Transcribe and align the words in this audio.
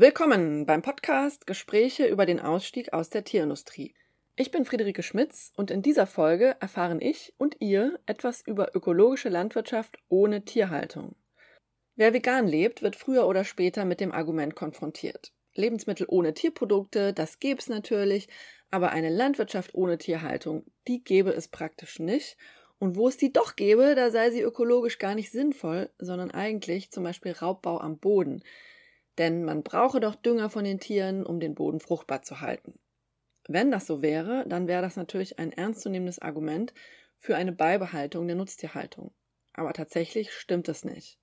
Willkommen 0.00 0.64
beim 0.64 0.80
Podcast 0.80 1.46
Gespräche 1.46 2.06
über 2.06 2.24
den 2.24 2.40
Ausstieg 2.40 2.94
aus 2.94 3.10
der 3.10 3.22
Tierindustrie. 3.22 3.92
Ich 4.34 4.50
bin 4.50 4.64
Friederike 4.64 5.02
Schmitz 5.02 5.52
und 5.58 5.70
in 5.70 5.82
dieser 5.82 6.06
Folge 6.06 6.56
erfahren 6.58 7.02
ich 7.02 7.34
und 7.36 7.56
ihr 7.58 8.00
etwas 8.06 8.40
über 8.40 8.74
ökologische 8.74 9.28
Landwirtschaft 9.28 9.98
ohne 10.08 10.42
Tierhaltung. 10.46 11.16
Wer 11.96 12.14
vegan 12.14 12.48
lebt, 12.48 12.80
wird 12.80 12.96
früher 12.96 13.26
oder 13.26 13.44
später 13.44 13.84
mit 13.84 14.00
dem 14.00 14.10
Argument 14.10 14.56
konfrontiert. 14.56 15.34
Lebensmittel 15.54 16.06
ohne 16.08 16.32
Tierprodukte, 16.32 17.12
das 17.12 17.38
gäbe 17.38 17.60
es 17.60 17.68
natürlich, 17.68 18.26
aber 18.70 18.92
eine 18.92 19.10
Landwirtschaft 19.10 19.74
ohne 19.74 19.98
Tierhaltung, 19.98 20.64
die 20.88 21.04
gäbe 21.04 21.34
es 21.34 21.46
praktisch 21.46 21.98
nicht. 21.98 22.38
Und 22.78 22.96
wo 22.96 23.08
es 23.08 23.18
die 23.18 23.34
doch 23.34 23.54
gäbe, 23.54 23.94
da 23.94 24.10
sei 24.10 24.30
sie 24.30 24.40
ökologisch 24.40 24.98
gar 24.98 25.14
nicht 25.14 25.30
sinnvoll, 25.30 25.90
sondern 25.98 26.30
eigentlich 26.30 26.90
zum 26.90 27.04
Beispiel 27.04 27.32
Raubbau 27.32 27.78
am 27.80 27.98
Boden 27.98 28.42
denn 29.20 29.44
man 29.44 29.62
brauche 29.62 30.00
doch 30.00 30.14
Dünger 30.14 30.48
von 30.48 30.64
den 30.64 30.80
Tieren, 30.80 31.26
um 31.26 31.40
den 31.40 31.54
Boden 31.54 31.78
fruchtbar 31.78 32.22
zu 32.22 32.40
halten. 32.40 32.78
Wenn 33.46 33.70
das 33.70 33.86
so 33.86 34.00
wäre, 34.00 34.44
dann 34.48 34.66
wäre 34.66 34.80
das 34.80 34.96
natürlich 34.96 35.38
ein 35.38 35.52
ernstzunehmendes 35.52 36.20
Argument 36.20 36.72
für 37.18 37.36
eine 37.36 37.52
Beibehaltung 37.52 38.26
der 38.26 38.36
Nutztierhaltung. 38.36 39.12
Aber 39.52 39.74
tatsächlich 39.74 40.32
stimmt 40.32 40.70
es 40.70 40.84
nicht. 40.86 41.18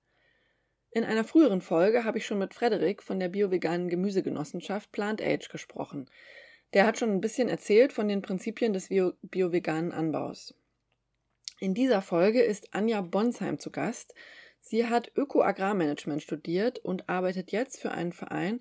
In 0.92 1.02
einer 1.02 1.24
früheren 1.24 1.60
Folge 1.60 2.04
habe 2.04 2.18
ich 2.18 2.26
schon 2.26 2.38
mit 2.38 2.54
Frederik 2.54 3.02
von 3.02 3.18
der 3.18 3.30
bio-veganen 3.30 3.88
Gemüsegenossenschaft 3.88 4.92
Plant 4.92 5.20
Age 5.20 5.48
gesprochen. 5.48 6.08
Der 6.74 6.86
hat 6.86 6.98
schon 6.98 7.10
ein 7.10 7.20
bisschen 7.20 7.48
erzählt 7.48 7.92
von 7.92 8.06
den 8.06 8.22
Prinzipien 8.22 8.72
des 8.72 8.90
bio-veganen 8.90 9.90
Anbaus. 9.90 10.54
In 11.58 11.74
dieser 11.74 12.00
Folge 12.00 12.42
ist 12.42 12.74
Anja 12.74 13.00
Bonsheim 13.00 13.58
zu 13.58 13.72
Gast, 13.72 14.14
Sie 14.60 14.86
hat 14.86 15.12
Öko-Agrarmanagement 15.16 16.22
studiert 16.22 16.78
und 16.78 17.08
arbeitet 17.08 17.52
jetzt 17.52 17.80
für 17.80 17.92
einen 17.92 18.12
Verein, 18.12 18.60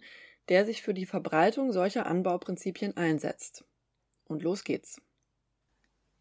der 0.50 0.66
sich 0.66 0.82
für 0.82 0.94
die 0.94 1.06
Verbreitung 1.06 1.72
solcher 1.72 2.06
Anbauprinzipien 2.06 2.96
einsetzt. 2.96 3.66
Und 4.26 4.44
los 4.44 4.64
geht's. 4.64 5.02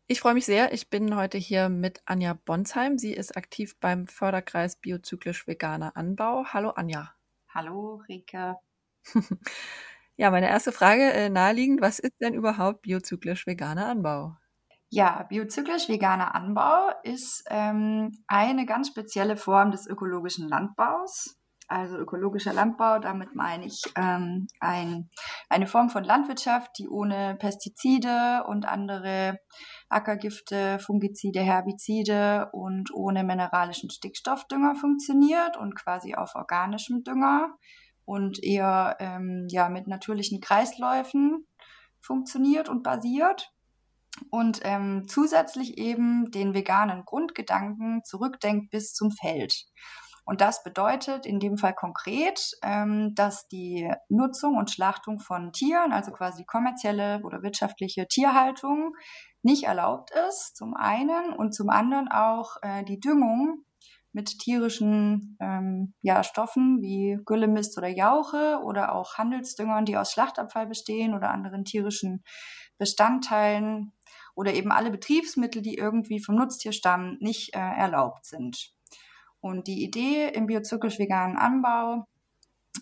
Ich 0.09 0.21
freue 0.21 0.35
mich 0.35 0.47
sehr. 0.47 0.73
Ich 0.73 0.89
bin 0.89 1.17
heute 1.17 1.37
hier 1.37 1.69
mit 1.69 2.01
Anja 2.05 2.35
Bonsheim. 2.35 2.97
Sie 2.97 3.13
ist 3.13 3.37
aktiv 3.37 3.77
beim 3.81 4.07
Förderkreis 4.07 4.77
Biozyklisch 4.77 5.49
Veganer 5.49 5.97
Anbau. 5.97 6.45
Hallo 6.47 6.71
Anja. 6.71 7.13
Hallo 7.49 8.03
Rika. 8.09 8.61
ja, 10.17 10.31
meine 10.31 10.49
erste 10.49 10.71
Frage 10.71 11.13
äh, 11.13 11.29
naheliegend. 11.29 11.81
Was 11.81 11.99
ist 11.99 12.15
denn 12.21 12.35
überhaupt 12.35 12.83
biozyklisch 12.83 13.47
veganer 13.47 13.87
Anbau? 13.87 14.37
Ja, 14.89 15.25
biozyklisch 15.29 15.89
veganer 15.89 16.34
Anbau 16.34 16.91
ist 17.03 17.45
ähm, 17.51 18.12
eine 18.29 18.67
ganz 18.67 18.89
spezielle 18.89 19.37
Form 19.37 19.73
des 19.73 19.87
ökologischen 19.87 20.48
Landbaus. 20.48 21.37
Also 21.69 21.97
ökologischer 21.97 22.53
Landbau, 22.53 23.01
damit 23.01 23.34
meine 23.34 23.67
ich 23.67 23.83
ähm, 23.97 24.47
ein, 24.61 25.11
eine 25.48 25.67
Form 25.67 25.91
von 25.91 26.05
Landwirtschaft, 26.05 26.79
die 26.79 26.89
ohne 26.89 27.34
Pestizide 27.41 28.45
und 28.47 28.67
andere 28.67 29.41
Ackergifte, 29.89 30.79
Fungizide, 30.79 31.41
Herbizide 31.41 32.51
und 32.53 32.95
ohne 32.95 33.25
mineralischen 33.25 33.91
Stickstoffdünger 33.91 34.77
funktioniert 34.77 35.57
und 35.57 35.75
quasi 35.75 36.14
auf 36.14 36.37
organischem 36.37 37.03
Dünger 37.03 37.57
und 38.05 38.41
eher 38.45 38.97
ähm, 39.01 39.48
ja, 39.51 39.69
mit 39.69 39.89
natürlichen 39.89 40.41
Kreisläufen 40.41 41.48
funktioniert 42.01 42.69
und 42.69 42.84
basiert 42.84 43.53
und 44.31 44.61
ähm, 44.62 45.05
zusätzlich 45.09 45.78
eben 45.78 46.31
den 46.31 46.55
veganen 46.55 47.05
Grundgedanken 47.05 48.03
zurückdenkt 48.05 48.70
bis 48.70 48.92
zum 48.92 49.11
Feld. 49.11 49.67
Und 50.25 50.41
das 50.41 50.64
bedeutet 50.64 51.24
in 51.24 51.39
dem 51.39 51.57
Fall 51.57 51.73
konkret, 51.73 52.51
ähm, 52.63 53.14
dass 53.14 53.46
die 53.46 53.89
Nutzung 54.08 54.57
und 54.57 54.73
Schlachtung 54.73 55.20
von 55.20 55.52
Tieren, 55.52 55.92
also 55.92 56.11
quasi 56.11 56.45
kommerzielle 56.45 57.20
oder 57.23 57.42
wirtschaftliche 57.42 58.08
Tierhaltung, 58.08 58.96
nicht 59.42 59.64
erlaubt 59.64 60.11
ist, 60.29 60.57
zum 60.57 60.74
einen, 60.74 61.33
und 61.33 61.55
zum 61.55 61.70
anderen 61.70 62.08
auch 62.11 62.57
äh, 62.62 62.83
die 62.85 62.98
Düngung 62.98 63.62
mit 64.17 64.41
tierischen 64.41 65.36
ähm, 65.41 65.95
ja, 66.01 66.24
Stoffen 66.24 66.80
wie 66.80 67.18
Güllemist 67.24 67.79
oder 67.79 67.89
Jauche 67.89 68.61
oder 68.64 68.95
auch 68.95 69.18
Handelsdüngern, 69.18 69.85
die 69.85 69.96
aus 69.96 70.11
Schlachtabfall 70.11 70.67
bestehen 70.67 71.14
oder 71.14 71.30
anderen 71.30 71.64
tierischen 71.64 72.24
Bestandteilen 72.79 73.92
oder 74.36 74.55
eben 74.55 74.70
alle 74.70 74.91
Betriebsmittel, 74.91 75.63
die 75.63 75.77
irgendwie 75.77 76.23
vom 76.23 76.36
Nutztier 76.36 76.73
stammen, 76.73 77.17
nicht 77.20 77.55
äh, 77.55 77.58
erlaubt 77.58 78.27
sind. 78.27 78.73
Und 79.41 79.67
die 79.67 79.83
Idee 79.83 80.29
im 80.29 80.47
biozyklisch-veganen 80.47 81.36
Anbau, 81.36 82.07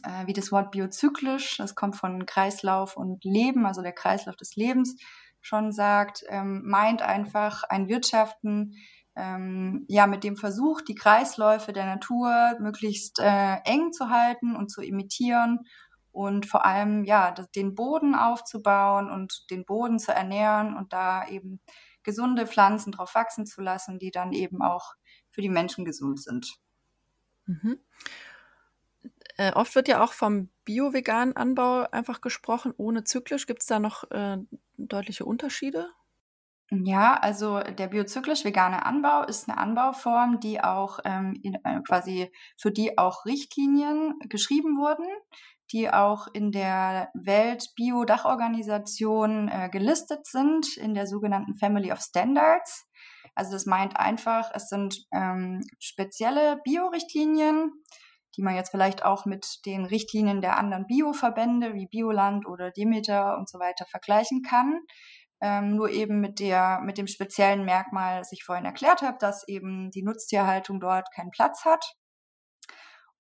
äh, 0.03 0.27
wie 0.27 0.33
das 0.33 0.53
Wort 0.53 0.73
biozyklisch, 0.73 1.57
das 1.57 1.75
kommt 1.75 1.97
von 1.97 2.27
Kreislauf 2.27 2.97
und 2.97 3.25
Leben, 3.25 3.65
also 3.65 3.83
der 3.83 3.93
Kreislauf 3.93 4.37
des 4.37 4.57
Lebens 4.57 4.97
schon 5.41 5.73
sagt, 5.73 6.25
ähm, 6.29 6.63
meint 6.65 7.03
einfach 7.03 7.63
ein 7.65 7.89
Wirtschaften, 7.89 8.77
ähm, 9.17 9.85
ja, 9.89 10.09
mit 10.09 10.25
dem 10.25 10.37
Versuch, 10.37 10.81
die 10.81 10.97
Kreisläufe 10.97 11.73
der 11.73 11.87
Natur 11.87 12.57
möglichst 12.59 13.21
äh, 13.21 13.57
eng 13.65 13.93
zu 13.93 14.11
halten 14.11 14.57
und 14.57 14.71
zu 14.71 14.83
imitieren 14.83 15.61
und 16.15 16.47
vor 16.47 16.65
allem 16.65 17.05
ja 17.05 17.33
den 17.33 17.75
Boden 17.75 18.15
aufzubauen 18.15 19.11
und 19.11 19.51
den 19.51 19.65
Boden 19.65 19.99
zu 19.99 20.13
ernähren 20.13 20.77
und 20.77 20.93
da 20.93 21.27
eben 21.27 21.61
gesunde 22.05 22.47
Pflanzen 22.47 22.93
drauf 22.93 23.17
wachsen 23.17 23.47
zu 23.47 23.61
lassen, 23.61 23.99
die 23.99 24.13
dann 24.13 24.33
eben 24.33 24.63
auch 24.63 24.95
für 25.31 25.43
die 25.43 25.49
Menschen 25.49 25.85
gesund 25.85 26.23
sind. 26.23 26.55
Mhm. 27.47 27.81
Äh, 29.37 29.53
oft 29.55 29.75
wird 29.75 29.89
ja 29.89 30.05
auch 30.05 30.13
vom 30.13 30.51
bio-veganen 30.65 31.35
Anbau 31.35 31.91
einfach 31.91 32.21
gesprochen, 32.21 32.73
ohne 32.77 33.03
zyklisch. 33.03 33.47
Gibt 33.47 33.63
es 33.63 33.67
da 33.67 33.81
noch 33.81 34.09
äh, 34.13 34.39
deutliche 34.77 35.25
Unterschiede? 35.25 35.89
Ja, 36.71 37.15
also 37.15 37.61
der 37.61 37.89
biozyklisch 37.89 38.45
vegane 38.45 38.87
Anbau 38.87 39.25
ist 39.25 39.49
eine 39.49 39.59
Anbauform, 39.59 40.41
die 40.41 40.63
auch 40.63 40.99
ähm, 41.05 41.39
in, 41.43 41.55
äh, 41.63 41.81
quasi 41.87 42.33
für 42.57 42.71
die 42.71 42.97
auch 42.97 43.27
Richtlinien 43.27 44.15
geschrieben 44.29 44.79
wurden 44.79 45.07
die 45.73 45.91
auch 45.91 46.27
in 46.33 46.53
der 46.53 47.11
Welt-Bio-Dachorganisation 47.15 49.49
äh, 49.49 49.69
gelistet 49.71 50.27
sind, 50.27 50.77
in 50.77 50.95
der 50.95 51.07
sogenannten 51.07 51.55
Family 51.55 51.93
of 51.93 52.01
Standards. 52.01 52.87
Also 53.35 53.53
das 53.53 53.67
meint 53.67 53.97
einfach, 53.97 54.51
es 54.55 54.69
sind 54.69 55.07
ähm, 55.13 55.61
spezielle 55.79 56.59
Bio-Richtlinien, 56.65 57.73
die 58.37 58.43
man 58.43 58.55
jetzt 58.55 58.71
vielleicht 58.71 59.05
auch 59.05 59.27
mit 59.27 59.61
den 59.67 59.85
Richtlinien 59.85 60.41
der 60.41 60.59
anderen 60.59 60.87
Bio-Verbände 60.87 61.75
wie 61.75 61.87
Bioland 61.87 62.47
oder 62.47 62.71
Demeter 62.71 63.37
und 63.37 63.49
so 63.49 63.59
weiter 63.59 63.87
vergleichen 63.87 64.43
kann. 64.43 64.81
Ähm, 65.41 65.77
nur 65.77 65.91
eben 65.91 66.21
mit 66.21 66.39
der, 66.39 66.81
mit 66.85 66.97
dem 66.97 67.07
speziellen 67.07 67.65
Merkmal, 67.65 68.19
das 68.19 68.33
ich 68.33 68.45
vorhin 68.45 68.65
erklärt 68.65 69.03
habe, 69.03 69.19
dass 69.19 69.47
eben 69.49 69.91
die 69.91 70.03
Nutztierhaltung 70.03 70.81
dort 70.81 71.09
keinen 71.15 71.31
Platz 71.31 71.65
hat. 71.65 71.85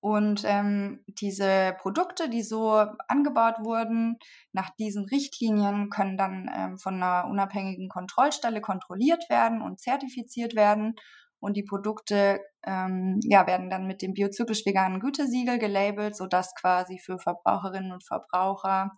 Und 0.04 0.42
ähm, 0.44 1.02
diese 1.06 1.74
Produkte, 1.80 2.28
die 2.28 2.42
so 2.42 2.72
angebaut 3.08 3.54
wurden, 3.60 4.18
nach 4.52 4.68
diesen 4.78 5.06
Richtlinien 5.06 5.88
können 5.88 6.18
dann 6.18 6.50
ähm, 6.54 6.78
von 6.78 7.02
einer 7.02 7.26
unabhängigen 7.26 7.88
Kontrollstelle 7.88 8.60
kontrolliert 8.60 9.30
werden 9.30 9.62
und 9.62 9.80
zertifiziert 9.80 10.54
werden. 10.54 10.94
Und 11.40 11.56
die 11.56 11.62
Produkte 11.62 12.40
ähm, 12.66 13.18
ja, 13.22 13.46
werden 13.46 13.70
dann 13.70 13.86
mit 13.86 14.02
dem 14.02 14.12
biozyklisch 14.12 14.66
veganen 14.66 15.00
Gütesiegel 15.00 15.58
gelabelt, 15.58 16.14
sodass 16.14 16.54
quasi 16.54 16.98
für 16.98 17.18
Verbraucherinnen 17.18 17.92
und 17.92 18.06
Verbraucher 18.06 18.90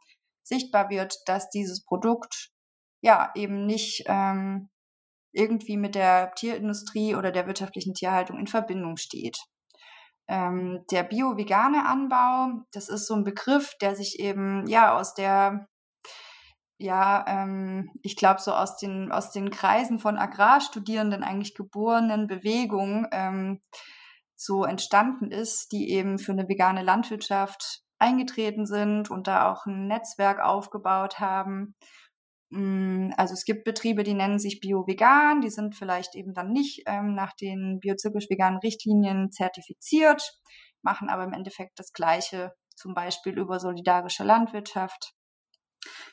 sichtbar 0.43 0.91
wird, 0.91 1.15
dass 1.27 1.51
dieses 1.51 1.85
Produkt 1.85 2.51
ja 3.01 3.31
eben 3.37 3.65
nicht 3.65 4.03
ähm, 4.09 4.71
irgendwie 5.31 5.77
mit 5.77 5.95
der 5.95 6.33
Tierindustrie 6.35 7.15
oder 7.15 7.31
der 7.31 7.47
wirtschaftlichen 7.47 7.95
Tierhaltung 7.95 8.41
in 8.41 8.49
Verbindung 8.49 8.97
steht. 8.97 9.39
Ähm, 10.29 10.85
der 10.91 11.05
bio-vegane 11.05 11.87
Anbau, 11.87 12.65
das 12.73 12.89
ist 12.89 13.07
so 13.07 13.15
ein 13.15 13.25
Begriff, 13.25 13.77
der 13.81 13.95
sich 13.95 14.19
eben 14.19 14.67
ja 14.67 14.97
aus 14.97 15.15
der 15.15 15.69
ja, 16.79 17.25
ähm, 17.27 17.91
ich 18.03 18.17
glaube, 18.17 18.41
so 18.41 18.53
aus 18.53 18.77
den, 18.77 19.11
aus 19.11 19.31
den 19.31 19.51
Kreisen 19.51 19.99
von 19.99 20.19
Agrarstudierenden 20.19 21.23
eigentlich 21.23 21.55
geborenen 21.55 22.27
Bewegung 22.27 23.07
ähm, 23.13 23.61
so 24.37 24.65
entstanden 24.65 25.31
ist, 25.31 25.73
die 25.73 25.91
eben 25.91 26.19
für 26.19 26.33
eine 26.33 26.49
vegane 26.49 26.83
Landwirtschaft 26.83 27.81
eingetreten 27.99 28.67
sind 28.67 29.11
und 29.11 29.27
da 29.27 29.51
auch 29.51 29.65
ein 29.65 29.87
Netzwerk 29.87 30.41
aufgebaut 30.41 31.19
haben 31.19 31.75
also 33.17 33.35
es 33.35 33.45
gibt 33.45 33.65
Betriebe, 33.65 34.03
die 34.05 34.15
nennen 34.15 34.39
sich 34.39 34.61
bio-vegan, 34.61 35.41
die 35.41 35.51
sind 35.51 35.75
vielleicht 35.75 36.15
eben 36.15 36.33
dann 36.35 36.53
nicht 36.53 36.83
ähm, 36.87 37.15
nach 37.15 37.33
den 37.35 37.81
biozyklisch-veganen 37.81 38.61
Richtlinien 38.61 39.31
zertifiziert, 39.33 40.23
machen 40.83 41.09
aber 41.09 41.25
im 41.25 41.33
Endeffekt 41.33 41.79
das 41.79 41.93
Gleiche, 41.93 42.53
zum 42.77 42.95
Beispiel 42.95 43.39
über 43.39 43.59
solidarische 43.59 44.25
Landwirtschaft. 44.25 45.15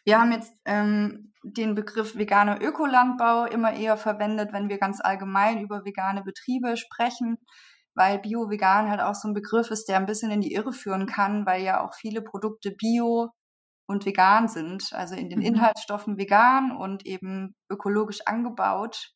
Wir 0.06 0.20
haben 0.20 0.32
jetzt 0.32 0.54
ähm, 0.66 1.34
den 1.44 1.76
Begriff 1.76 2.16
veganer 2.16 2.62
Ökolandbau 2.62 3.46
immer 3.46 3.74
eher 3.74 3.98
verwendet, 3.98 4.54
wenn 4.54 4.70
wir 4.70 4.78
ganz 4.78 5.02
allgemein 5.02 5.60
über 5.62 5.86
vegane 5.86 6.24
Betriebe 6.24 6.78
sprechen. 6.78 7.38
weil 7.96 8.20
Bio-Vegan 8.20 8.90
halt 8.90 9.02
auch 9.02 9.16
so 9.16 9.28
ein 9.28 9.34
Begriff 9.34 9.72
ist, 9.72 9.86
der 9.88 9.98
ein 9.98 10.06
bisschen 10.06 10.32
in 10.32 10.42
die 10.42 10.54
Irre 10.54 10.74
führen 10.74 11.06
kann, 11.06 11.46
weil 11.46 11.64
ja 11.64 11.84
auch 11.86 11.94
viele 11.96 12.22
Produkte 12.22 12.72
bio 12.72 13.30
und 13.86 14.06
vegan 14.06 14.48
sind, 14.48 14.94
also 14.94 15.16
in 15.16 15.30
den 15.30 15.40
mhm. 15.40 15.46
Inhaltsstoffen 15.46 16.18
vegan 16.18 16.76
und 16.76 17.06
eben 17.06 17.56
ökologisch 17.70 18.22
angebaut 18.26 19.14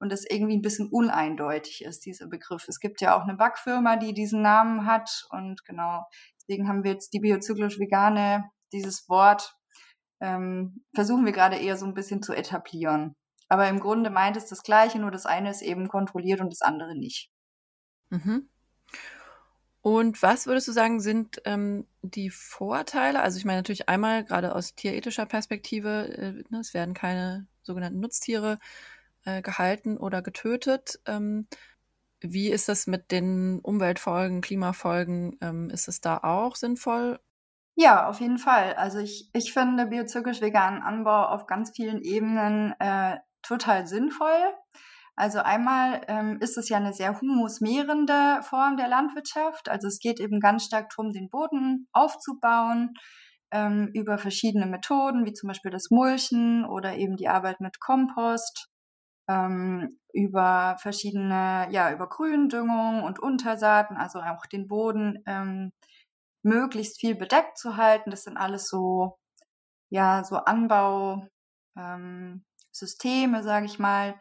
und 0.00 0.12
das 0.12 0.24
irgendwie 0.28 0.56
ein 0.56 0.62
bisschen 0.62 0.88
uneindeutig 0.90 1.84
ist, 1.84 2.04
dieser 2.04 2.28
Begriff. 2.28 2.66
Es 2.68 2.80
gibt 2.80 3.00
ja 3.00 3.16
auch 3.16 3.22
eine 3.22 3.36
Backfirma, 3.36 3.96
die 3.96 4.14
diesen 4.14 4.42
Namen 4.42 4.86
hat 4.86 5.26
und 5.30 5.64
genau, 5.64 6.04
deswegen 6.40 6.68
haben 6.68 6.84
wir 6.84 6.92
jetzt 6.92 7.12
die 7.12 7.20
biozyklisch 7.20 7.78
vegane, 7.78 8.50
dieses 8.72 9.08
Wort 9.08 9.54
ähm, 10.20 10.84
versuchen 10.94 11.24
wir 11.24 11.32
gerade 11.32 11.56
eher 11.56 11.76
so 11.76 11.86
ein 11.86 11.94
bisschen 11.94 12.22
zu 12.22 12.32
etablieren. 12.32 13.14
Aber 13.48 13.68
im 13.68 13.80
Grunde 13.80 14.10
meint 14.10 14.36
es 14.36 14.46
das 14.46 14.62
Gleiche, 14.62 14.98
nur 14.98 15.10
das 15.10 15.26
eine 15.26 15.50
ist 15.50 15.62
eben 15.62 15.88
kontrolliert 15.88 16.40
und 16.40 16.52
das 16.52 16.60
andere 16.60 16.96
nicht. 16.96 17.30
Mhm. 18.10 18.48
Und 19.88 20.22
was 20.22 20.46
würdest 20.46 20.68
du 20.68 20.72
sagen, 20.72 21.00
sind 21.00 21.40
ähm, 21.46 21.86
die 22.02 22.28
Vorteile? 22.28 23.22
Also 23.22 23.38
ich 23.38 23.46
meine 23.46 23.60
natürlich 23.60 23.88
einmal 23.88 24.22
gerade 24.22 24.54
aus 24.54 24.74
tierethischer 24.74 25.24
Perspektive, 25.24 26.08
äh, 26.14 26.44
ne, 26.50 26.60
es 26.60 26.74
werden 26.74 26.92
keine 26.92 27.46
sogenannten 27.62 27.98
Nutztiere 27.98 28.58
äh, 29.24 29.40
gehalten 29.40 29.96
oder 29.96 30.20
getötet. 30.20 31.00
Ähm, 31.06 31.46
wie 32.20 32.50
ist 32.50 32.68
das 32.68 32.86
mit 32.86 33.10
den 33.12 33.60
Umweltfolgen, 33.60 34.42
Klimafolgen? 34.42 35.38
Ähm, 35.40 35.70
ist 35.70 35.88
es 35.88 36.02
da 36.02 36.18
auch 36.18 36.54
sinnvoll? 36.56 37.18
Ja, 37.74 38.08
auf 38.08 38.20
jeden 38.20 38.38
Fall. 38.38 38.74
Also 38.74 38.98
ich, 38.98 39.30
ich 39.32 39.54
finde 39.54 39.86
biozyklisch 39.86 40.42
veganen 40.42 40.82
Anbau 40.82 41.28
auf 41.28 41.46
ganz 41.46 41.70
vielen 41.74 42.02
Ebenen 42.02 42.74
äh, 42.78 43.16
total 43.40 43.86
sinnvoll. 43.86 44.52
Also 45.18 45.40
einmal 45.40 46.00
ähm, 46.06 46.38
ist 46.40 46.56
es 46.58 46.68
ja 46.68 46.76
eine 46.76 46.92
sehr 46.92 47.20
humusmehrende 47.20 48.40
Form 48.42 48.76
der 48.76 48.86
Landwirtschaft. 48.86 49.68
Also 49.68 49.88
es 49.88 49.98
geht 49.98 50.20
eben 50.20 50.38
ganz 50.38 50.64
stark 50.64 50.90
darum, 50.90 51.12
den 51.12 51.28
Boden 51.28 51.88
aufzubauen 51.92 52.94
ähm, 53.50 53.90
über 53.94 54.18
verschiedene 54.18 54.66
Methoden, 54.66 55.26
wie 55.26 55.32
zum 55.32 55.48
Beispiel 55.48 55.72
das 55.72 55.90
Mulchen 55.90 56.64
oder 56.64 56.94
eben 56.96 57.16
die 57.16 57.26
Arbeit 57.26 57.60
mit 57.60 57.80
Kompost, 57.80 58.68
ähm, 59.28 59.98
über 60.12 60.76
verschiedene, 60.80 61.66
ja, 61.72 61.92
über 61.92 62.08
Gründüngung 62.08 63.02
und 63.02 63.18
Untersaaten, 63.18 63.96
also 63.96 64.20
auch 64.20 64.46
den 64.46 64.68
Boden 64.68 65.18
ähm, 65.26 65.72
möglichst 66.44 67.00
viel 67.00 67.16
bedeckt 67.16 67.58
zu 67.58 67.76
halten. 67.76 68.10
Das 68.12 68.22
sind 68.22 68.36
alles 68.36 68.68
so, 68.68 69.18
ja, 69.90 70.22
so 70.22 70.36
Anbausysteme, 70.36 71.28
ähm, 71.76 73.42
sage 73.42 73.66
ich 73.66 73.80
mal, 73.80 74.14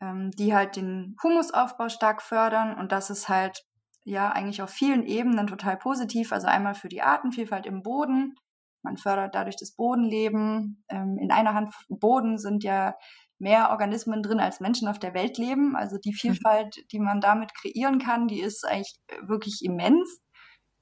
ähm, 0.00 0.30
die 0.32 0.54
halt 0.54 0.76
den 0.76 1.16
Humusaufbau 1.22 1.88
stark 1.88 2.22
fördern 2.22 2.76
und 2.78 2.92
das 2.92 3.10
ist 3.10 3.28
halt 3.28 3.64
ja 4.04 4.30
eigentlich 4.30 4.62
auf 4.62 4.70
vielen 4.70 5.04
Ebenen 5.04 5.46
total 5.46 5.76
positiv. 5.76 6.32
Also 6.32 6.46
einmal 6.46 6.74
für 6.74 6.88
die 6.88 7.02
Artenvielfalt 7.02 7.66
im 7.66 7.82
Boden. 7.82 8.34
Man 8.82 8.98
fördert 8.98 9.34
dadurch 9.34 9.56
das 9.56 9.74
Bodenleben. 9.74 10.84
Ähm, 10.88 11.18
in 11.18 11.32
einer 11.32 11.54
Hand 11.54 11.74
Boden 11.88 12.38
sind 12.38 12.64
ja 12.64 12.94
mehr 13.38 13.70
Organismen 13.70 14.22
drin, 14.22 14.40
als 14.40 14.60
Menschen 14.60 14.88
auf 14.88 14.98
der 14.98 15.14
Welt 15.14 15.38
leben. 15.38 15.74
Also 15.74 15.96
die 15.98 16.12
Vielfalt, 16.14 16.84
die 16.92 17.00
man 17.00 17.20
damit 17.20 17.54
kreieren 17.54 17.98
kann, 17.98 18.28
die 18.28 18.40
ist 18.40 18.66
eigentlich 18.66 18.96
wirklich 19.22 19.60
immens. 19.62 20.20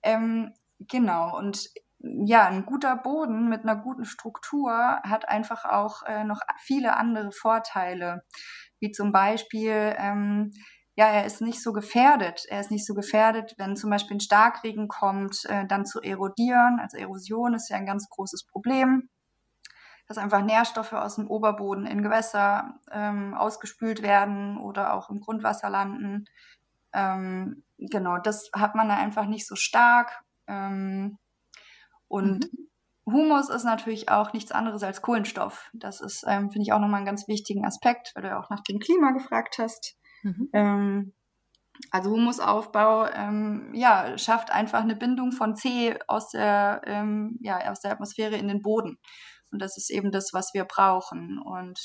Ähm, 0.02 0.52
genau. 0.80 1.36
Und 1.38 1.68
ja, 2.00 2.48
ein 2.48 2.66
guter 2.66 2.96
Boden 2.96 3.48
mit 3.48 3.62
einer 3.62 3.76
guten 3.76 4.04
Struktur 4.04 4.72
hat 5.04 5.28
einfach 5.28 5.64
auch 5.64 6.02
äh, 6.02 6.24
noch 6.24 6.40
viele 6.58 6.96
andere 6.96 7.30
Vorteile 7.30 8.24
wie 8.82 8.90
zum 8.90 9.12
Beispiel, 9.12 9.94
ähm, 9.96 10.50
ja, 10.96 11.06
er 11.06 11.24
ist 11.24 11.40
nicht 11.40 11.62
so 11.62 11.72
gefährdet. 11.72 12.44
Er 12.48 12.60
ist 12.60 12.70
nicht 12.70 12.84
so 12.84 12.94
gefährdet, 12.94 13.54
wenn 13.56 13.76
zum 13.76 13.88
Beispiel 13.90 14.16
ein 14.16 14.20
Starkregen 14.20 14.88
kommt, 14.88 15.44
äh, 15.46 15.66
dann 15.66 15.86
zu 15.86 16.02
erodieren. 16.02 16.80
Also 16.80 16.98
Erosion 16.98 17.54
ist 17.54 17.70
ja 17.70 17.76
ein 17.76 17.86
ganz 17.86 18.10
großes 18.10 18.44
Problem, 18.44 19.08
dass 20.08 20.18
einfach 20.18 20.42
Nährstoffe 20.42 20.92
aus 20.92 21.14
dem 21.14 21.28
Oberboden 21.28 21.86
in 21.86 22.02
Gewässer 22.02 22.74
ähm, 22.90 23.34
ausgespült 23.34 24.02
werden 24.02 24.58
oder 24.58 24.92
auch 24.94 25.08
im 25.08 25.20
Grundwasser 25.20 25.70
landen. 25.70 26.24
Ähm, 26.92 27.62
genau, 27.78 28.18
das 28.18 28.50
hat 28.52 28.74
man 28.74 28.88
da 28.88 28.96
einfach 28.96 29.26
nicht 29.26 29.46
so 29.46 29.54
stark. 29.54 30.24
Ähm, 30.48 31.18
und 32.08 32.52
mhm. 32.52 32.71
Humus 33.06 33.48
ist 33.48 33.64
natürlich 33.64 34.08
auch 34.08 34.32
nichts 34.32 34.52
anderes 34.52 34.82
als 34.82 35.02
Kohlenstoff. 35.02 35.70
Das 35.72 36.00
ist, 36.00 36.24
ähm, 36.26 36.50
finde 36.50 36.62
ich, 36.62 36.72
auch 36.72 36.78
nochmal 36.78 36.98
einen 36.98 37.06
ganz 37.06 37.26
wichtigen 37.26 37.66
Aspekt, 37.66 38.12
weil 38.14 38.22
du 38.22 38.28
ja 38.28 38.40
auch 38.40 38.50
nach 38.50 38.62
dem 38.62 38.78
Klima 38.78 39.10
gefragt 39.10 39.56
hast. 39.58 39.96
Mhm. 40.22 40.48
Ähm, 40.52 41.12
also 41.90 42.10
Humusaufbau, 42.10 43.06
ähm, 43.08 43.72
ja, 43.74 44.16
schafft 44.18 44.52
einfach 44.52 44.82
eine 44.82 44.94
Bindung 44.94 45.32
von 45.32 45.56
C 45.56 45.98
aus 46.06 46.28
der, 46.30 46.82
ähm, 46.84 47.38
ja, 47.40 47.70
aus 47.70 47.80
der 47.80 47.92
Atmosphäre 47.92 48.36
in 48.36 48.48
den 48.48 48.62
Boden. 48.62 48.98
Und 49.50 49.60
das 49.60 49.76
ist 49.76 49.90
eben 49.90 50.10
das, 50.12 50.30
was 50.32 50.54
wir 50.54 50.64
brauchen. 50.64 51.38
Und 51.38 51.78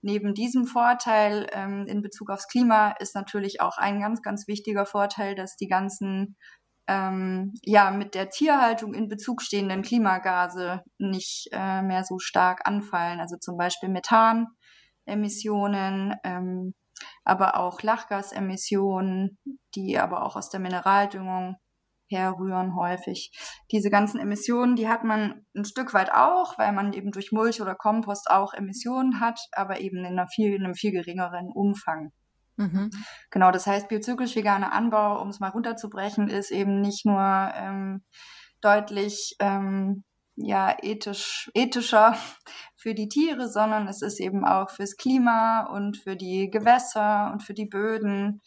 neben 0.00 0.34
diesem 0.34 0.64
Vorteil 0.64 1.46
ähm, 1.52 1.86
in 1.86 2.02
Bezug 2.02 2.30
aufs 2.30 2.48
Klima 2.48 2.92
ist 2.98 3.14
natürlich 3.14 3.60
auch 3.60 3.78
ein 3.78 4.00
ganz, 4.00 4.22
ganz 4.22 4.48
wichtiger 4.48 4.86
Vorteil, 4.86 5.34
dass 5.34 5.56
die 5.56 5.68
ganzen 5.68 6.36
ähm, 6.88 7.52
ja 7.62 7.90
mit 7.90 8.14
der 8.14 8.30
Tierhaltung 8.30 8.94
in 8.94 9.08
Bezug 9.08 9.42
stehenden 9.42 9.82
Klimagase 9.82 10.82
nicht 10.98 11.48
äh, 11.52 11.82
mehr 11.82 12.04
so 12.04 12.18
stark 12.18 12.66
anfallen. 12.66 13.20
Also 13.20 13.36
zum 13.36 13.56
Beispiel 13.56 13.88
Methanemissionen, 13.88 16.14
ähm, 16.24 16.74
aber 17.24 17.56
auch 17.56 17.82
Lachgasemissionen, 17.82 19.38
die 19.74 19.98
aber 19.98 20.24
auch 20.24 20.36
aus 20.36 20.50
der 20.50 20.60
Mineraldüngung 20.60 21.56
herrühren 22.08 22.76
häufig. 22.76 23.32
Diese 23.70 23.90
ganzen 23.90 24.20
Emissionen, 24.20 24.76
die 24.76 24.88
hat 24.88 25.02
man 25.02 25.46
ein 25.56 25.64
Stück 25.64 25.94
weit 25.94 26.12
auch, 26.12 26.58
weil 26.58 26.72
man 26.72 26.92
eben 26.92 27.10
durch 27.10 27.32
Mulch 27.32 27.62
oder 27.62 27.74
Kompost 27.74 28.30
auch 28.30 28.52
Emissionen 28.52 29.18
hat, 29.20 29.40
aber 29.52 29.80
eben 29.80 29.98
in, 29.98 30.06
einer 30.06 30.28
viel, 30.28 30.54
in 30.54 30.64
einem 30.64 30.74
viel 30.74 30.92
geringeren 30.92 31.50
Umfang. 31.52 32.12
Mhm. 32.56 32.90
Genau, 33.30 33.50
das 33.50 33.66
heißt, 33.66 33.88
biozyklisch 33.88 34.36
veganer 34.36 34.72
Anbau, 34.72 35.20
um 35.20 35.28
es 35.28 35.40
mal 35.40 35.48
runterzubrechen, 35.48 36.28
ist 36.28 36.50
eben 36.50 36.80
nicht 36.80 37.06
nur 37.06 37.20
ähm, 37.54 38.02
deutlich 38.60 39.36
ähm, 39.38 40.04
ja, 40.36 40.76
ethisch, 40.82 41.50
ethischer 41.54 42.16
für 42.76 42.94
die 42.94 43.08
Tiere, 43.08 43.48
sondern 43.48 43.88
es 43.88 44.02
ist 44.02 44.20
eben 44.20 44.44
auch 44.44 44.70
fürs 44.70 44.96
Klima 44.96 45.66
und 45.66 45.96
für 45.96 46.16
die 46.16 46.50
Gewässer 46.50 47.30
und 47.32 47.42
für 47.42 47.54
die 47.54 47.66
Böden 47.66 48.42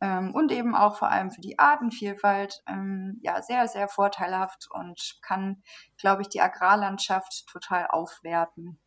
ähm, 0.00 0.34
und 0.34 0.52
eben 0.52 0.74
auch 0.74 0.96
vor 0.96 1.10
allem 1.10 1.30
für 1.30 1.40
die 1.40 1.58
Artenvielfalt 1.58 2.62
ähm, 2.68 3.18
ja 3.22 3.42
sehr, 3.42 3.66
sehr 3.68 3.88
vorteilhaft 3.88 4.68
und 4.70 5.18
kann, 5.22 5.62
glaube 5.96 6.22
ich, 6.22 6.28
die 6.28 6.40
Agrarlandschaft 6.40 7.46
total 7.50 7.86
aufwerten. 7.88 8.78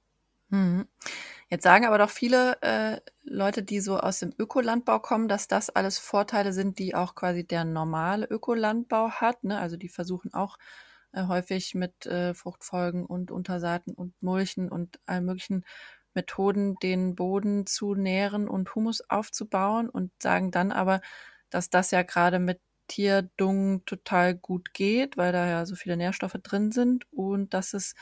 Mhm. 0.49 0.87
Jetzt 1.51 1.63
sagen 1.63 1.85
aber 1.85 1.97
doch 1.97 2.09
viele 2.09 2.61
äh, 2.61 3.01
Leute, 3.23 3.61
die 3.61 3.81
so 3.81 3.99
aus 3.99 4.19
dem 4.19 4.33
Ökolandbau 4.39 4.99
kommen, 4.99 5.27
dass 5.27 5.47
das 5.49 5.69
alles 5.69 5.99
Vorteile 5.99 6.53
sind, 6.53 6.79
die 6.79 6.95
auch 6.95 7.13
quasi 7.13 7.45
der 7.45 7.65
normale 7.65 8.25
Ökolandbau 8.25 9.11
hat. 9.11 9.43
Ne? 9.43 9.59
Also 9.59 9.75
die 9.75 9.89
versuchen 9.89 10.33
auch 10.33 10.57
äh, 11.11 11.25
häufig 11.27 11.75
mit 11.75 12.05
äh, 12.05 12.33
Fruchtfolgen 12.33 13.05
und 13.05 13.31
Untersaaten 13.31 13.93
und 13.93 14.13
Mulchen 14.21 14.69
und 14.71 14.99
allen 15.05 15.25
möglichen 15.25 15.65
Methoden 16.13 16.75
den 16.81 17.15
Boden 17.15 17.65
zu 17.67 17.95
nähren 17.95 18.47
und 18.47 18.73
Humus 18.75 19.01
aufzubauen 19.09 19.89
und 19.89 20.11
sagen 20.23 20.51
dann 20.51 20.71
aber, 20.71 21.01
dass 21.49 21.69
das 21.69 21.91
ja 21.91 22.03
gerade 22.03 22.39
mit 22.39 22.61
Tierdung 22.87 23.83
total 23.85 24.35
gut 24.35 24.73
geht, 24.73 25.17
weil 25.17 25.31
da 25.33 25.47
ja 25.49 25.65
so 25.65 25.75
viele 25.75 25.97
Nährstoffe 25.97 26.37
drin 26.43 26.71
sind 26.71 27.05
und 27.11 27.53
dass 27.53 27.73
es 27.73 27.93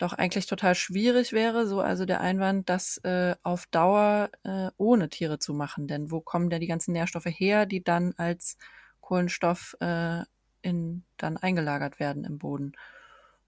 doch 0.00 0.12
eigentlich 0.14 0.46
total 0.46 0.74
schwierig 0.74 1.32
wäre, 1.32 1.66
so 1.66 1.80
also 1.80 2.06
der 2.06 2.20
Einwand, 2.20 2.68
das 2.68 2.98
äh, 3.04 3.34
auf 3.42 3.66
Dauer 3.66 4.30
äh, 4.44 4.70
ohne 4.76 5.08
Tiere 5.08 5.38
zu 5.38 5.52
machen. 5.52 5.86
Denn 5.86 6.10
wo 6.10 6.20
kommen 6.20 6.50
denn 6.50 6.60
die 6.60 6.66
ganzen 6.66 6.92
Nährstoffe 6.92 7.26
her, 7.26 7.66
die 7.66 7.84
dann 7.84 8.14
als 8.16 8.56
Kohlenstoff 9.00 9.76
äh, 9.80 10.22
in, 10.62 11.04
dann 11.16 11.36
eingelagert 11.36 12.00
werden 12.00 12.24
im 12.24 12.38
Boden? 12.38 12.72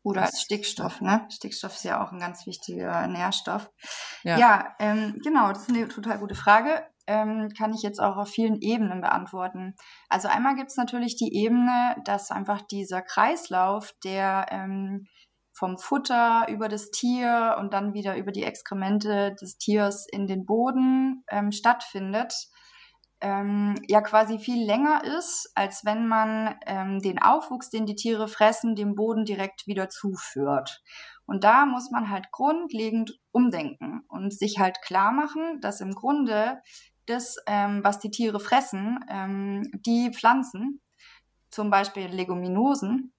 Oder 0.02 0.22
als 0.22 0.42
Stickstoff, 0.42 1.00
ne? 1.00 1.26
Stickstoff 1.30 1.74
ist 1.74 1.84
ja 1.84 2.04
auch 2.04 2.12
ein 2.12 2.18
ganz 2.18 2.44
wichtiger 2.46 3.06
Nährstoff. 3.06 3.70
Ja, 4.24 4.36
ja 4.36 4.74
ähm, 4.80 5.20
genau, 5.22 5.48
das 5.52 5.62
ist 5.62 5.68
eine 5.68 5.86
total 5.88 6.18
gute 6.18 6.34
Frage. 6.34 6.84
Ähm, 7.06 7.50
kann 7.56 7.72
ich 7.72 7.82
jetzt 7.82 8.00
auch 8.00 8.16
auf 8.16 8.28
vielen 8.28 8.60
Ebenen 8.60 9.00
beantworten. 9.00 9.74
Also 10.08 10.28
einmal 10.28 10.54
gibt 10.56 10.70
es 10.70 10.76
natürlich 10.76 11.16
die 11.16 11.34
Ebene, 11.34 11.96
dass 12.04 12.30
einfach 12.30 12.62
dieser 12.62 13.02
Kreislauf, 13.02 13.92
der 14.04 14.46
ähm, 14.50 15.06
vom 15.52 15.78
Futter 15.78 16.46
über 16.48 16.68
das 16.68 16.90
Tier 16.90 17.56
und 17.58 17.72
dann 17.72 17.94
wieder 17.94 18.16
über 18.16 18.32
die 18.32 18.44
Exkremente 18.44 19.34
des 19.40 19.58
Tiers 19.58 20.06
in 20.10 20.26
den 20.26 20.46
Boden 20.46 21.24
ähm, 21.28 21.52
stattfindet, 21.52 22.34
ähm, 23.20 23.76
ja 23.86 24.00
quasi 24.00 24.38
viel 24.38 24.64
länger 24.64 25.04
ist, 25.18 25.52
als 25.54 25.84
wenn 25.84 26.08
man 26.08 26.56
ähm, 26.66 26.98
den 27.00 27.22
Aufwuchs, 27.22 27.70
den 27.70 27.86
die 27.86 27.94
Tiere 27.94 28.26
fressen, 28.26 28.74
dem 28.74 28.94
Boden 28.94 29.24
direkt 29.24 29.66
wieder 29.66 29.88
zuführt. 29.88 30.82
Und 31.24 31.44
da 31.44 31.64
muss 31.66 31.90
man 31.90 32.10
halt 32.10 32.32
grundlegend 32.32 33.18
umdenken 33.30 34.02
und 34.08 34.32
sich 34.32 34.58
halt 34.58 34.82
klar 34.82 35.12
machen, 35.12 35.60
dass 35.60 35.80
im 35.80 35.92
Grunde 35.92 36.60
das, 37.06 37.36
ähm, 37.46 37.80
was 37.84 38.00
die 38.00 38.10
Tiere 38.10 38.40
fressen, 38.40 38.98
ähm, 39.08 39.62
die 39.86 40.10
Pflanzen, 40.12 40.80
zum 41.50 41.70
Beispiel 41.70 42.06
Leguminosen, 42.06 43.12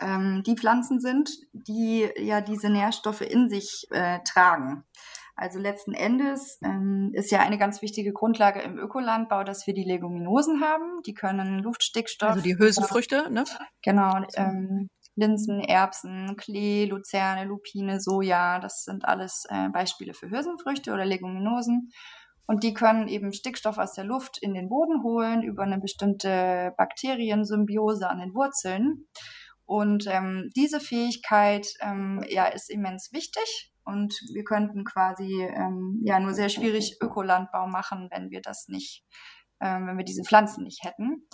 ähm, 0.00 0.42
die 0.46 0.56
Pflanzen 0.56 1.00
sind, 1.00 1.30
die 1.52 2.08
ja 2.16 2.40
diese 2.40 2.70
Nährstoffe 2.70 3.22
in 3.22 3.48
sich 3.48 3.86
äh, 3.90 4.20
tragen. 4.24 4.84
Also 5.36 5.58
letzten 5.58 5.94
Endes 5.94 6.58
ähm, 6.62 7.12
ist 7.14 7.30
ja 7.30 7.40
eine 7.40 7.56
ganz 7.56 7.80
wichtige 7.80 8.12
Grundlage 8.12 8.60
im 8.60 8.78
Ökolandbau, 8.78 9.42
dass 9.42 9.66
wir 9.66 9.72
die 9.72 9.84
Leguminosen 9.84 10.60
haben. 10.60 11.00
Die 11.06 11.14
können 11.14 11.60
Luftstickstoff. 11.60 12.30
Also 12.30 12.42
die 12.42 12.58
Hülsenfrüchte, 12.58 13.30
ne? 13.30 13.44
Genau. 13.82 14.22
Ähm, 14.34 14.90
Linsen, 15.16 15.60
Erbsen, 15.60 16.36
Klee, 16.36 16.84
Luzerne, 16.84 17.44
Lupine, 17.44 18.00
Soja, 18.00 18.58
das 18.58 18.84
sind 18.84 19.06
alles 19.06 19.44
äh, 19.48 19.68
Beispiele 19.70 20.14
für 20.14 20.30
Hülsenfrüchte 20.30 20.92
oder 20.92 21.04
Leguminosen. 21.06 21.90
Und 22.46 22.64
die 22.64 22.74
können 22.74 23.06
eben 23.06 23.32
Stickstoff 23.32 23.78
aus 23.78 23.92
der 23.92 24.04
Luft 24.04 24.38
in 24.42 24.54
den 24.54 24.68
Boden 24.68 25.02
holen 25.02 25.42
über 25.42 25.62
eine 25.62 25.78
bestimmte 25.78 26.74
Bakteriensymbiose 26.76 28.08
an 28.08 28.18
den 28.18 28.34
Wurzeln. 28.34 29.06
Und 29.70 30.08
ähm, 30.08 30.50
diese 30.56 30.80
Fähigkeit 30.80 31.64
ähm, 31.80 32.24
ja, 32.28 32.46
ist 32.46 32.70
immens 32.70 33.12
wichtig. 33.12 33.72
Und 33.84 34.12
wir 34.34 34.42
könnten 34.42 34.84
quasi 34.84 35.44
ähm, 35.44 36.00
ja 36.02 36.18
nur 36.18 36.34
sehr 36.34 36.48
schwierig 36.48 36.96
Ökolandbau 37.00 37.68
machen, 37.68 38.08
wenn 38.10 38.30
wir 38.30 38.40
das 38.40 38.66
nicht 38.66 39.04
ähm, 39.60 39.86
wenn 39.86 39.96
wir 39.96 40.04
diese 40.04 40.24
Pflanzen 40.24 40.64
nicht 40.64 40.82
hätten. 40.82 41.28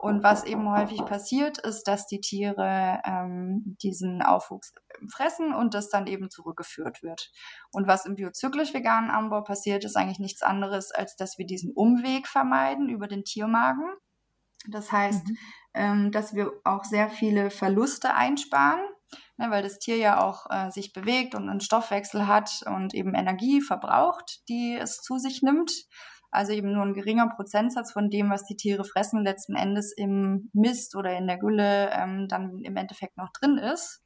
Und 0.00 0.22
was 0.22 0.44
eben 0.44 0.70
häufig 0.70 1.04
passiert, 1.04 1.58
ist, 1.58 1.82
dass 1.82 2.06
die 2.06 2.20
Tiere 2.20 3.02
ähm, 3.04 3.76
diesen 3.82 4.22
Aufwuchs 4.22 4.72
fressen 5.12 5.52
und 5.52 5.74
das 5.74 5.90
dann 5.90 6.06
eben 6.06 6.30
zurückgeführt 6.30 7.02
wird. 7.02 7.30
Und 7.72 7.88
was 7.88 8.06
im 8.06 8.14
biozyklisch 8.14 8.72
veganen 8.72 9.10
Anbau 9.10 9.42
passiert, 9.42 9.84
ist 9.84 9.96
eigentlich 9.96 10.20
nichts 10.20 10.42
anderes, 10.42 10.92
als 10.92 11.14
dass 11.16 11.36
wir 11.36 11.44
diesen 11.44 11.72
Umweg 11.72 12.26
vermeiden 12.26 12.88
über 12.88 13.06
den 13.06 13.24
Tiermagen. 13.24 13.84
Das 14.68 14.92
heißt, 14.92 15.26
mhm. 15.26 15.36
Ähm, 15.74 16.10
dass 16.12 16.34
wir 16.34 16.52
auch 16.64 16.84
sehr 16.84 17.08
viele 17.10 17.50
Verluste 17.50 18.14
einsparen, 18.14 18.80
ne, 19.36 19.50
weil 19.50 19.62
das 19.62 19.78
Tier 19.78 19.96
ja 19.96 20.22
auch 20.22 20.46
äh, 20.50 20.70
sich 20.70 20.92
bewegt 20.92 21.34
und 21.34 21.48
einen 21.48 21.60
Stoffwechsel 21.60 22.26
hat 22.26 22.62
und 22.66 22.94
eben 22.94 23.14
Energie 23.14 23.60
verbraucht, 23.60 24.48
die 24.48 24.76
es 24.80 25.00
zu 25.00 25.18
sich 25.18 25.42
nimmt. 25.42 25.72
Also 26.30 26.52
eben 26.52 26.72
nur 26.72 26.82
ein 26.82 26.94
geringer 26.94 27.28
Prozentsatz 27.28 27.92
von 27.92 28.08
dem, 28.08 28.30
was 28.30 28.44
die 28.44 28.56
Tiere 28.56 28.84
fressen, 28.84 29.22
letzten 29.22 29.54
Endes 29.54 29.92
im 29.92 30.48
Mist 30.54 30.96
oder 30.96 31.16
in 31.16 31.26
der 31.26 31.36
Gülle 31.36 31.90
ähm, 31.92 32.26
dann 32.26 32.60
im 32.60 32.76
Endeffekt 32.76 33.18
noch 33.18 33.30
drin 33.32 33.58
ist. 33.58 34.02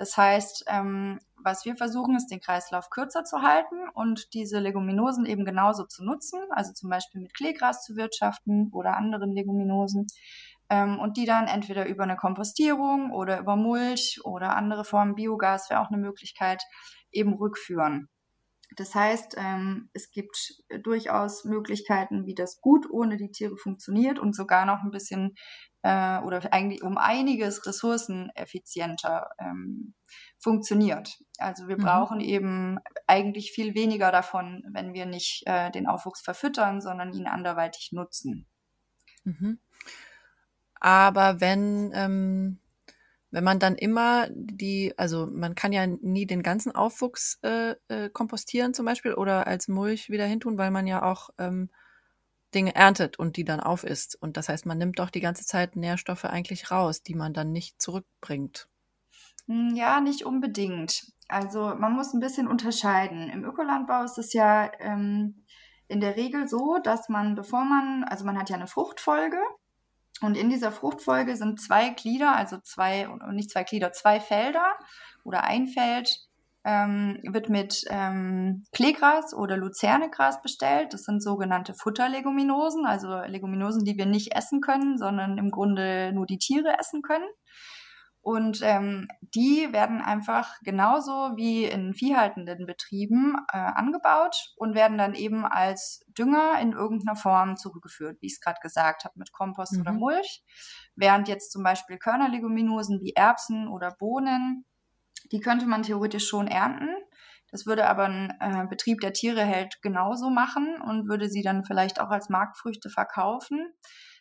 Das 0.00 0.16
heißt, 0.16 0.64
ähm, 0.68 1.20
was 1.36 1.66
wir 1.66 1.76
versuchen, 1.76 2.16
ist, 2.16 2.28
den 2.28 2.40
Kreislauf 2.40 2.88
kürzer 2.90 3.22
zu 3.22 3.42
halten 3.42 3.76
und 3.92 4.32
diese 4.32 4.58
Leguminosen 4.58 5.26
eben 5.26 5.44
genauso 5.44 5.84
zu 5.84 6.02
nutzen, 6.02 6.40
also 6.50 6.72
zum 6.72 6.88
Beispiel 6.88 7.20
mit 7.20 7.34
Kleegras 7.34 7.84
zu 7.84 7.96
wirtschaften 7.96 8.70
oder 8.72 8.96
anderen 8.96 9.30
Leguminosen 9.32 10.06
ähm, 10.70 10.98
und 10.98 11.16
die 11.16 11.26
dann 11.26 11.46
entweder 11.46 11.86
über 11.86 12.04
eine 12.04 12.16
Kompostierung 12.16 13.10
oder 13.10 13.40
über 13.40 13.56
Mulch 13.56 14.20
oder 14.24 14.56
andere 14.56 14.84
Formen 14.84 15.14
Biogas 15.14 15.68
wäre 15.68 15.80
auch 15.80 15.90
eine 15.90 16.00
Möglichkeit 16.00 16.62
eben 17.10 17.34
rückführen. 17.34 18.08
Das 18.76 18.94
heißt, 18.94 19.34
ähm, 19.36 19.90
es 19.94 20.12
gibt 20.12 20.62
durchaus 20.82 21.44
Möglichkeiten, 21.44 22.24
wie 22.26 22.36
das 22.36 22.60
gut 22.60 22.88
ohne 22.88 23.16
die 23.16 23.32
Tiere 23.32 23.56
funktioniert 23.56 24.20
und 24.20 24.34
sogar 24.34 24.64
noch 24.64 24.84
ein 24.84 24.92
bisschen 24.92 25.34
äh, 25.82 26.18
oder 26.20 26.52
eigentlich 26.52 26.82
um 26.84 26.96
einiges 26.96 27.66
ressourceneffizienter 27.66 29.30
ähm, 29.40 29.94
funktioniert. 30.38 31.18
Also 31.38 31.66
wir 31.66 31.78
mhm. 31.78 31.82
brauchen 31.82 32.20
eben 32.20 32.78
eigentlich 33.08 33.50
viel 33.50 33.74
weniger 33.74 34.12
davon, 34.12 34.62
wenn 34.72 34.94
wir 34.94 35.06
nicht 35.06 35.42
äh, 35.46 35.72
den 35.72 35.88
Aufwuchs 35.88 36.20
verfüttern, 36.20 36.80
sondern 36.80 37.12
ihn 37.12 37.26
anderweitig 37.26 37.90
nutzen. 37.90 38.46
Mhm. 39.24 39.58
Aber 40.80 41.40
wenn 41.40 41.92
ähm, 41.94 42.58
wenn 43.30 43.44
man 43.44 43.58
dann 43.58 43.76
immer 43.76 44.26
die, 44.30 44.92
also 44.96 45.26
man 45.26 45.54
kann 45.54 45.72
ja 45.72 45.86
nie 45.86 46.26
den 46.26 46.42
ganzen 46.42 46.74
Aufwuchs 46.74 47.38
äh, 47.42 47.76
äh, 47.88 48.10
kompostieren 48.10 48.74
zum 48.74 48.86
Beispiel 48.86 49.14
oder 49.14 49.46
als 49.46 49.68
Mulch 49.68 50.10
wieder 50.10 50.26
hintun, 50.26 50.58
weil 50.58 50.70
man 50.70 50.86
ja 50.86 51.02
auch 51.02 51.30
ähm, 51.38 51.70
Dinge 52.54 52.74
erntet 52.74 53.18
und 53.18 53.36
die 53.36 53.44
dann 53.44 53.60
aufisst. 53.60 54.20
Und 54.20 54.36
das 54.36 54.48
heißt, 54.48 54.66
man 54.66 54.78
nimmt 54.78 54.98
doch 54.98 55.10
die 55.10 55.20
ganze 55.20 55.46
Zeit 55.46 55.76
Nährstoffe 55.76 56.24
eigentlich 56.24 56.72
raus, 56.72 57.02
die 57.02 57.14
man 57.14 57.32
dann 57.32 57.52
nicht 57.52 57.80
zurückbringt. 57.80 58.68
Hm, 59.46 59.76
ja, 59.76 60.00
nicht 60.00 60.24
unbedingt. 60.24 61.12
Also 61.28 61.74
man 61.76 61.92
muss 61.92 62.12
ein 62.12 62.20
bisschen 62.20 62.48
unterscheiden. 62.48 63.30
Im 63.30 63.44
Ökolandbau 63.44 64.02
ist 64.02 64.18
es 64.18 64.32
ja 64.32 64.72
ähm, 64.80 65.44
in 65.86 66.00
der 66.00 66.16
Regel 66.16 66.48
so, 66.48 66.78
dass 66.82 67.08
man, 67.08 67.36
bevor 67.36 67.64
man, 67.64 68.02
also 68.02 68.24
man 68.24 68.36
hat 68.36 68.50
ja 68.50 68.56
eine 68.56 68.66
Fruchtfolge 68.66 69.38
und 70.22 70.36
in 70.36 70.50
dieser 70.50 70.72
Fruchtfolge 70.72 71.36
sind 71.36 71.60
zwei 71.60 71.90
Glieder, 71.90 72.36
also 72.36 72.58
zwei, 72.58 73.08
nicht 73.32 73.50
zwei 73.50 73.64
Glieder, 73.64 73.92
zwei 73.92 74.20
Felder 74.20 74.74
oder 75.24 75.44
ein 75.44 75.66
Feld 75.66 76.28
ähm, 76.64 77.18
wird 77.22 77.48
mit 77.48 77.84
ähm, 77.88 78.64
Kleegras 78.72 79.32
oder 79.34 79.56
Luzernegras 79.56 80.42
bestellt. 80.42 80.92
Das 80.92 81.04
sind 81.04 81.22
sogenannte 81.22 81.72
Futterleguminosen, 81.74 82.84
also 82.84 83.08
Leguminosen, 83.08 83.84
die 83.84 83.96
wir 83.96 84.06
nicht 84.06 84.36
essen 84.36 84.60
können, 84.60 84.98
sondern 84.98 85.38
im 85.38 85.50
Grunde 85.50 86.12
nur 86.12 86.26
die 86.26 86.38
Tiere 86.38 86.78
essen 86.78 87.00
können. 87.02 87.28
Und 88.22 88.60
ähm, 88.62 89.08
die 89.22 89.72
werden 89.72 90.02
einfach 90.02 90.58
genauso 90.62 91.32
wie 91.36 91.64
in 91.64 91.94
viehhaltenden 91.94 92.66
Betrieben 92.66 93.34
äh, 93.50 93.56
angebaut 93.56 94.52
und 94.56 94.74
werden 94.74 94.98
dann 94.98 95.14
eben 95.14 95.46
als 95.46 96.04
Dünger 96.08 96.60
in 96.60 96.72
irgendeiner 96.72 97.16
Form 97.16 97.56
zurückgeführt, 97.56 98.18
wie 98.20 98.26
ich 98.26 98.34
es 98.34 98.40
gerade 98.40 98.60
gesagt 98.60 99.04
habe, 99.04 99.18
mit 99.18 99.32
Kompost 99.32 99.72
mhm. 99.74 99.80
oder 99.80 99.92
Mulch. 99.92 100.42
Während 100.96 101.28
jetzt 101.28 101.50
zum 101.50 101.62
Beispiel 101.62 101.96
Körnerleguminosen 101.96 103.00
wie 103.00 103.14
Erbsen 103.14 103.68
oder 103.68 103.90
Bohnen, 103.98 104.66
die 105.32 105.40
könnte 105.40 105.66
man 105.66 105.82
theoretisch 105.82 106.28
schon 106.28 106.46
ernten. 106.46 106.90
Das 107.50 107.66
würde 107.66 107.88
aber 107.88 108.04
ein 108.04 108.32
äh, 108.40 108.66
Betrieb, 108.68 109.00
der 109.00 109.12
Tiere 109.12 109.42
hält, 109.42 109.80
genauso 109.82 110.30
machen 110.30 110.80
und 110.80 111.08
würde 111.08 111.28
sie 111.28 111.42
dann 111.42 111.64
vielleicht 111.64 112.00
auch 112.00 112.10
als 112.10 112.28
Marktfrüchte 112.28 112.90
verkaufen. 112.90 113.72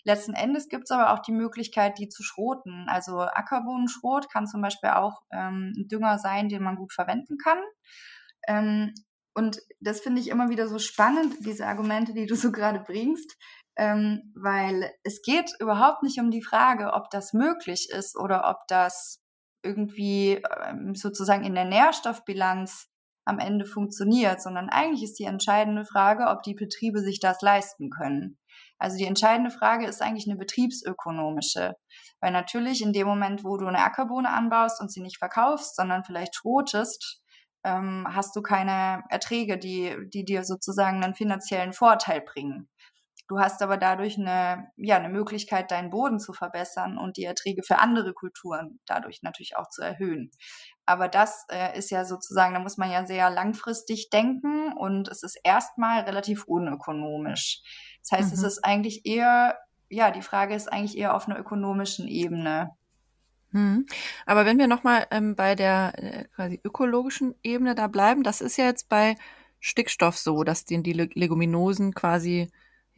Letzten 0.03 0.33
Endes 0.33 0.69
gibt 0.69 0.86
es 0.86 0.91
aber 0.91 1.13
auch 1.13 1.19
die 1.19 1.31
Möglichkeit, 1.33 1.98
die 2.00 2.09
zu 2.09 2.24
schroten. 2.24 2.86
Also 2.88 3.19
Ackerbohnenschrot 3.19 4.31
kann 4.31 4.48
zum 4.48 4.62
Beispiel 4.62 4.91
auch 4.91 5.21
ähm, 5.31 5.74
ein 5.77 5.88
Dünger 5.88 6.17
sein, 6.17 6.50
den 6.50 6.63
man 6.63 6.75
gut 6.75 6.93
verwenden 6.93 7.38
kann. 7.38 7.59
Ähm, 8.48 8.93
und 9.36 9.59
das 9.79 10.01
finde 10.01 10.21
ich 10.21 10.29
immer 10.29 10.50
wieder 10.50 10.67
so 10.67 10.79
spannend, 10.79 11.36
diese 11.45 11.67
Argumente, 11.67 12.13
die 12.13 12.25
du 12.25 12.36
so 12.36 12.51
gerade 12.51 12.79
bringst, 12.79 13.38
ähm, 13.77 14.33
weil 14.36 14.91
es 15.03 15.21
geht 15.21 15.51
überhaupt 15.59 16.03
nicht 16.03 16.19
um 16.19 16.31
die 16.31 16.43
Frage, 16.43 16.93
ob 16.93 17.09
das 17.12 17.33
möglich 17.33 17.89
ist 17.89 18.17
oder 18.17 18.50
ob 18.50 18.67
das 18.67 19.21
irgendwie 19.63 20.41
ähm, 20.65 20.95
sozusagen 20.95 21.45
in 21.45 21.55
der 21.55 21.65
Nährstoffbilanz 21.65 22.88
am 23.29 23.39
Ende 23.39 23.65
funktioniert, 23.65 24.41
sondern 24.41 24.69
eigentlich 24.69 25.03
ist 25.03 25.19
die 25.19 25.25
entscheidende 25.25 25.86
Frage, 25.86 26.27
ob 26.27 26.43
die 26.43 26.55
Betriebe 26.55 27.00
sich 27.00 27.19
das 27.19 27.41
leisten 27.41 27.89
können. 27.89 28.38
Also 28.77 28.98
die 28.98 29.05
entscheidende 29.05 29.51
Frage 29.51 29.86
ist 29.86 30.01
eigentlich 30.01 30.27
eine 30.27 30.38
betriebsökonomische. 30.38 31.75
Weil 32.21 32.31
natürlich 32.31 32.81
in 32.81 32.93
dem 32.93 33.07
Moment, 33.07 33.43
wo 33.43 33.57
du 33.57 33.67
eine 33.67 33.79
Ackerbohne 33.79 34.29
anbaust 34.29 34.81
und 34.81 34.91
sie 34.91 35.01
nicht 35.01 35.17
verkaufst, 35.17 35.75
sondern 35.75 36.03
vielleicht 36.03 36.36
schrotest, 36.36 37.21
ähm, 37.63 38.07
hast 38.09 38.36
du 38.36 38.41
keine 38.41 39.03
Erträge, 39.09 39.57
die, 39.57 39.95
die 40.13 40.24
dir 40.25 40.43
sozusagen 40.43 41.03
einen 41.03 41.13
finanziellen 41.13 41.74
Vorteil 41.74 42.21
bringen. 42.21 42.69
Du 43.29 43.39
hast 43.39 43.62
aber 43.62 43.77
dadurch 43.77 44.17
eine, 44.17 44.71
ja, 44.75 44.95
eine 44.95 45.09
Möglichkeit, 45.09 45.69
deinen 45.69 45.91
Boden 45.91 46.19
zu 46.19 46.33
verbessern 46.33 46.98
und 46.98 47.15
die 47.15 47.25
Erträge 47.25 47.62
für 47.62 47.77
andere 47.77 48.13
Kulturen 48.13 48.79
dadurch 48.88 49.21
natürlich 49.21 49.55
auch 49.55 49.69
zu 49.69 49.83
erhöhen. 49.83 50.31
Aber 50.89 51.08
das 51.08 51.46
äh, 51.51 51.77
ist 51.77 51.91
ja 51.91 52.03
sozusagen, 52.03 52.55
da 52.55 52.60
muss 52.60 52.77
man 52.77 52.89
ja 52.89 53.05
sehr 53.05 53.29
langfristig 53.29 54.10
denken 54.10 54.74
und 54.74 55.08
es 55.08 55.22
ist 55.22 55.39
erstmal 55.43 56.01
relativ 56.01 56.46
unökonomisch. 56.46 57.62
Das 58.01 58.17
heißt, 58.17 58.29
mhm. 58.29 58.34
es 58.34 58.43
ist 58.43 58.65
eigentlich 58.65 59.05
eher, 59.05 59.60
ja, 59.88 60.10
die 60.10 60.24
Frage 60.24 60.55
ist 60.55 60.67
eigentlich 60.74 60.98
eher 60.98 61.13
auf 61.13 61.27
einer 61.27 61.38
ökonomischen 61.38 62.08
Ebene. 62.08 62.72
Mhm. 63.51 63.86
Aber 64.25 64.48
wenn 64.48 64.58
wir 64.58 64.65
nochmal 64.65 65.05
ähm, 65.12 65.36
bei 65.36 65.53
der 65.53 65.93
äh, 65.96 66.24
quasi 66.36 66.60
ökologischen 66.63 67.36
Ebene 67.43 67.75
da 67.75 67.86
bleiben, 67.86 68.24
das 68.24 68.41
ist 68.41 68.58
ja 68.58 68.65
jetzt 68.65 68.89
bei 68.89 69.15
Stickstoff 69.60 70.17
so, 70.17 70.43
dass 70.43 70.65
den 70.65 70.81
die 70.81 70.93
Leguminosen 70.93 71.93
quasi, 71.93 72.50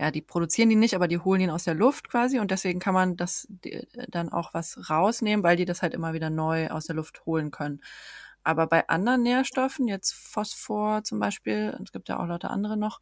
ja, 0.02 0.10
die 0.10 0.24
produzieren 0.24 0.70
die 0.70 0.76
nicht, 0.76 0.96
aber 0.96 1.08
die 1.08 1.20
holen 1.20 1.42
ihn 1.42 1.52
aus 1.52 1.64
der 1.66 1.76
Luft 1.76 2.10
quasi 2.10 2.40
und 2.40 2.50
deswegen 2.50 2.80
kann 2.80 2.96
man 2.96 3.18
das 3.18 3.46
die, 3.50 3.88
dann 4.10 4.30
auch 4.30 4.52
was 4.56 4.90
rausnehmen, 4.90 5.44
weil 5.44 5.58
die 5.58 5.66
das 5.66 5.84
halt 5.84 5.94
immer 5.94 6.14
wieder 6.14 6.32
neu 6.32 6.70
aus 6.70 6.88
der 6.88 6.96
Luft 6.96 7.24
holen 7.28 7.52
können. 7.52 7.82
Aber 8.44 8.66
bei 8.66 8.90
anderen 8.90 9.22
Nährstoffen, 9.22 9.88
jetzt 9.88 10.14
Phosphor 10.14 11.04
zum 11.04 11.20
Beispiel, 11.20 11.78
es 11.84 11.92
gibt 11.92 12.10
ja 12.10 12.20
auch 12.20 12.26
Leute 12.26 12.50
andere 12.50 12.78
noch, 12.78 13.00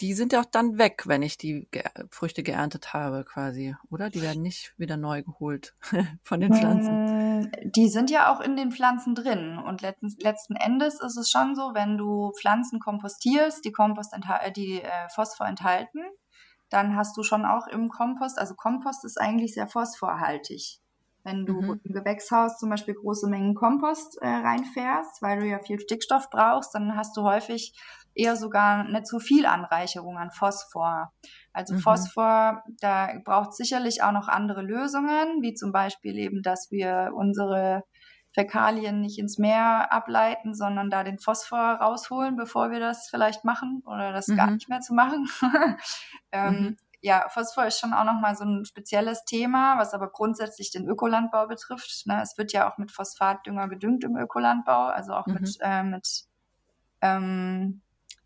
die 0.00 0.14
sind 0.14 0.32
ja 0.32 0.40
auch 0.40 0.46
dann 0.46 0.78
weg, 0.78 1.04
wenn 1.06 1.22
ich 1.22 1.38
die 1.38 1.68
Ge 1.70 1.82
Früchte 2.10 2.42
geerntet 2.42 2.92
habe, 2.92 3.24
quasi, 3.24 3.76
oder? 3.90 4.10
Die 4.10 4.22
werden 4.22 4.42
nicht 4.42 4.74
wieder 4.76 4.96
neu 4.96 5.22
geholt 5.22 5.74
von 6.22 6.40
den 6.40 6.52
Pflanzen. 6.52 7.40
Mm, 7.40 7.50
die 7.64 7.88
sind 7.88 8.10
ja 8.10 8.32
auch 8.32 8.40
in 8.40 8.56
den 8.56 8.72
Pflanzen 8.72 9.14
drin. 9.14 9.58
Und 9.58 9.82
letzten, 9.82 10.08
letzten 10.18 10.56
Endes 10.56 11.00
ist 11.00 11.16
es 11.16 11.30
schon 11.30 11.54
so, 11.54 11.74
wenn 11.74 11.96
du 11.96 12.32
Pflanzen 12.40 12.80
kompostierst, 12.80 13.64
die, 13.64 13.72
Kompost 13.72 14.12
äh, 14.12 14.52
die 14.52 14.82
äh, 14.82 15.08
Phosphor 15.14 15.46
enthalten, 15.46 16.00
dann 16.70 16.96
hast 16.96 17.16
du 17.16 17.22
schon 17.22 17.44
auch 17.44 17.68
im 17.68 17.88
Kompost, 17.88 18.38
also 18.38 18.54
Kompost 18.54 19.04
ist 19.04 19.20
eigentlich 19.20 19.54
sehr 19.54 19.68
phosphorhaltig. 19.68 20.80
Wenn 21.22 21.46
du 21.46 21.60
mhm. 21.60 21.80
im 21.84 21.94
Gewächshaus 21.94 22.58
zum 22.58 22.68
Beispiel 22.68 22.94
große 22.94 23.28
Mengen 23.28 23.54
Kompost 23.54 24.18
äh, 24.20 24.26
reinfährst, 24.26 25.22
weil 25.22 25.40
du 25.40 25.46
ja 25.46 25.58
viel 25.58 25.78
Stickstoff 25.78 26.28
brauchst, 26.30 26.74
dann 26.74 26.96
hast 26.96 27.16
du 27.16 27.22
häufig 27.22 27.74
eher 28.14 28.36
sogar 28.36 28.80
eine 28.80 29.02
zu 29.02 29.18
viel 29.18 29.46
Anreicherung 29.46 30.18
an 30.18 30.30
Phosphor. 30.30 31.12
Also 31.52 31.74
mhm. 31.74 31.78
Phosphor, 31.80 32.62
da 32.80 33.10
braucht 33.24 33.54
sicherlich 33.54 34.02
auch 34.02 34.12
noch 34.12 34.28
andere 34.28 34.62
Lösungen, 34.62 35.42
wie 35.42 35.54
zum 35.54 35.72
Beispiel 35.72 36.18
eben, 36.18 36.42
dass 36.42 36.70
wir 36.70 37.12
unsere 37.14 37.84
Fäkalien 38.34 39.00
nicht 39.00 39.18
ins 39.18 39.38
Meer 39.38 39.92
ableiten, 39.92 40.54
sondern 40.54 40.90
da 40.90 41.04
den 41.04 41.20
Phosphor 41.20 41.78
rausholen, 41.80 42.36
bevor 42.36 42.72
wir 42.72 42.80
das 42.80 43.08
vielleicht 43.08 43.44
machen 43.44 43.82
oder 43.86 44.12
das 44.12 44.26
mhm. 44.26 44.36
gar 44.36 44.50
nicht 44.50 44.68
mehr 44.68 44.80
zu 44.80 44.92
machen. 44.92 45.28
ähm, 46.32 46.54
mhm. 46.54 46.76
Ja, 47.00 47.28
Phosphor 47.28 47.66
ist 47.66 47.78
schon 47.78 47.92
auch 47.92 48.04
nochmal 48.04 48.34
so 48.34 48.44
ein 48.44 48.64
spezielles 48.64 49.24
Thema, 49.24 49.78
was 49.78 49.92
aber 49.92 50.10
grundsätzlich 50.10 50.70
den 50.70 50.88
Ökolandbau 50.88 51.46
betrifft. 51.46 52.06
Ne? 52.06 52.20
Es 52.22 52.38
wird 52.38 52.52
ja 52.52 52.68
auch 52.68 52.78
mit 52.78 52.90
Phosphatdünger 52.90 53.68
gedüngt 53.68 54.04
im 54.04 54.16
Ökolandbau, 54.16 54.86
also 54.86 55.12
auch 55.12 55.26
mhm. 55.26 55.34
mit, 55.34 55.58
äh, 55.60 55.82
mit 55.82 56.24
ähm, 57.02 57.82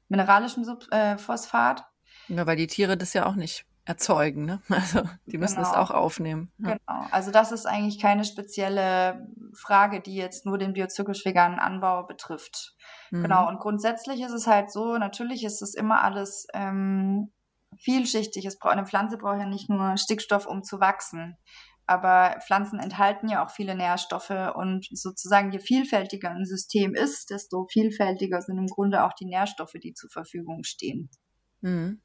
mineralischem 0.08 0.64
Sub 0.64 0.86
äh, 0.90 1.18
Phosphat. 1.18 1.84
Ja, 2.28 2.46
weil 2.46 2.56
die 2.56 2.66
Tiere 2.66 2.96
das 2.96 3.14
ja 3.14 3.26
auch 3.26 3.34
nicht 3.34 3.66
erzeugen, 3.88 4.44
ne? 4.44 4.60
Also 4.68 5.02
die 5.26 5.38
müssen 5.38 5.56
genau. 5.56 5.68
es 5.68 5.74
auch 5.74 5.90
aufnehmen. 5.90 6.52
Ja. 6.58 6.76
Genau. 6.76 7.06
Also 7.10 7.30
das 7.30 7.52
ist 7.52 7.66
eigentlich 7.66 7.98
keine 7.98 8.24
spezielle 8.24 9.26
Frage, 9.54 10.00
die 10.00 10.14
jetzt 10.14 10.44
nur 10.44 10.58
den 10.58 10.74
biozyklisch 10.74 11.24
veganen 11.24 11.58
Anbau 11.58 12.04
betrifft. 12.04 12.76
Mhm. 13.10 13.22
Genau. 13.22 13.48
Und 13.48 13.58
grundsätzlich 13.58 14.20
ist 14.20 14.32
es 14.32 14.46
halt 14.46 14.70
so, 14.70 14.98
natürlich 14.98 15.42
ist 15.42 15.62
es 15.62 15.74
immer 15.74 16.02
alles 16.02 16.46
ähm, 16.52 17.32
vielschichtig. 17.78 18.44
Es 18.44 18.58
braucht, 18.58 18.74
eine 18.74 18.86
Pflanze 18.86 19.16
braucht 19.16 19.38
ja 19.38 19.46
nicht 19.46 19.70
nur 19.70 19.96
Stickstoff, 19.96 20.46
um 20.46 20.62
zu 20.62 20.80
wachsen. 20.80 21.36
Aber 21.88 22.38
Pflanzen 22.46 22.78
enthalten 22.78 23.30
ja 23.30 23.44
auch 23.44 23.50
viele 23.50 23.74
Nährstoffe 23.74 24.52
und 24.54 24.86
sozusagen 24.90 25.50
je 25.52 25.58
vielfältiger 25.58 26.30
ein 26.30 26.44
System 26.44 26.94
ist, 26.94 27.30
desto 27.30 27.66
vielfältiger 27.72 28.42
sind 28.42 28.58
im 28.58 28.66
Grunde 28.66 29.04
auch 29.04 29.14
die 29.14 29.24
Nährstoffe, 29.24 29.72
die 29.82 29.94
zur 29.94 30.10
Verfügung 30.10 30.64
stehen. 30.64 31.08
Mhm. 31.62 32.02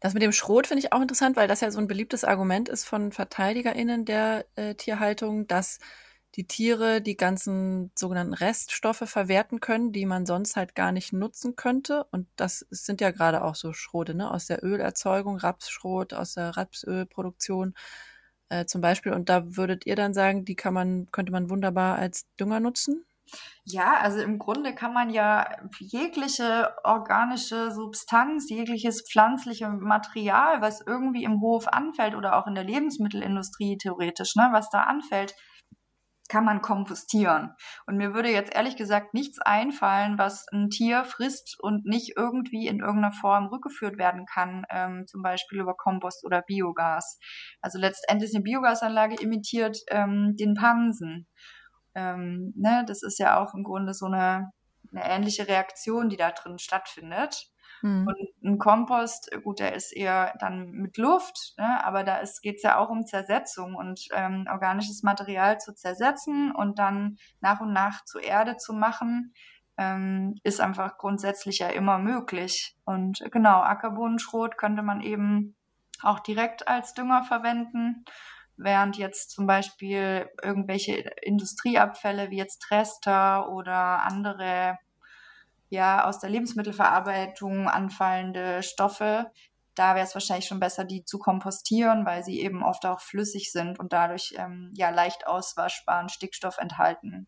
Das 0.00 0.12
mit 0.12 0.22
dem 0.22 0.32
Schrot 0.32 0.66
finde 0.66 0.80
ich 0.84 0.92
auch 0.92 1.00
interessant, 1.00 1.36
weil 1.36 1.48
das 1.48 1.62
ja 1.62 1.70
so 1.70 1.78
ein 1.78 1.88
beliebtes 1.88 2.24
Argument 2.24 2.68
ist 2.68 2.84
von 2.84 3.10
VerteidigerInnen 3.10 4.04
der 4.04 4.44
äh, 4.54 4.74
Tierhaltung, 4.74 5.46
dass 5.46 5.78
die 6.34 6.46
Tiere 6.46 7.00
die 7.00 7.16
ganzen 7.16 7.90
sogenannten 7.98 8.34
Reststoffe 8.34 9.04
verwerten 9.06 9.60
können, 9.60 9.92
die 9.92 10.04
man 10.04 10.26
sonst 10.26 10.56
halt 10.56 10.74
gar 10.74 10.92
nicht 10.92 11.14
nutzen 11.14 11.56
könnte. 11.56 12.04
Und 12.10 12.28
das 12.36 12.66
sind 12.70 13.00
ja 13.00 13.10
gerade 13.12 13.44
auch 13.44 13.54
so 13.54 13.72
Schrote, 13.72 14.14
ne? 14.14 14.30
Aus 14.30 14.46
der 14.46 14.62
Ölerzeugung, 14.62 15.38
Rapsschrot, 15.38 16.12
aus 16.12 16.34
der 16.34 16.50
Rapsölproduktion 16.56 17.74
äh, 18.52 18.66
zum 18.66 18.80
Beispiel. 18.80 19.12
Und 19.12 19.28
da 19.28 19.56
würdet 19.56 19.86
ihr 19.86 19.96
dann 19.96 20.14
sagen, 20.14 20.44
die 20.44 20.54
kann 20.54 20.74
man, 20.74 21.08
könnte 21.10 21.32
man 21.32 21.48
wunderbar 21.50 21.96
als 21.96 22.26
Dünger 22.38 22.60
nutzen? 22.60 23.04
Ja, 23.64 23.94
also 24.00 24.20
im 24.20 24.38
Grunde 24.38 24.74
kann 24.74 24.92
man 24.92 25.08
ja 25.08 25.48
jegliche 25.78 26.74
organische 26.84 27.70
Substanz, 27.70 28.50
jegliches 28.50 29.04
pflanzliche 29.10 29.68
Material, 29.68 30.60
was 30.60 30.82
irgendwie 30.86 31.24
im 31.24 31.40
Hof 31.40 31.66
anfällt 31.68 32.14
oder 32.14 32.36
auch 32.36 32.46
in 32.46 32.54
der 32.54 32.64
Lebensmittelindustrie 32.64 33.78
theoretisch, 33.78 34.34
ne, 34.36 34.50
was 34.52 34.68
da 34.68 34.82
anfällt, 34.82 35.34
kann 36.28 36.44
man 36.44 36.62
kompostieren. 36.62 37.54
Und 37.86 37.96
mir 37.96 38.14
würde 38.14 38.30
jetzt 38.30 38.54
ehrlich 38.54 38.76
gesagt 38.76 39.14
nichts 39.14 39.38
einfallen, 39.40 40.18
was 40.18 40.46
ein 40.52 40.70
Tier 40.70 41.04
frisst 41.04 41.56
und 41.60 41.84
nicht 41.84 42.16
irgendwie 42.16 42.66
in 42.66 42.80
irgendeiner 42.80 43.12
Form 43.12 43.46
rückgeführt 43.48 43.98
werden 43.98 44.24
kann, 44.26 44.64
ähm, 44.70 45.06
zum 45.06 45.22
Beispiel 45.22 45.60
über 45.60 45.74
Kompost 45.74 46.24
oder 46.24 46.42
Biogas. 46.42 47.18
Also 47.60 47.78
letztendlich 47.78 48.34
eine 48.34 48.42
Biogasanlage 48.42 49.16
imitiert 49.16 49.78
ähm, 49.88 50.34
den 50.38 50.54
Pansen. 50.54 51.28
Ähm, 51.94 52.52
ne, 52.56 52.84
das 52.86 53.02
ist 53.02 53.18
ja 53.18 53.42
auch 53.42 53.54
im 53.54 53.64
Grunde 53.64 53.92
so 53.92 54.06
eine, 54.06 54.50
eine 54.90 55.04
ähnliche 55.04 55.48
Reaktion, 55.48 56.08
die 56.08 56.16
da 56.16 56.30
drin 56.30 56.58
stattfindet. 56.58 57.51
Mhm. 57.82 58.06
Und 58.06 58.44
ein 58.44 58.58
Kompost, 58.58 59.30
gut, 59.42 59.58
der 59.58 59.74
ist 59.74 59.92
eher 59.92 60.34
dann 60.38 60.70
mit 60.70 60.96
Luft, 60.96 61.54
ne? 61.58 61.84
aber 61.84 62.04
da 62.04 62.22
geht 62.42 62.56
es 62.56 62.62
ja 62.62 62.78
auch 62.78 62.90
um 62.90 63.06
Zersetzung 63.06 63.74
und 63.74 64.08
ähm, 64.14 64.46
organisches 64.50 65.02
Material 65.02 65.58
zu 65.58 65.74
zersetzen 65.74 66.52
und 66.52 66.78
dann 66.78 67.18
nach 67.40 67.60
und 67.60 67.72
nach 67.72 68.04
zu 68.04 68.18
Erde 68.18 68.56
zu 68.56 68.72
machen, 68.72 69.34
ähm, 69.76 70.36
ist 70.44 70.60
einfach 70.60 70.98
grundsätzlich 70.98 71.58
ja 71.58 71.68
immer 71.68 71.98
möglich. 71.98 72.76
Und 72.84 73.20
genau, 73.30 73.60
Ackerbohnenschrot 73.60 74.56
könnte 74.56 74.82
man 74.82 75.00
eben 75.00 75.56
auch 76.02 76.20
direkt 76.20 76.68
als 76.68 76.94
Dünger 76.94 77.22
verwenden 77.24 78.04
während 78.56 78.96
jetzt 78.96 79.30
zum 79.30 79.46
Beispiel 79.46 80.28
irgendwelche 80.42 81.10
Industrieabfälle 81.22 82.30
wie 82.30 82.36
jetzt 82.36 82.60
Trester 82.60 83.50
oder 83.50 84.02
andere 84.04 84.78
ja 85.72 86.06
aus 86.06 86.18
der 86.18 86.28
Lebensmittelverarbeitung 86.28 87.66
anfallende 87.66 88.62
Stoffe, 88.62 89.30
da 89.74 89.94
wäre 89.94 90.06
es 90.06 90.14
wahrscheinlich 90.14 90.46
schon 90.46 90.60
besser, 90.60 90.84
die 90.84 91.04
zu 91.04 91.18
kompostieren, 91.18 92.04
weil 92.04 92.22
sie 92.22 92.40
eben 92.40 92.62
oft 92.62 92.84
auch 92.84 93.00
flüssig 93.00 93.50
sind 93.52 93.80
und 93.80 93.94
dadurch 93.94 94.34
ähm, 94.36 94.70
ja 94.76 94.90
leicht 94.90 95.26
auswaschbaren 95.26 96.10
Stickstoff 96.10 96.58
enthalten. 96.58 97.26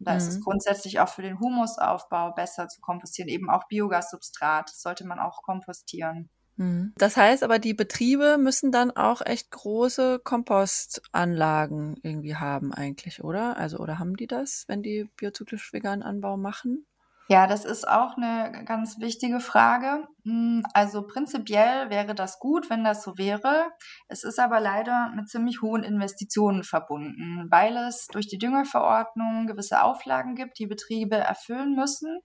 Und 0.00 0.08
da 0.08 0.12
mhm. 0.12 0.16
ist 0.18 0.26
es 0.26 0.38
mhm. 0.38 0.42
grundsätzlich 0.42 0.98
auch 0.98 1.08
für 1.08 1.22
den 1.22 1.38
Humusaufbau 1.38 2.32
besser 2.32 2.66
zu 2.66 2.80
kompostieren, 2.80 3.28
eben 3.28 3.48
auch 3.48 3.68
Biogassubstrat 3.68 4.70
sollte 4.70 5.06
man 5.06 5.20
auch 5.20 5.42
kompostieren. 5.42 6.30
Mhm. 6.56 6.94
Das 6.96 7.16
heißt 7.16 7.44
aber, 7.44 7.60
die 7.60 7.74
Betriebe 7.74 8.38
müssen 8.38 8.72
dann 8.72 8.90
auch 8.90 9.22
echt 9.24 9.52
große 9.52 10.18
Kompostanlagen 10.18 11.96
irgendwie 12.02 12.34
haben 12.34 12.74
eigentlich, 12.74 13.22
oder? 13.22 13.56
Also, 13.56 13.78
oder 13.78 14.00
haben 14.00 14.16
die 14.16 14.26
das, 14.26 14.64
wenn 14.66 14.82
die 14.82 15.08
biozyklisch 15.16 15.72
veganen 15.72 16.02
Anbau 16.02 16.36
machen? 16.36 16.86
Ja, 17.28 17.46
das 17.46 17.64
ist 17.64 17.88
auch 17.88 18.18
eine 18.18 18.64
ganz 18.66 18.98
wichtige 19.00 19.40
Frage. 19.40 20.06
Hm, 20.24 20.62
also 20.74 21.06
prinzipiell 21.06 21.88
wäre 21.88 22.14
das 22.14 22.38
gut, 22.38 22.68
wenn 22.68 22.84
das 22.84 23.02
so 23.02 23.16
wäre. 23.16 23.70
Es 24.08 24.24
ist 24.24 24.38
aber 24.38 24.60
leider 24.60 25.10
mit 25.16 25.30
ziemlich 25.30 25.62
hohen 25.62 25.84
Investitionen 25.84 26.64
verbunden, 26.64 27.46
weil 27.50 27.76
es 27.78 28.08
durch 28.08 28.28
die 28.28 28.36
Düngerverordnung 28.36 29.46
gewisse 29.46 29.82
Auflagen 29.82 30.34
gibt, 30.34 30.58
die 30.58 30.66
Betriebe 30.66 31.16
erfüllen 31.16 31.74
müssen. 31.74 32.20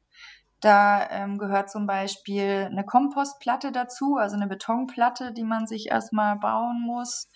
Da 0.60 1.10
ähm, 1.10 1.38
gehört 1.38 1.72
zum 1.72 1.88
Beispiel 1.88 2.68
eine 2.70 2.84
Kompostplatte 2.86 3.72
dazu, 3.72 4.18
also 4.18 4.36
eine 4.36 4.48
Betonplatte, 4.48 5.32
die 5.34 5.46
man 5.46 5.66
sich 5.66 5.88
erstmal 5.88 6.38
bauen 6.38 6.82
muss. 6.82 7.30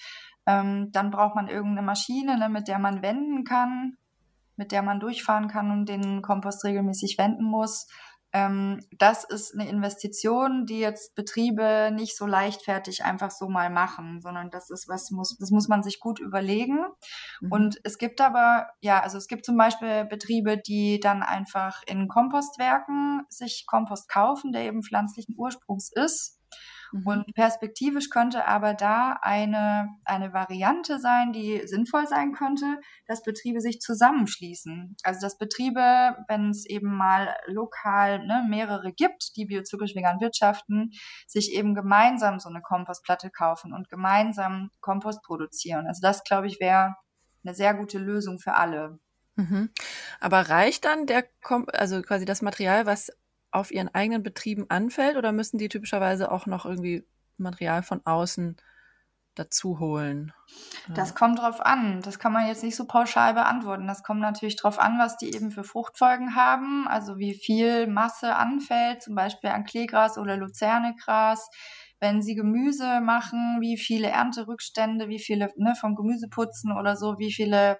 Ähm, 0.45 0.89
dann 0.91 1.11
braucht 1.11 1.35
man 1.35 1.47
irgendeine 1.47 1.85
Maschine, 1.85 2.37
ne, 2.37 2.49
mit 2.49 2.67
der 2.67 2.79
man 2.79 3.01
wenden 3.01 3.45
kann 3.45 3.97
mit 4.55 4.71
der 4.71 4.81
man 4.81 4.99
durchfahren 4.99 5.47
kann 5.47 5.71
und 5.71 5.87
den 5.87 6.21
Kompost 6.21 6.63
regelmäßig 6.63 7.17
wenden 7.17 7.43
muss. 7.43 7.87
Ähm, 8.35 8.79
das 8.97 9.23
ist 9.23 9.53
eine 9.53 9.69
Investition, 9.69 10.65
die 10.65 10.79
jetzt 10.79 11.13
Betriebe 11.13 11.91
nicht 11.93 12.17
so 12.17 12.25
leichtfertig 12.25 13.03
einfach 13.03 13.29
so 13.29 13.47
mal 13.47 13.69
machen, 13.69 14.21
sondern 14.21 14.49
das 14.49 14.71
ist 14.71 14.87
was 14.89 15.11
muss, 15.11 15.37
das 15.37 15.51
muss 15.51 15.67
man 15.67 15.83
sich 15.83 15.99
gut 15.99 16.19
überlegen. 16.19 16.79
Mhm. 17.41 17.51
Und 17.51 17.79
es 17.83 17.99
gibt 17.99 18.21
aber, 18.21 18.69
ja, 18.81 19.01
also 19.01 19.19
es 19.19 19.27
gibt 19.27 19.45
zum 19.45 19.55
Beispiel 19.55 20.05
Betriebe, 20.05 20.57
die 20.57 20.99
dann 20.99 21.21
einfach 21.21 21.83
in 21.85 22.07
Kompostwerken 22.07 23.21
sich 23.29 23.65
Kompost 23.67 24.09
kaufen, 24.09 24.51
der 24.51 24.63
eben 24.63 24.81
pflanzlichen 24.81 25.35
Ursprungs 25.37 25.91
ist 25.93 26.39
Mhm. 26.93 27.07
Und 27.07 27.33
perspektivisch 27.33 28.09
könnte 28.09 28.47
aber 28.47 28.75
da 28.75 29.17
eine, 29.21 29.89
eine 30.05 30.31
Variante 30.31 30.99
sein, 30.99 31.33
die 31.33 31.63
sinnvoll 31.65 32.07
sein 32.07 32.33
könnte, 32.33 32.79
dass 33.07 33.23
Betriebe 33.23 33.61
sich 33.61 33.79
zusammenschließen. 33.79 34.95
Also 35.03 35.19
dass 35.19 35.37
Betriebe, 35.37 36.15
wenn 36.27 36.51
es 36.51 36.65
eben 36.67 36.95
mal 36.95 37.35
lokal 37.47 38.25
ne, 38.25 38.45
mehrere 38.47 38.93
gibt, 38.93 39.35
die 39.35 39.45
biozyklisch 39.45 39.95
vegan 39.95 40.21
wirtschaften, 40.21 40.91
sich 41.27 41.53
eben 41.53 41.73
gemeinsam 41.73 42.39
so 42.39 42.49
eine 42.49 42.61
Kompostplatte 42.61 43.31
kaufen 43.31 43.73
und 43.73 43.89
gemeinsam 43.89 44.69
Kompost 44.79 45.23
produzieren. 45.23 45.87
Also 45.87 45.99
das, 46.01 46.23
glaube 46.23 46.45
ich, 46.45 46.59
wäre 46.59 46.95
eine 47.43 47.55
sehr 47.55 47.73
gute 47.73 47.97
Lösung 47.97 48.39
für 48.39 48.53
alle. 48.53 48.99
Mhm. 49.35 49.71
Aber 50.19 50.41
reicht 50.41 50.85
dann 50.85 51.07
der, 51.07 51.25
Kom 51.41 51.65
also 51.73 52.03
quasi 52.03 52.25
das 52.25 52.43
Material, 52.43 52.85
was 52.85 53.11
auf 53.53 53.71
ihren 53.71 53.93
eigenen 53.93 54.23
Betrieben 54.23 54.69
anfällt 54.69 55.17
oder 55.17 55.31
müssen 55.31 55.57
die 55.57 55.69
typischerweise 55.69 56.31
auch 56.31 56.45
noch 56.45 56.65
irgendwie 56.65 57.05
Material 57.37 57.83
von 57.83 58.05
außen 58.05 58.57
dazu 59.35 59.79
holen? 59.79 60.33
Das 60.93 61.15
kommt 61.15 61.39
drauf 61.39 61.61
an. 61.61 62.01
Das 62.01 62.19
kann 62.19 62.33
man 62.33 62.47
jetzt 62.47 62.63
nicht 62.63 62.75
so 62.75 62.85
pauschal 62.85 63.33
beantworten. 63.33 63.87
Das 63.87 64.03
kommt 64.03 64.19
natürlich 64.19 64.55
drauf 64.57 64.79
an, 64.79 64.99
was 64.99 65.17
die 65.17 65.33
eben 65.33 65.51
für 65.51 65.63
Fruchtfolgen 65.63 66.35
haben. 66.35 66.87
Also 66.87 67.17
wie 67.17 67.33
viel 67.33 67.87
Masse 67.87 68.35
anfällt, 68.35 69.01
zum 69.01 69.15
Beispiel 69.15 69.49
an 69.49 69.63
Kleegras 69.63 70.17
oder 70.17 70.35
Luzernegras. 70.37 71.49
Wenn 71.99 72.21
sie 72.21 72.35
Gemüse 72.35 72.99
machen, 72.99 73.57
wie 73.61 73.77
viele 73.77 74.09
Ernterückstände, 74.09 75.07
wie 75.07 75.19
viele 75.19 75.49
ne, 75.55 75.73
vom 75.75 75.95
Gemüse 75.95 76.27
putzen 76.27 76.71
oder 76.73 76.97
so, 76.97 77.17
wie 77.17 77.31
viele 77.31 77.79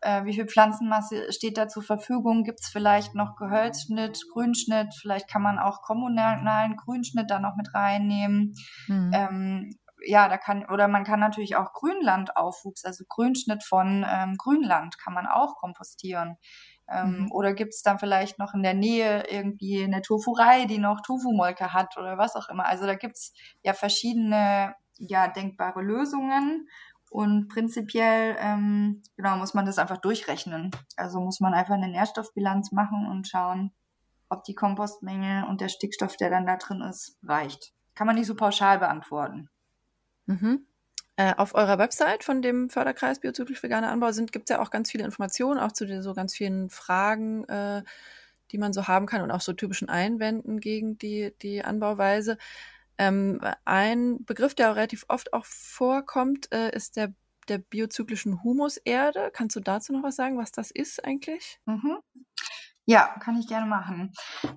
äh, 0.00 0.24
wie 0.24 0.34
viel 0.34 0.46
Pflanzenmasse 0.46 1.32
steht 1.32 1.58
da 1.58 1.68
zur 1.68 1.82
Verfügung? 1.82 2.44
Gibt 2.44 2.60
es 2.60 2.68
vielleicht 2.68 3.14
noch 3.14 3.36
Gehölzschnitt, 3.36 4.22
Grünschnitt? 4.32 4.94
Vielleicht 4.94 5.28
kann 5.28 5.42
man 5.42 5.58
auch 5.58 5.82
kommunalen 5.82 6.76
Grünschnitt 6.76 7.30
da 7.30 7.38
noch 7.38 7.56
mit 7.56 7.74
reinnehmen. 7.74 8.54
Mhm. 8.88 9.10
Ähm, 9.12 9.70
ja, 10.02 10.28
da 10.28 10.38
kann, 10.38 10.64
oder 10.66 10.88
man 10.88 11.04
kann 11.04 11.20
natürlich 11.20 11.56
auch 11.56 11.72
Grünlandaufwuchs, 11.74 12.84
also 12.84 13.04
Grünschnitt 13.08 13.62
von 13.62 14.06
ähm, 14.08 14.36
Grünland 14.38 14.98
kann 14.98 15.12
man 15.12 15.26
auch 15.26 15.56
kompostieren. 15.56 16.36
Ähm, 16.88 17.24
mhm. 17.24 17.32
Oder 17.32 17.54
gibt 17.54 17.74
es 17.74 17.82
dann 17.82 17.98
vielleicht 17.98 18.38
noch 18.38 18.54
in 18.54 18.62
der 18.62 18.74
Nähe 18.74 19.24
irgendwie 19.28 19.84
eine 19.84 20.02
Tofurei, 20.02 20.64
die 20.64 20.78
noch 20.78 21.02
Tofu-Molke 21.02 21.72
hat 21.72 21.96
oder 21.98 22.18
was 22.18 22.34
auch 22.34 22.48
immer. 22.48 22.66
Also 22.66 22.86
da 22.86 22.94
gibt 22.94 23.16
es 23.16 23.32
ja 23.62 23.74
verschiedene 23.74 24.74
ja, 24.98 25.28
denkbare 25.28 25.82
Lösungen. 25.82 26.68
Und 27.10 27.48
prinzipiell, 27.48 28.36
ähm, 28.38 29.02
genau, 29.16 29.36
muss 29.36 29.52
man 29.52 29.66
das 29.66 29.78
einfach 29.78 29.98
durchrechnen. 29.98 30.70
Also 30.96 31.20
muss 31.20 31.40
man 31.40 31.54
einfach 31.54 31.74
eine 31.74 31.88
Nährstoffbilanz 31.88 32.70
machen 32.70 33.06
und 33.10 33.26
schauen, 33.26 33.72
ob 34.28 34.44
die 34.44 34.54
Kompostmenge 34.54 35.44
und 35.48 35.60
der 35.60 35.68
Stickstoff, 35.68 36.16
der 36.16 36.30
dann 36.30 36.46
da 36.46 36.56
drin 36.56 36.80
ist, 36.80 37.18
reicht. 37.24 37.72
Kann 37.96 38.06
man 38.06 38.14
nicht 38.14 38.28
so 38.28 38.36
pauschal 38.36 38.78
beantworten. 38.78 39.50
Mhm. 40.26 40.66
Äh, 41.16 41.34
auf 41.36 41.56
eurer 41.56 41.78
Website 41.78 42.22
von 42.22 42.42
dem 42.42 42.70
Förderkreis 42.70 43.18
Biozyklisch 43.18 43.62
Veganer 43.62 43.90
Anbau 43.90 44.10
gibt 44.12 44.48
es 44.48 44.54
ja 44.54 44.62
auch 44.62 44.70
ganz 44.70 44.90
viele 44.92 45.04
Informationen, 45.04 45.58
auch 45.58 45.72
zu 45.72 45.86
den 45.86 46.02
so 46.02 46.14
ganz 46.14 46.34
vielen 46.34 46.70
Fragen, 46.70 47.44
äh, 47.48 47.82
die 48.52 48.58
man 48.58 48.72
so 48.72 48.86
haben 48.86 49.06
kann 49.06 49.22
und 49.22 49.32
auch 49.32 49.40
so 49.40 49.52
typischen 49.52 49.88
Einwänden 49.88 50.60
gegen 50.60 50.96
die, 50.96 51.34
die 51.42 51.64
Anbauweise. 51.64 52.38
Ähm, 53.00 53.40
ein 53.64 54.26
Begriff, 54.26 54.54
der 54.54 54.76
relativ 54.76 55.06
oft 55.08 55.32
auch 55.32 55.46
vorkommt, 55.46 56.52
äh, 56.52 56.76
ist 56.76 56.96
der 56.96 57.14
der 57.48 57.58
biozyklischen 57.58 58.44
Humuserde. 58.44 59.30
Kannst 59.32 59.56
du 59.56 59.60
dazu 59.60 59.92
noch 59.92 60.02
was 60.02 60.16
sagen, 60.16 60.38
was 60.38 60.52
das 60.52 60.70
ist 60.70 61.02
eigentlich? 61.04 61.58
Mhm. 61.64 61.98
Ja, 62.90 63.14
kann 63.20 63.38
ich 63.38 63.46
gerne 63.46 63.66
machen. 63.66 64.10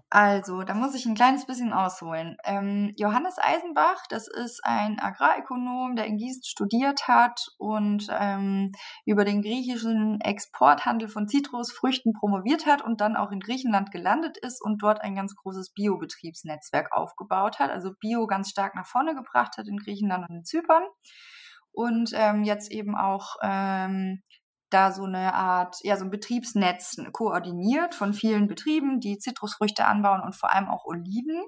Also, 0.10 0.64
da 0.64 0.74
muss 0.74 0.96
ich 0.96 1.06
ein 1.06 1.14
kleines 1.14 1.46
bisschen 1.46 1.72
ausholen. 1.72 2.36
Ähm, 2.44 2.92
Johannes 2.98 3.36
Eisenbach, 3.38 4.08
das 4.10 4.28
ist 4.28 4.62
ein 4.64 5.00
Agrarökonom, 5.00 5.96
der 5.96 6.08
in 6.08 6.18
Gießen 6.18 6.42
studiert 6.44 7.08
hat 7.08 7.46
und 7.60 8.08
ähm, 8.10 8.72
über 9.06 9.24
den 9.24 9.44
griechischen 9.44 10.20
Exporthandel 10.20 11.10
von 11.10 11.28
Zitrusfrüchten 11.28 12.14
promoviert 12.14 12.66
hat 12.66 12.82
und 12.82 13.02
dann 13.02 13.16
auch 13.16 13.30
in 13.30 13.40
Griechenland 13.40 13.92
gelandet 13.92 14.40
ist 14.40 14.64
und 14.64 14.82
dort 14.82 15.02
ein 15.02 15.14
ganz 15.14 15.36
großes 15.36 15.72
Biobetriebsnetzwerk 15.74 16.92
aufgebaut 16.92 17.60
hat, 17.60 17.70
also 17.70 17.92
Bio 18.00 18.26
ganz 18.26 18.50
stark 18.50 18.74
nach 18.74 18.88
vorne 18.88 19.14
gebracht 19.14 19.58
hat 19.60 19.68
in 19.68 19.78
Griechenland 19.78 20.28
und 20.28 20.38
in 20.38 20.44
Zypern 20.44 20.86
und 21.72 22.10
ähm, 22.16 22.44
jetzt 22.44 22.72
eben 22.72 22.96
auch 22.96 23.36
ähm, 23.44 24.24
da 24.74 24.92
so 24.92 25.04
eine 25.04 25.34
Art, 25.34 25.78
ja, 25.82 25.98
so 25.98 26.06
ein 26.06 26.12
Betriebsnetz 26.12 26.98
koordiniert 27.12 27.96
von 27.96 28.14
vielen 28.14 28.48
Betrieben, 28.48 29.00
die 29.00 29.18
Zitrusfrüchte 29.18 29.86
anbauen 29.86 30.22
und 30.22 30.36
vor 30.36 30.54
allem 30.54 30.68
auch 30.68 30.86
Oliven 30.86 31.44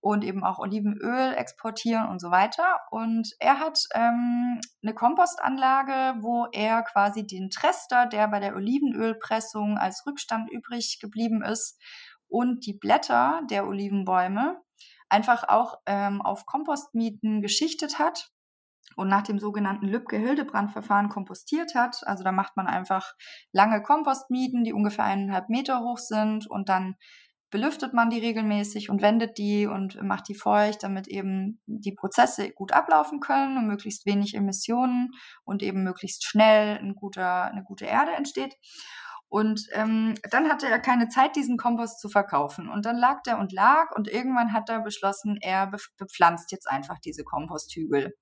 und 0.00 0.24
eben 0.24 0.44
auch 0.44 0.58
Olivenöl 0.58 1.34
exportieren 1.34 2.08
und 2.08 2.20
so 2.20 2.30
weiter. 2.30 2.80
Und 2.90 3.34
er 3.38 3.60
hat 3.60 3.78
ähm, 3.94 4.60
eine 4.82 4.94
Kompostanlage, 4.94 6.22
wo 6.22 6.46
er 6.52 6.82
quasi 6.82 7.26
den 7.26 7.50
Trester, 7.50 8.06
der 8.06 8.28
bei 8.28 8.40
der 8.40 8.56
Olivenölpressung 8.56 9.76
als 9.76 10.04
Rückstand 10.06 10.50
übrig 10.50 10.98
geblieben 11.00 11.42
ist, 11.42 11.78
und 12.30 12.64
die 12.64 12.74
Blätter 12.74 13.42
der 13.50 13.66
Olivenbäume 13.66 14.62
einfach 15.08 15.48
auch 15.48 15.80
ähm, 15.86 16.22
auf 16.22 16.46
Kompostmieten 16.46 17.42
geschichtet 17.42 17.98
hat 17.98 18.30
und 18.96 19.08
nach 19.08 19.22
dem 19.22 19.38
sogenannten 19.38 19.86
Lübcke-Hildebrand-Verfahren 19.86 21.08
kompostiert 21.08 21.74
hat. 21.74 22.06
Also 22.06 22.24
da 22.24 22.32
macht 22.32 22.56
man 22.56 22.66
einfach 22.66 23.14
lange 23.52 23.82
Kompostmieten, 23.82 24.64
die 24.64 24.72
ungefähr 24.72 25.04
eineinhalb 25.04 25.48
Meter 25.48 25.80
hoch 25.80 25.98
sind 25.98 26.48
und 26.48 26.68
dann 26.68 26.96
belüftet 27.50 27.92
man 27.92 28.10
die 28.10 28.18
regelmäßig 28.18 28.90
und 28.90 29.02
wendet 29.02 29.36
die 29.36 29.66
und 29.66 30.00
macht 30.02 30.28
die 30.28 30.34
feucht, 30.34 30.82
damit 30.82 31.08
eben 31.08 31.60
die 31.66 31.92
Prozesse 31.92 32.50
gut 32.52 32.72
ablaufen 32.72 33.20
können 33.20 33.56
und 33.56 33.66
möglichst 33.66 34.06
wenig 34.06 34.34
Emissionen 34.34 35.10
und 35.44 35.62
eben 35.62 35.82
möglichst 35.82 36.24
schnell 36.24 36.78
ein 36.78 36.94
guter, 36.94 37.44
eine 37.46 37.64
gute 37.64 37.86
Erde 37.86 38.12
entsteht. 38.12 38.54
Und 39.28 39.68
ähm, 39.74 40.14
dann 40.30 40.48
hatte 40.48 40.68
er 40.68 40.80
keine 40.80 41.08
Zeit, 41.08 41.36
diesen 41.36 41.56
Kompost 41.56 42.00
zu 42.00 42.08
verkaufen. 42.08 42.68
Und 42.68 42.84
dann 42.84 42.96
lag 42.96 43.22
der 43.22 43.38
und 43.38 43.52
lag 43.52 43.92
und 43.94 44.08
irgendwann 44.08 44.52
hat 44.52 44.68
er 44.68 44.80
beschlossen, 44.80 45.38
er 45.40 45.70
bepflanzt 45.98 46.50
jetzt 46.50 46.68
einfach 46.68 46.98
diese 46.98 47.22
Komposthügel 47.22 48.12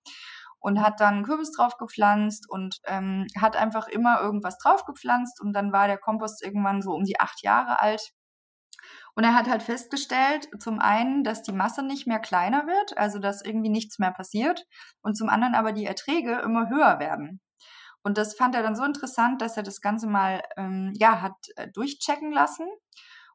und 0.61 0.81
hat 0.81 1.01
dann 1.01 1.25
Kürbis 1.25 1.53
drauf 1.53 1.77
gepflanzt 1.77 2.49
und 2.49 2.81
ähm, 2.87 3.27
hat 3.41 3.57
einfach 3.57 3.89
immer 3.89 4.21
irgendwas 4.21 4.59
drauf 4.59 4.85
gepflanzt 4.85 5.41
und 5.41 5.53
dann 5.53 5.73
war 5.73 5.87
der 5.87 5.99
Kompost 5.99 6.45
irgendwann 6.45 6.83
so 6.83 6.93
um 6.93 7.05
die 7.05 7.21
acht 7.21 7.43
Jahre 7.43 7.81
alt. 7.81 8.13
Und 9.15 9.25
er 9.25 9.35
hat 9.35 9.49
halt 9.49 9.63
festgestellt, 9.63 10.49
zum 10.61 10.79
einen, 10.79 11.25
dass 11.25 11.43
die 11.43 11.53
Masse 11.53 11.83
nicht 11.83 12.07
mehr 12.07 12.21
kleiner 12.21 12.67
wird, 12.67 12.97
also 12.97 13.19
dass 13.19 13.45
irgendwie 13.45 13.71
nichts 13.71 13.99
mehr 13.99 14.13
passiert, 14.13 14.67
und 15.03 15.17
zum 15.17 15.29
anderen 15.29 15.55
aber 15.55 15.73
die 15.73 15.87
Erträge 15.87 16.39
immer 16.39 16.69
höher 16.69 17.01
werden. 17.01 17.41
Und 18.03 18.17
das 18.17 18.35
fand 18.37 18.55
er 18.55 18.63
dann 18.63 18.77
so 18.77 18.85
interessant, 18.85 19.43
dass 19.43 19.57
er 19.57 19.63
das 19.65 19.81
Ganze 19.81 20.07
mal 20.07 20.43
ähm, 20.57 20.93
ja 20.95 21.21
hat 21.21 21.35
äh, 21.57 21.69
durchchecken 21.73 22.33
lassen 22.33 22.67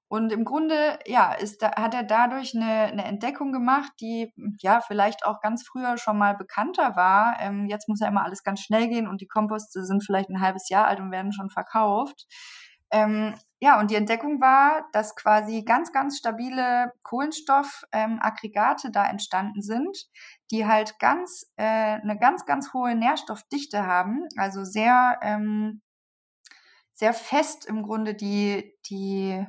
und 0.07 0.31
im 0.31 0.45
Grunde, 0.45 0.99
ja, 1.07 1.33
ist 1.33 1.63
hat 1.63 1.95
er 1.95 2.03
dadurch 2.03 2.55
eine, 2.55 2.91
eine 2.91 3.05
Entdeckung 3.05 3.51
gemacht, 3.51 3.91
die 3.99 4.31
ja 4.59 4.81
vielleicht 4.81 5.25
auch 5.25 5.41
ganz 5.41 5.65
früher 5.65 5.97
schon 5.97 6.17
mal 6.17 6.35
bekannter 6.35 6.95
war. 6.95 7.37
Ähm, 7.39 7.65
jetzt 7.67 7.89
muss 7.89 7.99
ja 7.99 8.07
immer 8.07 8.23
alles 8.23 8.43
ganz 8.43 8.61
schnell 8.61 8.89
gehen 8.89 9.07
und 9.07 9.21
die 9.21 9.27
Komposte 9.27 9.83
sind 9.85 10.03
vielleicht 10.05 10.29
ein 10.29 10.41
halbes 10.41 10.69
Jahr 10.69 10.87
alt 10.87 10.99
und 10.99 11.11
werden 11.11 11.33
schon 11.33 11.49
verkauft. 11.49 12.27
Ähm, 12.91 13.33
ja, 13.59 13.79
und 13.79 13.89
die 13.89 13.95
Entdeckung 13.95 14.39
war, 14.39 14.87
dass 14.93 15.15
quasi 15.15 15.63
ganz, 15.63 15.91
ganz 15.91 16.17
stabile 16.17 16.91
Kohlenstoffaggregate 17.01 18.87
ähm, 18.87 18.91
da 18.91 19.05
entstanden 19.05 19.63
sind, 19.63 19.97
die 20.51 20.67
halt 20.67 20.99
ganz, 20.99 21.51
äh, 21.55 21.63
eine 21.63 22.19
ganz, 22.19 22.45
ganz 22.45 22.71
hohe 22.73 22.93
Nährstoffdichte 22.93 23.87
haben, 23.87 24.27
also 24.37 24.63
sehr, 24.63 25.17
ähm, 25.23 25.81
sehr 26.93 27.13
fest 27.13 27.65
im 27.65 27.81
Grunde 27.81 28.13
die, 28.13 28.77
die 28.87 29.43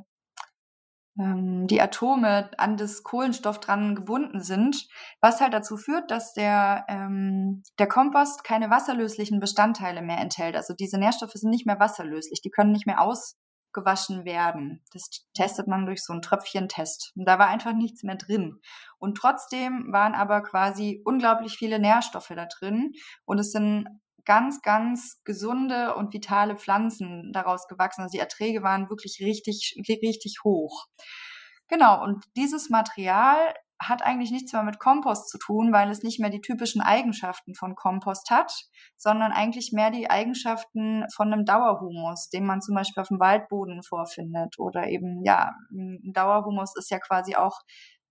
die 1.16 1.80
Atome 1.80 2.50
an 2.58 2.76
das 2.76 3.04
Kohlenstoff 3.04 3.60
dran 3.60 3.94
gebunden 3.94 4.40
sind, 4.40 4.88
was 5.20 5.40
halt 5.40 5.52
dazu 5.52 5.76
führt, 5.76 6.10
dass 6.10 6.34
der, 6.34 6.84
ähm, 6.88 7.62
der 7.78 7.86
Kompost 7.86 8.42
keine 8.42 8.68
wasserlöslichen 8.68 9.38
Bestandteile 9.38 10.02
mehr 10.02 10.18
enthält. 10.18 10.56
Also 10.56 10.74
diese 10.74 10.98
Nährstoffe 10.98 11.34
sind 11.34 11.50
nicht 11.50 11.66
mehr 11.66 11.78
wasserlöslich, 11.78 12.40
die 12.42 12.50
können 12.50 12.72
nicht 12.72 12.86
mehr 12.86 13.00
ausgewaschen 13.00 14.24
werden. 14.24 14.82
Das 14.92 15.08
testet 15.34 15.68
man 15.68 15.86
durch 15.86 16.02
so 16.02 16.12
einen 16.12 16.22
Tröpfchentest. 16.22 17.12
Und 17.14 17.26
da 17.28 17.38
war 17.38 17.46
einfach 17.46 17.74
nichts 17.74 18.02
mehr 18.02 18.16
drin. 18.16 18.60
Und 18.98 19.16
trotzdem 19.16 19.92
waren 19.92 20.14
aber 20.14 20.42
quasi 20.42 21.00
unglaublich 21.04 21.56
viele 21.56 21.78
Nährstoffe 21.78 22.32
da 22.34 22.46
drin. 22.46 22.90
Und 23.24 23.38
es 23.38 23.52
sind 23.52 23.86
ganz, 24.24 24.62
ganz 24.62 25.22
gesunde 25.24 25.94
und 25.94 26.12
vitale 26.12 26.56
Pflanzen 26.56 27.32
daraus 27.32 27.66
gewachsen. 27.68 28.02
Also 28.02 28.12
die 28.12 28.20
Erträge 28.20 28.62
waren 28.62 28.90
wirklich 28.90 29.20
richtig, 29.20 29.74
richtig 29.88 30.38
hoch. 30.44 30.86
Genau, 31.68 32.02
und 32.02 32.24
dieses 32.36 32.70
Material 32.70 33.54
hat 33.80 34.02
eigentlich 34.02 34.30
nichts 34.30 34.52
mehr 34.52 34.62
mit 34.62 34.78
Kompost 34.78 35.28
zu 35.28 35.38
tun, 35.38 35.72
weil 35.72 35.90
es 35.90 36.02
nicht 36.02 36.20
mehr 36.20 36.30
die 36.30 36.40
typischen 36.40 36.80
Eigenschaften 36.80 37.54
von 37.54 37.74
Kompost 37.74 38.30
hat, 38.30 38.52
sondern 38.96 39.32
eigentlich 39.32 39.72
mehr 39.72 39.90
die 39.90 40.08
Eigenschaften 40.08 41.04
von 41.14 41.32
einem 41.32 41.44
Dauerhumus, 41.44 42.28
den 42.28 42.46
man 42.46 42.60
zum 42.60 42.74
Beispiel 42.74 43.00
auf 43.00 43.08
dem 43.08 43.20
Waldboden 43.20 43.82
vorfindet. 43.82 44.58
Oder 44.58 44.88
eben, 44.88 45.22
ja, 45.24 45.52
ein 45.70 46.12
Dauerhumus 46.12 46.72
ist 46.76 46.90
ja 46.90 46.98
quasi 46.98 47.34
auch, 47.34 47.60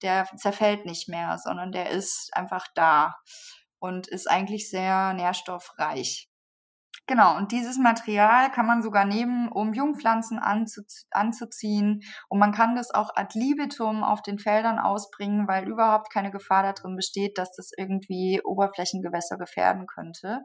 der 0.02 0.28
zerfällt 0.36 0.86
nicht 0.86 1.08
mehr, 1.08 1.38
sondern 1.42 1.72
der 1.72 1.90
ist 1.92 2.30
einfach 2.34 2.68
da 2.76 3.16
und 3.84 4.08
ist 4.08 4.32
eigentlich 4.32 4.70
sehr 4.70 5.14
nährstoffreich. 5.14 6.30
Genau, 7.06 7.36
und 7.36 7.52
dieses 7.52 7.78
Material 7.78 8.50
kann 8.50 8.66
man 8.66 8.82
sogar 8.82 9.04
nehmen, 9.04 9.50
um 9.50 9.74
Jungpflanzen 9.74 10.40
anzu 10.40 10.84
anzuziehen. 11.12 12.00
Und 12.30 12.40
man 12.40 12.54
kann 12.54 12.78
das 12.78 12.92
auch 12.92 13.14
ad 13.14 13.38
libitum 13.38 14.06
auf 14.06 14.22
den 14.22 14.40
Feldern 14.40 14.80
ausbringen, 14.80 15.50
weil 15.50 15.68
überhaupt 15.68 16.14
keine 16.14 16.32
Gefahr 16.32 16.64
darin 16.64 16.96
besteht, 16.96 17.38
dass 17.38 17.54
das 17.58 17.72
irgendwie 17.78 18.40
Oberflächengewässer 18.46 19.38
gefährden 19.38 19.86
könnte. 19.86 20.40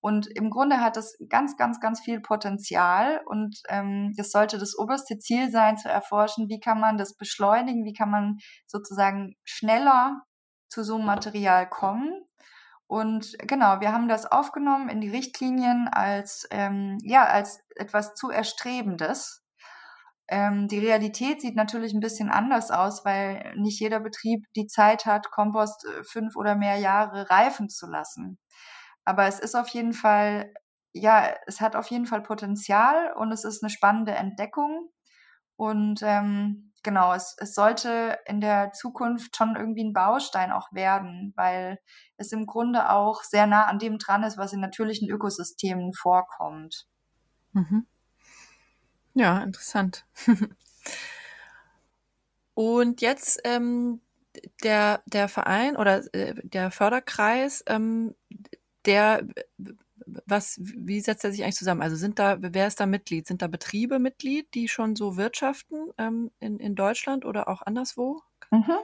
Und 0.00 0.26
im 0.26 0.50
Grunde 0.50 0.82
hat 0.82 0.98
es 0.98 1.16
ganz, 1.30 1.56
ganz, 1.56 1.80
ganz 1.80 2.00
viel 2.00 2.20
Potenzial 2.20 3.22
und 3.24 3.58
ähm, 3.70 4.12
das 4.18 4.30
sollte 4.30 4.58
das 4.58 4.76
oberste 4.78 5.16
Ziel 5.16 5.50
sein, 5.50 5.78
zu 5.78 5.88
erforschen, 5.88 6.50
wie 6.50 6.60
kann 6.60 6.78
man 6.78 6.98
das 6.98 7.16
beschleunigen, 7.16 7.86
wie 7.86 7.94
kann 7.94 8.10
man 8.10 8.36
sozusagen 8.66 9.34
schneller 9.44 10.20
zu 10.68 10.84
so 10.84 10.96
einem 10.96 11.06
Material 11.06 11.66
kommen 11.66 12.26
Und 12.88 13.36
genau, 13.40 13.80
wir 13.80 13.92
haben 13.92 14.08
das 14.08 14.26
aufgenommen 14.30 14.88
in 14.88 15.00
die 15.00 15.10
Richtlinien 15.10 15.88
als, 15.88 16.46
ähm, 16.50 16.98
ja, 17.02 17.24
als 17.26 17.60
etwas 17.74 18.14
zu 18.14 18.30
Erstrebendes. 18.30 19.42
Ähm, 20.28 20.68
die 20.68 20.78
Realität 20.80 21.40
sieht 21.40 21.56
natürlich 21.56 21.94
ein 21.94 22.00
bisschen 22.00 22.30
anders 22.30 22.70
aus, 22.70 23.04
weil 23.04 23.54
nicht 23.56 23.80
jeder 23.80 24.00
Betrieb 24.00 24.44
die 24.56 24.66
Zeit 24.66 25.06
hat, 25.06 25.30
Kompost 25.30 25.84
äh, 25.86 26.04
fünf 26.04 26.36
oder 26.36 26.56
mehr 26.56 26.76
Jahre 26.78 27.30
reifen 27.30 27.68
zu 27.68 27.86
lassen. 27.86 28.38
Aber 29.04 29.26
es 29.26 29.40
ist 29.40 29.54
auf 29.56 29.68
jeden 29.68 29.92
Fall, 29.94 30.52
ja, 30.92 31.34
es 31.46 31.60
hat 31.60 31.76
auf 31.76 31.88
jeden 31.90 32.06
Fall 32.06 32.22
Potenzial 32.22 33.12
und 33.14 33.32
es 33.32 33.44
ist 33.44 33.62
eine 33.62 33.70
spannende 33.70 34.12
Entdeckung. 34.14 34.90
Und 35.56 36.00
ähm, 36.02 36.72
genau, 36.82 37.14
es, 37.14 37.34
es 37.38 37.54
sollte 37.54 38.18
in 38.26 38.40
der 38.40 38.72
Zukunft 38.72 39.36
schon 39.36 39.56
irgendwie 39.56 39.84
ein 39.84 39.92
Baustein 39.92 40.52
auch 40.52 40.72
werden, 40.72 41.32
weil 41.36 41.78
es 42.16 42.32
im 42.32 42.46
Grunde 42.46 42.90
auch 42.90 43.22
sehr 43.22 43.46
nah 43.46 43.64
an 43.64 43.78
dem 43.78 43.98
dran 43.98 44.22
ist, 44.22 44.38
was 44.38 44.52
in 44.52 44.60
natürlichen 44.60 45.10
Ökosystemen 45.10 45.92
vorkommt. 45.92 46.86
Mhm. 47.52 47.86
Ja, 49.14 49.38
interessant. 49.38 50.04
Und 52.54 53.00
jetzt 53.00 53.40
ähm, 53.44 54.00
der, 54.62 55.02
der 55.06 55.28
Verein 55.28 55.76
oder 55.76 56.02
äh, 56.14 56.34
der 56.42 56.70
Förderkreis, 56.70 57.64
ähm, 57.66 58.14
der 58.84 59.26
was, 60.26 60.58
wie 60.60 61.00
setzt 61.00 61.24
er 61.24 61.32
sich 61.32 61.42
eigentlich 61.42 61.56
zusammen? 61.56 61.82
Also 61.82 61.96
sind 61.96 62.18
da, 62.18 62.36
wer 62.40 62.66
ist 62.66 62.80
da 62.80 62.86
Mitglied? 62.86 63.26
Sind 63.26 63.42
da 63.42 63.48
Betriebe 63.48 63.98
Mitglied, 63.98 64.52
die 64.54 64.68
schon 64.68 64.96
so 64.96 65.16
wirtschaften 65.16 65.90
ähm, 65.98 66.30
in, 66.40 66.58
in 66.58 66.74
Deutschland 66.74 67.24
oder 67.24 67.48
auch 67.48 67.62
anderswo? 67.62 68.22
Mhm. 68.50 68.76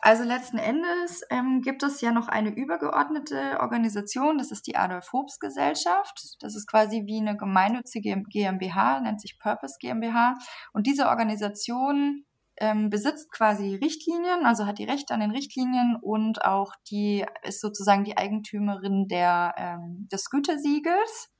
Also 0.00 0.22
letzten 0.22 0.58
Endes 0.58 1.22
ähm, 1.30 1.60
gibt 1.60 1.82
es 1.82 2.00
ja 2.00 2.12
noch 2.12 2.28
eine 2.28 2.50
übergeordnete 2.50 3.58
Organisation, 3.60 4.38
das 4.38 4.52
ist 4.52 4.66
die 4.66 4.76
Adolf 4.76 5.12
Hobbs 5.12 5.40
Gesellschaft. 5.40 6.36
Das 6.40 6.54
ist 6.54 6.68
quasi 6.68 7.02
wie 7.06 7.18
eine 7.18 7.36
gemeinnützige 7.36 8.22
GmbH, 8.28 9.00
nennt 9.00 9.20
sich 9.20 9.38
Purpose 9.38 9.76
GmbH. 9.80 10.34
Und 10.72 10.86
diese 10.86 11.08
Organisation 11.08 12.24
ähm, 12.60 12.90
besitzt 12.90 13.30
quasi 13.30 13.76
Richtlinien, 13.76 14.44
also 14.44 14.66
hat 14.66 14.78
die 14.78 14.84
Rechte 14.84 15.14
an 15.14 15.20
den 15.20 15.30
Richtlinien 15.30 15.96
und 16.00 16.44
auch 16.44 16.72
die 16.90 17.24
ist 17.42 17.60
sozusagen 17.60 18.04
die 18.04 18.16
Eigentümerin 18.16 19.06
der, 19.08 19.54
ähm, 19.56 20.08
des 20.10 20.30
Gütesiegels 20.30 21.30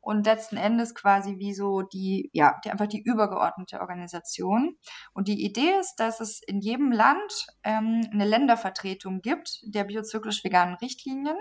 und 0.00 0.24
letzten 0.26 0.56
Endes 0.56 0.94
quasi 0.94 1.38
wie 1.38 1.52
so 1.52 1.82
die, 1.82 2.30
ja, 2.32 2.58
die, 2.64 2.70
einfach 2.70 2.86
die 2.86 3.02
übergeordnete 3.02 3.80
Organisation. 3.80 4.76
Und 5.12 5.28
die 5.28 5.44
Idee 5.44 5.74
ist, 5.80 5.96
dass 5.96 6.20
es 6.20 6.40
in 6.46 6.60
jedem 6.60 6.92
Land 6.92 7.46
ähm, 7.62 8.00
eine 8.12 8.24
Ländervertretung 8.24 9.20
gibt 9.20 9.60
der 9.64 9.84
biozyklisch 9.84 10.44
veganen 10.44 10.76
Richtlinien. 10.76 11.36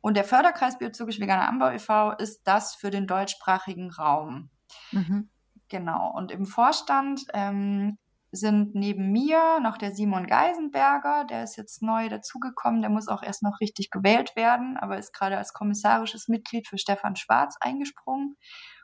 Und 0.00 0.18
der 0.18 0.24
Förderkreis 0.24 0.76
biozyklisch 0.76 1.18
veganer 1.18 1.48
Anbau 1.48 1.70
e.V. 1.70 2.12
ist 2.12 2.42
das 2.44 2.74
für 2.74 2.90
den 2.90 3.06
deutschsprachigen 3.06 3.90
Raum. 3.90 4.50
Mhm. 4.92 5.30
Genau. 5.68 6.12
Und 6.14 6.30
im 6.30 6.44
Vorstand 6.44 7.22
ähm, 7.32 7.96
sind 8.34 8.74
neben 8.74 9.12
mir 9.12 9.60
noch 9.60 9.78
der 9.78 9.94
Simon 9.94 10.26
Geisenberger, 10.26 11.24
der 11.24 11.44
ist 11.44 11.56
jetzt 11.56 11.82
neu 11.82 12.08
dazugekommen, 12.08 12.80
der 12.80 12.90
muss 12.90 13.08
auch 13.08 13.22
erst 13.22 13.42
noch 13.42 13.60
richtig 13.60 13.90
gewählt 13.90 14.34
werden, 14.36 14.76
aber 14.76 14.98
ist 14.98 15.12
gerade 15.12 15.38
als 15.38 15.52
kommissarisches 15.52 16.28
Mitglied 16.28 16.68
für 16.68 16.78
Stefan 16.78 17.16
Schwarz 17.16 17.56
eingesprungen. 17.60 18.36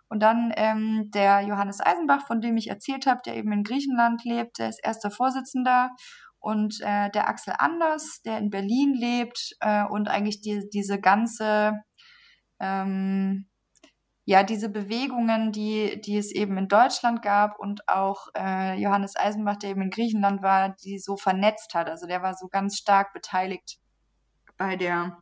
Und 0.08 0.20
dann 0.22 0.52
ähm, 0.56 1.10
der 1.14 1.42
Johannes 1.42 1.80
Eisenbach, 1.80 2.26
von 2.26 2.40
dem 2.40 2.56
ich 2.56 2.68
erzählt 2.68 3.06
habe, 3.06 3.20
der 3.24 3.36
eben 3.36 3.52
in 3.52 3.62
Griechenland 3.62 4.24
lebt, 4.24 4.58
der 4.58 4.68
ist 4.68 4.80
erster 4.82 5.10
Vorsitzender. 5.10 5.90
Und 6.40 6.80
äh, 6.80 7.10
der 7.10 7.28
Axel 7.28 7.54
Anders, 7.58 8.20
der 8.24 8.38
in 8.38 8.50
Berlin 8.50 8.94
lebt 8.94 9.56
äh, 9.60 9.84
und 9.84 10.08
eigentlich 10.08 10.40
die, 10.40 10.68
diese 10.72 10.98
ganze 10.98 11.74
ähm, 12.60 13.49
ja, 14.30 14.44
diese 14.44 14.68
Bewegungen, 14.68 15.50
die, 15.50 16.00
die 16.00 16.16
es 16.16 16.30
eben 16.30 16.56
in 16.56 16.68
Deutschland 16.68 17.20
gab 17.20 17.58
und 17.58 17.88
auch 17.88 18.28
äh, 18.36 18.80
Johannes 18.80 19.16
Eisenbach, 19.16 19.56
der 19.56 19.70
eben 19.70 19.82
in 19.82 19.90
Griechenland 19.90 20.40
war, 20.40 20.76
die 20.84 21.00
so 21.00 21.16
vernetzt 21.16 21.74
hat. 21.74 21.88
Also 21.88 22.06
der 22.06 22.22
war 22.22 22.34
so 22.34 22.46
ganz 22.46 22.76
stark 22.78 23.12
beteiligt 23.12 23.80
bei 24.56 24.76
der, 24.76 25.18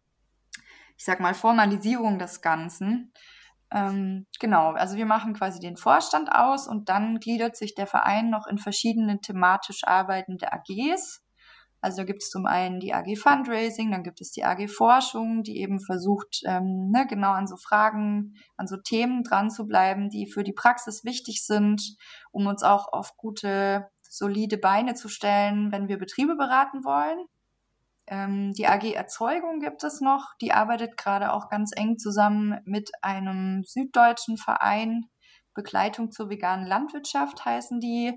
ich 0.98 1.06
sag 1.06 1.20
mal, 1.20 1.32
Formalisierung 1.32 2.18
des 2.18 2.42
Ganzen. 2.42 3.14
Ähm, 3.70 4.26
genau, 4.40 4.72
also 4.72 4.98
wir 4.98 5.06
machen 5.06 5.32
quasi 5.32 5.58
den 5.58 5.78
Vorstand 5.78 6.30
aus 6.30 6.68
und 6.68 6.90
dann 6.90 7.18
gliedert 7.18 7.56
sich 7.56 7.74
der 7.74 7.86
Verein 7.86 8.28
noch 8.28 8.46
in 8.46 8.58
verschiedene 8.58 9.22
thematisch 9.22 9.84
arbeitende 9.84 10.52
AGs. 10.52 11.24
Also 11.80 11.98
da 11.98 12.04
gibt 12.04 12.22
es 12.22 12.30
zum 12.30 12.46
einen 12.46 12.80
die 12.80 12.92
AG 12.92 13.16
Fundraising, 13.16 13.92
dann 13.92 14.02
gibt 14.02 14.20
es 14.20 14.32
die 14.32 14.44
AG 14.44 14.68
Forschung, 14.68 15.42
die 15.42 15.58
eben 15.58 15.80
versucht, 15.80 16.42
ähm, 16.44 16.90
ne, 16.90 17.06
genau 17.08 17.30
an 17.30 17.46
so 17.46 17.56
Fragen, 17.56 18.34
an 18.56 18.66
so 18.66 18.76
Themen 18.76 19.22
dran 19.22 19.50
zu 19.50 19.66
bleiben, 19.66 20.10
die 20.10 20.26
für 20.26 20.42
die 20.42 20.52
Praxis 20.52 21.04
wichtig 21.04 21.44
sind, 21.44 21.96
um 22.32 22.46
uns 22.46 22.62
auch 22.64 22.92
auf 22.92 23.16
gute, 23.16 23.88
solide 24.02 24.58
Beine 24.58 24.94
zu 24.94 25.08
stellen, 25.08 25.70
wenn 25.70 25.88
wir 25.88 25.98
Betriebe 25.98 26.34
beraten 26.34 26.84
wollen. 26.84 27.26
Ähm, 28.08 28.52
die 28.54 28.66
AG 28.66 28.92
Erzeugung 28.94 29.60
gibt 29.60 29.84
es 29.84 30.00
noch, 30.00 30.34
die 30.40 30.52
arbeitet 30.52 30.96
gerade 30.96 31.32
auch 31.32 31.48
ganz 31.48 31.70
eng 31.76 31.98
zusammen 31.98 32.58
mit 32.64 32.90
einem 33.02 33.62
süddeutschen 33.64 34.36
Verein, 34.36 35.04
Begleitung 35.54 36.12
zur 36.12 36.30
veganen 36.30 36.66
Landwirtschaft 36.66 37.44
heißen 37.44 37.80
die, 37.80 38.16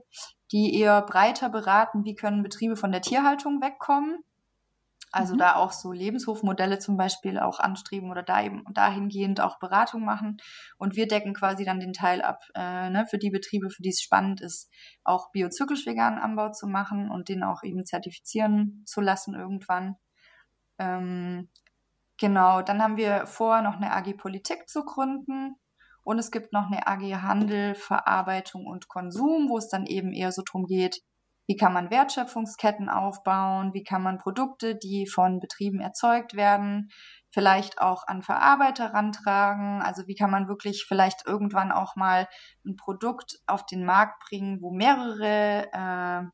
die 0.52 0.76
eher 0.80 1.02
breiter 1.02 1.50
beraten, 1.50 2.04
wie 2.04 2.16
können 2.16 2.44
Betriebe 2.44 2.76
von 2.76 2.92
der 2.92 3.02
Tierhaltung 3.02 3.62
wegkommen. 3.62 4.24
Also 5.14 5.34
mhm. 5.34 5.40
da 5.40 5.56
auch 5.56 5.74
so 5.74 5.92
Lebenshofmodelle 5.92 6.80
zum 6.80 6.96
Beispiel 6.96 7.38
auch 7.38 7.60
anstreben 7.60 8.10
oder 8.10 8.24
da 8.24 8.44
eben 8.44 8.64
dahingehend 8.74 9.42
auch 9.42 9.60
Beratung 9.60 10.06
machen. 10.06 10.38
Und 10.78 10.96
wir 10.96 11.08
decken 11.08 11.34
quasi 11.34 11.66
dann 11.66 11.82
den 11.82 11.92
Teil 11.92 12.22
ab, 12.22 12.44
äh, 12.56 12.90
ne, 12.90 13.06
für 13.10 13.18
die 13.18 13.30
Betriebe, 13.30 13.70
für 13.70 13.82
die 13.82 13.90
es 13.90 14.02
spannend 14.02 14.40
ist, 14.40 14.70
auch 15.04 15.32
biozyklisch 15.32 15.86
veganen 15.86 16.20
Anbau 16.20 16.52
zu 16.52 16.68
machen 16.68 17.12
und 17.12 17.28
den 17.28 17.44
auch 17.44 17.64
eben 17.64 17.86
zertifizieren 17.86 18.84
zu 18.86 19.02
lassen 19.02 19.36
irgendwann. 19.36 19.98
Ähm, 20.78 21.50
genau, 22.18 22.62
dann 22.62 22.82
haben 22.82 22.96
wir 22.96 23.28
vor, 23.28 23.62
noch 23.62 23.76
eine 23.76 23.92
AG 23.92 24.14
Politik 24.16 24.70
zu 24.70 24.86
gründen. 24.86 25.56
Und 26.04 26.20
es 26.20 26.32
gibt 26.32 26.54
noch 26.54 26.68
eine 26.68 26.88
AG 26.88 27.22
Handel, 27.22 27.76
Verarbeitung 27.76 28.66
und 28.66 28.88
Konsum, 28.88 29.50
wo 29.50 29.58
es 29.58 29.70
dann 29.70 29.86
eben 29.86 30.14
eher 30.14 30.32
so 30.32 30.42
drum 30.46 30.66
geht, 30.66 31.02
wie 31.48 31.58
kann 31.58 31.74
man 31.74 31.92
Wertschöpfungsketten 31.92 32.88
aufbauen, 32.88 33.74
wie 33.74 33.84
kann 33.84 34.02
man 34.04 34.20
Produkte, 34.20 34.76
die 34.76 35.06
von 35.06 35.40
Betrieben 35.40 35.82
erzeugt 35.82 36.34
werden, 36.36 36.90
vielleicht 37.30 37.82
auch 37.82 38.08
an 38.08 38.22
Verarbeiter 38.22 38.94
rantragen. 38.94 39.82
Also 39.82 40.08
wie 40.08 40.16
kann 40.16 40.32
man 40.32 40.48
wirklich 40.48 40.86
vielleicht 40.88 41.26
irgendwann 41.28 41.72
auch 41.72 41.96
mal 41.96 42.28
ein 42.66 42.76
Produkt 42.76 43.40
auf 43.48 43.66
den 43.66 43.84
Markt 43.84 44.24
bringen, 44.30 44.62
wo 44.62 44.72
mehrere 44.72 45.68
äh, 45.74 46.30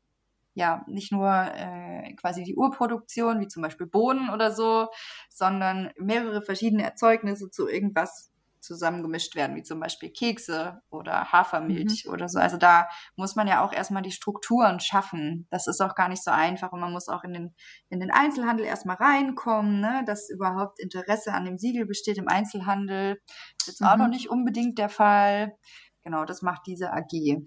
ja 0.54 0.84
nicht 0.86 1.12
nur 1.12 1.30
äh, 1.30 2.14
quasi 2.14 2.42
die 2.44 2.56
Urproduktion, 2.56 3.40
wie 3.40 3.48
zum 3.48 3.62
Beispiel 3.62 3.86
Bohnen 3.86 4.30
oder 4.30 4.52
so, 4.52 4.88
sondern 5.30 5.90
mehrere 5.98 6.42
verschiedene 6.42 6.84
Erzeugnisse 6.84 7.50
zu 7.50 7.68
irgendwas 7.68 8.32
zusammengemischt 8.60 9.34
werden, 9.34 9.56
wie 9.56 9.62
zum 9.62 9.80
Beispiel 9.80 10.10
Kekse 10.10 10.80
oder 10.90 11.32
Hafermilch 11.32 12.04
mhm. 12.06 12.12
oder 12.12 12.28
so. 12.28 12.38
Also 12.38 12.56
da 12.56 12.88
muss 13.16 13.36
man 13.36 13.48
ja 13.48 13.64
auch 13.64 13.72
erstmal 13.72 14.02
die 14.02 14.12
Strukturen 14.12 14.80
schaffen. 14.80 15.46
Das 15.50 15.66
ist 15.66 15.80
auch 15.80 15.94
gar 15.94 16.08
nicht 16.08 16.22
so 16.22 16.30
einfach 16.30 16.72
und 16.72 16.80
man 16.80 16.92
muss 16.92 17.08
auch 17.08 17.24
in 17.24 17.32
den, 17.32 17.54
in 17.88 18.00
den 18.00 18.10
Einzelhandel 18.10 18.66
erstmal 18.66 18.96
reinkommen, 18.96 19.80
ne? 19.80 20.02
dass 20.06 20.30
überhaupt 20.30 20.80
Interesse 20.80 21.32
an 21.32 21.44
dem 21.44 21.58
Siegel 21.58 21.86
besteht 21.86 22.18
im 22.18 22.28
Einzelhandel. 22.28 23.20
Das 23.58 23.74
ist 23.74 23.80
mhm. 23.80 23.86
auch 23.86 23.96
noch 23.96 24.08
nicht 24.08 24.30
unbedingt 24.30 24.78
der 24.78 24.88
Fall. 24.88 25.56
Genau, 26.02 26.24
das 26.24 26.42
macht 26.42 26.62
diese 26.66 26.92
AG. 26.92 27.42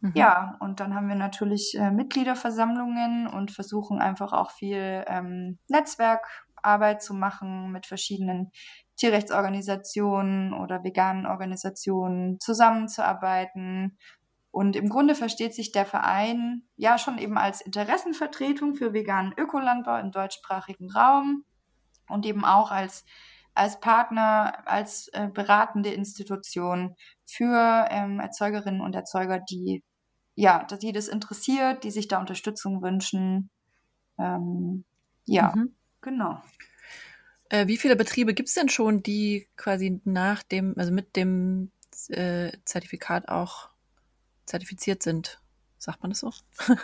Mhm. 0.00 0.12
Ja, 0.14 0.56
und 0.60 0.80
dann 0.80 0.94
haben 0.94 1.08
wir 1.08 1.14
natürlich 1.14 1.74
äh, 1.78 1.90
Mitgliederversammlungen 1.90 3.26
und 3.26 3.50
versuchen 3.50 4.00
einfach 4.00 4.32
auch 4.32 4.50
viel 4.50 5.04
ähm, 5.06 5.58
Netzwerkarbeit 5.68 7.02
zu 7.02 7.14
machen 7.14 7.72
mit 7.72 7.86
verschiedenen 7.86 8.50
Tierrechtsorganisationen 8.96 10.52
oder 10.52 10.82
veganen 10.84 11.26
Organisationen 11.26 12.40
zusammenzuarbeiten. 12.40 13.98
Und 14.50 14.74
im 14.74 14.88
Grunde 14.88 15.14
versteht 15.14 15.54
sich 15.54 15.72
der 15.72 15.84
Verein 15.84 16.62
ja 16.76 16.98
schon 16.98 17.18
eben 17.18 17.36
als 17.36 17.60
Interessenvertretung 17.60 18.74
für 18.74 18.92
veganen 18.92 19.34
Ökolandbau 19.36 19.98
im 19.98 20.12
deutschsprachigen 20.12 20.90
Raum 20.90 21.44
und 22.08 22.24
eben 22.24 22.44
auch 22.44 22.70
als, 22.70 23.04
als 23.54 23.80
Partner, 23.80 24.66
als 24.66 25.08
äh, 25.08 25.28
beratende 25.28 25.90
Institution 25.90 26.94
für 27.26 27.86
ähm, 27.90 28.18
Erzeugerinnen 28.20 28.80
und 28.80 28.94
Erzeuger, 28.94 29.40
die 29.40 29.84
ja, 30.36 30.64
dass 30.64 30.78
die 30.78 30.92
das 30.92 31.08
interessiert, 31.08 31.82
die 31.82 31.90
sich 31.90 32.08
da 32.08 32.20
Unterstützung 32.20 32.82
wünschen. 32.82 33.50
Ähm, 34.18 34.84
ja, 35.24 35.52
mhm. 35.56 35.74
genau. 36.02 36.40
Äh, 37.48 37.66
wie 37.66 37.76
viele 37.76 37.96
Betriebe 37.96 38.34
gibt 38.34 38.48
es 38.48 38.54
denn 38.54 38.68
schon, 38.68 39.02
die 39.02 39.48
quasi 39.56 40.00
nach 40.04 40.42
dem, 40.42 40.74
also 40.76 40.92
mit 40.92 41.16
dem 41.16 41.70
äh, 42.08 42.52
Zertifikat 42.64 43.28
auch 43.28 43.70
zertifiziert 44.44 45.02
sind? 45.02 45.40
Sagt 45.78 46.02
man 46.02 46.10
das 46.10 46.20
so? 46.20 46.32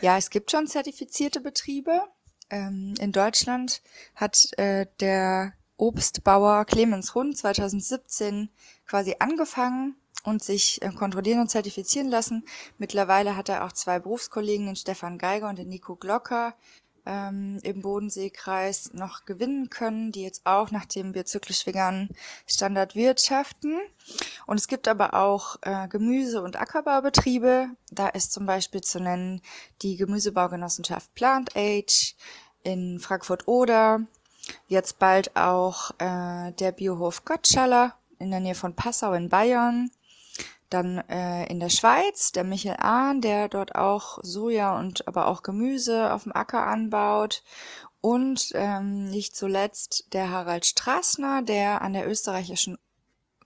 ja, 0.00 0.16
es 0.16 0.30
gibt 0.30 0.50
schon 0.50 0.66
zertifizierte 0.66 1.40
Betriebe. 1.40 2.02
Ähm, 2.50 2.94
in 3.00 3.12
Deutschland 3.12 3.82
hat 4.14 4.56
äh, 4.58 4.86
der 5.00 5.54
Obstbauer 5.78 6.64
Clemens 6.64 7.14
Hund 7.14 7.36
2017 7.36 8.50
quasi 8.86 9.16
angefangen 9.18 9.96
und 10.24 10.42
sich 10.42 10.82
äh, 10.82 10.90
kontrollieren 10.90 11.40
und 11.40 11.50
zertifizieren 11.50 12.08
lassen. 12.08 12.44
Mittlerweile 12.78 13.36
hat 13.36 13.48
er 13.48 13.64
auch 13.64 13.72
zwei 13.72 13.98
Berufskollegen, 13.98 14.66
den 14.66 14.76
Stefan 14.76 15.18
Geiger 15.18 15.48
und 15.48 15.58
den 15.58 15.68
Nico 15.68 15.96
Glocker, 15.96 16.54
ähm, 17.06 17.58
im 17.62 17.82
Bodenseekreis 17.82 18.92
noch 18.92 19.24
gewinnen 19.24 19.70
können, 19.70 20.12
die 20.12 20.22
jetzt 20.22 20.44
auch 20.44 20.70
nach 20.70 20.84
dem 20.84 21.12
biozyklisch 21.12 21.66
veganen 21.66 22.10
Standard 22.46 22.94
wirtschaften. 22.94 23.78
Und 24.46 24.58
es 24.58 24.68
gibt 24.68 24.88
aber 24.88 25.14
auch 25.14 25.56
äh, 25.62 25.88
Gemüse- 25.88 26.42
und 26.42 26.60
Ackerbaubetriebe. 26.60 27.68
Da 27.90 28.08
ist 28.08 28.32
zum 28.32 28.46
Beispiel 28.46 28.82
zu 28.82 29.00
nennen 29.00 29.40
die 29.82 29.96
Gemüsebaugenossenschaft 29.96 31.14
Plant 31.14 31.56
Age 31.56 32.14
in 32.62 32.98
Frankfurt-Oder. 32.98 34.00
Jetzt 34.68 34.98
bald 34.98 35.36
auch 35.36 35.92
äh, 35.98 36.52
der 36.52 36.72
Biohof 36.72 37.24
Gottschaller 37.24 37.96
in 38.18 38.30
der 38.30 38.40
Nähe 38.40 38.54
von 38.54 38.74
Passau 38.74 39.12
in 39.12 39.28
Bayern. 39.28 39.90
Dann 40.70 40.98
äh, 41.08 41.46
in 41.46 41.60
der 41.60 41.68
Schweiz 41.68 42.32
der 42.32 42.44
Michel 42.44 42.76
Ahn, 42.78 43.20
der 43.20 43.48
dort 43.48 43.74
auch 43.74 44.18
Soja 44.22 44.78
und 44.78 45.06
aber 45.06 45.28
auch 45.28 45.42
Gemüse 45.42 46.12
auf 46.12 46.24
dem 46.24 46.32
Acker 46.32 46.66
anbaut. 46.66 47.42
Und 48.00 48.50
ähm, 48.54 49.08
nicht 49.10 49.36
zuletzt 49.36 50.12
der 50.12 50.30
Harald 50.30 50.66
Strassner, 50.66 51.42
der 51.42 51.82
an 51.82 51.92
der 51.92 52.08
österreichischen 52.08 52.78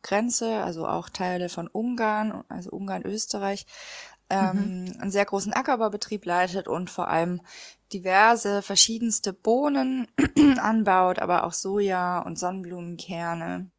Grenze, 0.03 0.63
also 0.63 0.87
auch 0.87 1.09
Teile 1.09 1.49
von 1.49 1.69
Ungarn, 1.69 2.45
also 2.49 2.71
Ungarn-Österreich, 2.71 3.67
ähm, 4.31 4.85
mhm. 4.85 5.01
einen 5.01 5.11
sehr 5.11 5.25
großen 5.25 5.53
Ackerbaubetrieb 5.53 6.25
leitet 6.25 6.69
und 6.69 6.89
vor 6.89 7.09
allem 7.09 7.43
diverse 7.93 8.63
verschiedenste 8.63 9.33
Bohnen 9.33 10.07
anbaut, 10.61 11.19
aber 11.19 11.45
auch 11.45 11.53
Soja 11.53 12.21
und 12.21 12.39
Sonnenblumenkerne. 12.39 13.71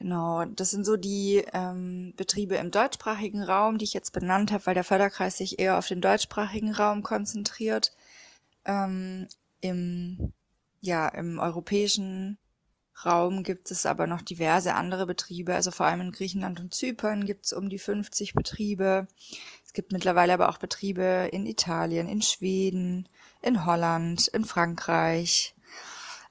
Genau, 0.00 0.46
das 0.46 0.70
sind 0.70 0.86
so 0.86 0.96
die 0.96 1.44
ähm, 1.52 2.14
Betriebe 2.16 2.56
im 2.56 2.70
deutschsprachigen 2.70 3.42
Raum, 3.42 3.76
die 3.76 3.84
ich 3.84 3.92
jetzt 3.92 4.14
benannt 4.14 4.50
habe, 4.50 4.64
weil 4.64 4.74
der 4.74 4.82
Förderkreis 4.82 5.36
sich 5.36 5.58
eher 5.58 5.76
auf 5.76 5.88
den 5.88 6.00
deutschsprachigen 6.00 6.72
Raum 6.72 7.02
konzentriert. 7.02 7.92
Ähm, 8.64 9.28
Im 9.60 10.32
ja, 10.80 11.06
im 11.08 11.38
europäischen 11.38 12.38
Raum 13.04 13.42
gibt 13.42 13.70
es 13.70 13.84
aber 13.84 14.06
noch 14.06 14.22
diverse 14.22 14.74
andere 14.74 15.04
Betriebe, 15.06 15.54
also 15.54 15.70
vor 15.70 15.84
allem 15.84 16.00
in 16.00 16.12
Griechenland 16.12 16.60
und 16.60 16.72
Zypern 16.74 17.26
gibt 17.26 17.44
es 17.44 17.52
um 17.52 17.68
die 17.68 17.78
50 17.78 18.32
Betriebe. 18.32 19.06
Es 19.66 19.74
gibt 19.74 19.92
mittlerweile 19.92 20.32
aber 20.32 20.48
auch 20.48 20.56
Betriebe 20.58 21.28
in 21.30 21.44
Italien, 21.44 22.08
in 22.08 22.22
Schweden, 22.22 23.06
in 23.42 23.66
Holland, 23.66 24.28
in 24.28 24.46
Frankreich. 24.46 25.54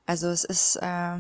Also 0.08 0.28
es 0.30 0.44
ist 0.44 0.78
äh, 0.82 1.20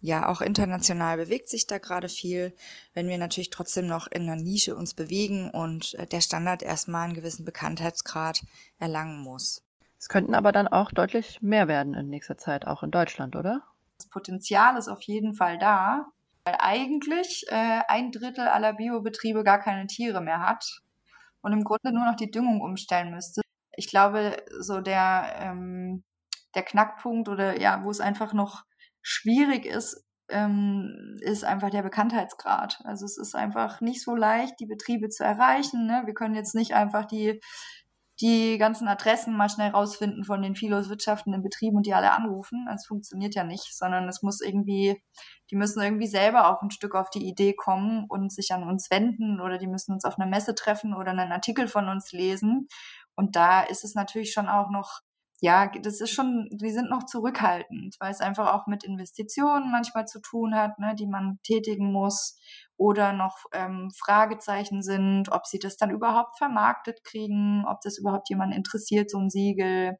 ja, 0.00 0.28
auch 0.28 0.40
international 0.40 1.16
bewegt 1.16 1.48
sich 1.48 1.66
da 1.66 1.78
gerade 1.78 2.08
viel, 2.08 2.54
wenn 2.94 3.08
wir 3.08 3.18
natürlich 3.18 3.50
trotzdem 3.50 3.86
noch 3.86 4.06
in 4.06 4.22
einer 4.22 4.36
Nische 4.36 4.76
uns 4.76 4.94
bewegen 4.94 5.50
und 5.50 5.94
äh, 5.94 6.06
der 6.06 6.20
Standard 6.20 6.62
erstmal 6.62 7.04
einen 7.04 7.14
gewissen 7.14 7.44
Bekanntheitsgrad 7.44 8.42
erlangen 8.78 9.20
muss. 9.20 9.64
Es 9.98 10.08
könnten 10.08 10.34
aber 10.34 10.52
dann 10.52 10.68
auch 10.68 10.92
deutlich 10.92 11.42
mehr 11.42 11.66
werden 11.66 11.94
in 11.94 12.08
nächster 12.08 12.38
Zeit, 12.38 12.66
auch 12.66 12.84
in 12.84 12.92
Deutschland, 12.92 13.34
oder? 13.34 13.62
Das 13.96 14.08
Potenzial 14.08 14.76
ist 14.76 14.86
auf 14.86 15.02
jeden 15.02 15.34
Fall 15.34 15.58
da, 15.58 16.06
weil 16.44 16.56
eigentlich 16.60 17.44
äh, 17.48 17.80
ein 17.88 18.12
Drittel 18.12 18.46
aller 18.46 18.74
Biobetriebe 18.74 19.42
gar 19.42 19.58
keine 19.58 19.88
Tiere 19.88 20.20
mehr 20.20 20.40
hat 20.40 20.82
und 21.40 21.52
im 21.52 21.64
Grunde 21.64 21.92
nur 21.92 22.04
noch 22.04 22.16
die 22.16 22.30
Düngung 22.30 22.60
umstellen 22.60 23.10
müsste. 23.10 23.42
Ich 23.76 23.88
glaube, 23.88 24.36
so 24.60 24.80
der, 24.80 25.34
ähm, 25.40 26.04
der 26.54 26.62
Knackpunkt 26.62 27.28
oder 27.28 27.60
ja, 27.60 27.82
wo 27.82 27.90
es 27.90 28.00
einfach 28.00 28.32
noch 28.32 28.64
schwierig 29.08 29.64
ist, 29.64 30.04
ähm, 30.28 31.16
ist 31.20 31.44
einfach 31.44 31.70
der 31.70 31.82
Bekanntheitsgrad. 31.82 32.82
Also 32.84 33.06
es 33.06 33.16
ist 33.16 33.34
einfach 33.34 33.80
nicht 33.80 34.02
so 34.02 34.14
leicht, 34.14 34.60
die 34.60 34.66
Betriebe 34.66 35.08
zu 35.08 35.24
erreichen. 35.24 35.86
Ne? 35.86 36.02
Wir 36.04 36.12
können 36.12 36.34
jetzt 36.34 36.54
nicht 36.54 36.74
einfach 36.74 37.06
die, 37.06 37.40
die 38.20 38.58
ganzen 38.58 38.86
Adressen 38.86 39.34
mal 39.34 39.48
schnell 39.48 39.70
rausfinden 39.70 40.24
von 40.24 40.42
den 40.42 40.56
Philos 40.56 40.90
wirtschaftenden 40.90 41.42
Betrieben 41.42 41.78
und 41.78 41.86
die 41.86 41.94
alle 41.94 42.12
anrufen. 42.12 42.66
Das 42.68 42.84
funktioniert 42.86 43.34
ja 43.34 43.44
nicht, 43.44 43.74
sondern 43.74 44.06
es 44.08 44.22
muss 44.22 44.42
irgendwie, 44.42 45.00
die 45.50 45.56
müssen 45.56 45.80
irgendwie 45.82 46.08
selber 46.08 46.50
auch 46.50 46.60
ein 46.60 46.70
Stück 46.70 46.94
auf 46.94 47.08
die 47.08 47.26
Idee 47.26 47.54
kommen 47.54 48.04
und 48.08 48.30
sich 48.30 48.52
an 48.52 48.64
uns 48.64 48.90
wenden 48.90 49.40
oder 49.40 49.56
die 49.56 49.68
müssen 49.68 49.92
uns 49.92 50.04
auf 50.04 50.18
einer 50.18 50.28
Messe 50.28 50.54
treffen 50.54 50.92
oder 50.94 51.12
einen 51.12 51.32
Artikel 51.32 51.68
von 51.68 51.88
uns 51.88 52.12
lesen. 52.12 52.68
Und 53.14 53.36
da 53.36 53.62
ist 53.62 53.84
es 53.84 53.94
natürlich 53.94 54.32
schon 54.32 54.48
auch 54.48 54.68
noch 54.68 55.00
ja, 55.40 55.70
das 55.82 56.00
ist 56.00 56.10
schon, 56.10 56.48
die 56.50 56.70
sind 56.70 56.90
noch 56.90 57.04
zurückhaltend, 57.06 57.96
weil 58.00 58.10
es 58.10 58.20
einfach 58.20 58.52
auch 58.52 58.66
mit 58.66 58.82
Investitionen 58.84 59.70
manchmal 59.70 60.06
zu 60.06 60.20
tun 60.20 60.54
hat, 60.54 60.78
ne, 60.80 60.94
die 60.96 61.06
man 61.06 61.38
tätigen 61.44 61.92
muss 61.92 62.40
oder 62.76 63.12
noch 63.12 63.44
ähm, 63.52 63.90
Fragezeichen 63.96 64.82
sind, 64.82 65.30
ob 65.30 65.46
sie 65.46 65.60
das 65.60 65.76
dann 65.76 65.90
überhaupt 65.90 66.38
vermarktet 66.38 67.04
kriegen, 67.04 67.64
ob 67.68 67.80
das 67.82 67.98
überhaupt 67.98 68.28
jemand 68.30 68.54
interessiert, 68.54 69.10
so 69.10 69.18
ein 69.18 69.30
Siegel. 69.30 69.96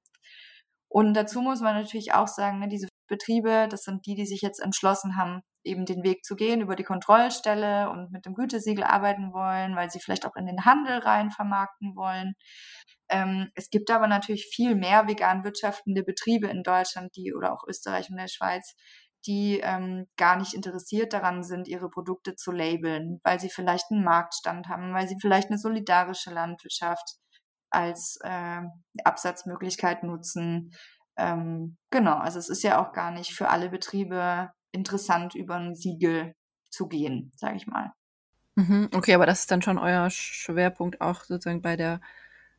Und 0.89 1.15
dazu 1.15 1.41
muss 1.43 1.61
man 1.61 1.77
natürlich 1.77 2.15
auch 2.15 2.29
sagen, 2.29 2.59
ne, 2.61 2.69
diese 2.69 2.89
Betriebe, 3.09 3.69
das 3.71 3.85
sind 3.85 4.07
die, 4.07 4.15
die 4.17 4.27
sich 4.27 4.43
jetzt 4.43 4.61
entschlossen 4.61 5.17
haben, 5.17 5.43
eben 5.65 5.87
den 5.87 6.03
Weg 6.03 6.25
zu 6.25 6.37
gehen 6.37 6.61
über 6.61 6.77
die 6.77 6.85
Kontrollstelle 6.85 7.91
und 7.91 8.11
mit 8.11 8.27
dem 8.27 8.35
Gütesiegel 8.35 8.85
arbeiten 8.85 9.33
wollen, 9.33 9.77
weil 9.77 9.91
sie 9.91 10.01
vielleicht 10.01 10.27
auch 10.27 10.37
in 10.37 10.47
den 10.47 10.65
Handel 10.65 10.99
rein 10.99 11.31
vermarkten 11.31 11.95
wollen. 11.97 12.35
Ähm, 13.09 13.51
es 13.55 13.71
gibt 13.71 13.91
aber 13.91 14.07
natürlich 14.07 14.47
viel 14.47 14.75
mehr 14.75 15.07
vegan 15.09 15.45
wirtschaftende 15.45 16.03
Betriebe 16.03 16.49
in 16.49 16.63
Deutschland, 16.63 17.15
die 17.17 17.35
oder 17.35 17.53
auch 17.53 17.65
Österreich 17.67 18.11
und 18.11 18.17
der 18.17 18.29
Schweiz, 18.29 18.75
die 19.27 19.61
ähm, 19.63 20.07
gar 20.17 20.37
nicht 20.37 20.55
interessiert 20.55 21.13
daran 21.13 21.43
sind, 21.43 21.69
ihre 21.69 21.91
Produkte 21.91 22.35
zu 22.35 22.53
labeln, 22.53 23.21
weil 23.25 23.41
sie 23.41 23.51
vielleicht 23.51 23.91
einen 23.91 24.05
Marktstand 24.05 24.69
haben, 24.69 24.95
weil 24.95 25.09
sie 25.09 25.17
vielleicht 25.21 25.49
eine 25.49 25.59
solidarische 25.59 26.31
Landwirtschaft 26.31 27.17
als 27.71 28.19
äh, 28.23 28.61
Absatzmöglichkeit 29.05 30.03
nutzen. 30.03 30.73
Ähm, 31.17 31.77
genau, 31.91 32.17
also 32.17 32.39
es 32.39 32.49
ist 32.49 32.63
ja 32.63 32.81
auch 32.81 32.93
gar 32.93 33.11
nicht 33.11 33.35
für 33.35 33.49
alle 33.49 33.71
Betriebe 33.71 34.51
interessant, 34.73 35.35
über 35.35 35.57
ein 35.57 35.75
Siegel 35.75 36.35
zu 36.71 36.89
gehen, 36.89 37.33
sage 37.37 37.57
ich 37.57 37.67
mal. 37.67 37.93
Mhm, 38.55 38.91
okay, 38.95 39.15
aber 39.15 39.27
das 39.27 39.41
ist 39.41 39.51
dann 39.51 39.63
schon 39.63 39.79
euer 39.79 40.11
Schwerpunkt 40.11 41.01
auch 41.01 41.25
sozusagen 41.25 41.63
bei 41.63 41.77
der 41.77 42.01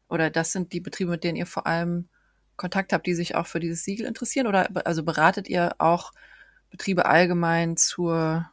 oder 0.10 0.30
das 0.30 0.52
sind 0.52 0.74
die 0.74 0.80
Betriebe, 0.82 1.12
mit 1.12 1.24
denen 1.24 1.38
ihr 1.38 1.46
vor 1.46 1.68
allem 1.68 2.10
Kontakt 2.58 2.94
habt, 2.94 3.08
die 3.08 3.16
sich 3.16 3.36
auch 3.36 3.48
für 3.48 3.60
dieses 3.60 3.84
Siegel 3.84 4.06
interessieren? 4.06 4.48
Oder 4.48 4.70
also 4.86 5.04
beratet 5.04 5.48
ihr 5.48 5.76
auch 5.78 6.12
Betriebe 6.70 7.06
allgemein 7.06 7.78
zur 7.78 8.50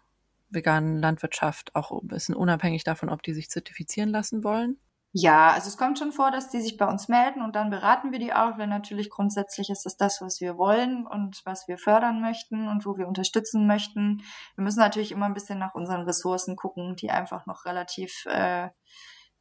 veganen 0.48 1.00
Landwirtschaft, 1.00 1.74
auch 1.74 1.90
ein 1.90 2.08
bisschen 2.08 2.34
unabhängig 2.34 2.84
davon, 2.84 3.08
ob 3.08 3.22
die 3.22 3.34
sich 3.34 3.50
zertifizieren 3.50 4.10
lassen 4.10 4.44
wollen? 4.44 4.78
Ja, 5.18 5.52
also 5.52 5.68
es 5.68 5.78
kommt 5.78 5.98
schon 5.98 6.12
vor, 6.12 6.30
dass 6.30 6.50
die 6.50 6.60
sich 6.60 6.76
bei 6.76 6.84
uns 6.86 7.08
melden 7.08 7.40
und 7.40 7.56
dann 7.56 7.70
beraten 7.70 8.12
wir 8.12 8.18
die 8.18 8.34
auch, 8.34 8.58
weil 8.58 8.66
natürlich 8.66 9.08
grundsätzlich 9.08 9.70
ist 9.70 9.86
das 9.86 9.96
das, 9.96 10.20
was 10.20 10.42
wir 10.42 10.58
wollen 10.58 11.06
und 11.06 11.40
was 11.46 11.68
wir 11.68 11.78
fördern 11.78 12.20
möchten 12.20 12.68
und 12.68 12.84
wo 12.84 12.98
wir 12.98 13.08
unterstützen 13.08 13.66
möchten. 13.66 14.22
Wir 14.56 14.64
müssen 14.64 14.80
natürlich 14.80 15.12
immer 15.12 15.24
ein 15.24 15.32
bisschen 15.32 15.58
nach 15.58 15.74
unseren 15.74 16.02
Ressourcen 16.02 16.54
gucken, 16.54 16.96
die 16.96 17.10
einfach 17.10 17.46
noch 17.46 17.64
relativ 17.64 18.26
äh, 18.26 18.68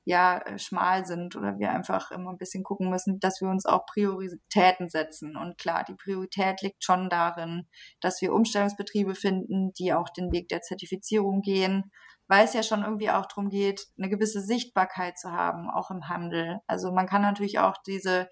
ja 0.06 0.38
äh, 0.38 0.58
schmal 0.58 1.06
sind 1.06 1.36
oder 1.36 1.60
wir 1.60 1.72
einfach 1.72 2.12
immer 2.12 2.32
ein 2.32 2.38
bisschen 2.38 2.64
gucken 2.64 2.90
müssen, 2.90 3.20
dass 3.20 3.42
wir 3.42 3.50
uns 3.50 3.66
auch 3.66 3.86
Prioritäten 3.86 4.88
setzen. 4.90 5.36
Und 5.36 5.58
klar, 5.58 5.84
die 5.84 5.96
Priorität 5.96 6.62
liegt 6.62 6.84
schon 6.84 7.10
darin, 7.10 7.68
dass 8.00 8.22
wir 8.22 8.34
Umstellungsbetriebe 8.34 9.16
finden, 9.16 9.74
die 9.74 9.94
auch 9.94 10.10
den 10.10 10.32
Weg 10.32 10.48
der 10.48 10.62
Zertifizierung 10.62 11.42
gehen, 11.42 11.92
weil 12.28 12.46
es 12.46 12.54
ja 12.54 12.64
schon 12.64 12.84
irgendwie 12.84 13.10
auch 13.10 13.26
darum 13.28 13.50
geht, 13.50 13.88
eine 13.98 14.10
gewisse 14.10 14.42
Sichtbarkeit 14.42 15.18
zu 15.18 15.32
haben, 15.32 15.70
auch 15.70 15.92
im 15.92 16.08
Handel. 16.10 16.60
Also 16.68 16.92
man 16.92 17.08
kann 17.08 17.22
natürlich 17.22 17.60
auch 17.60 17.78
diese, 17.86 18.30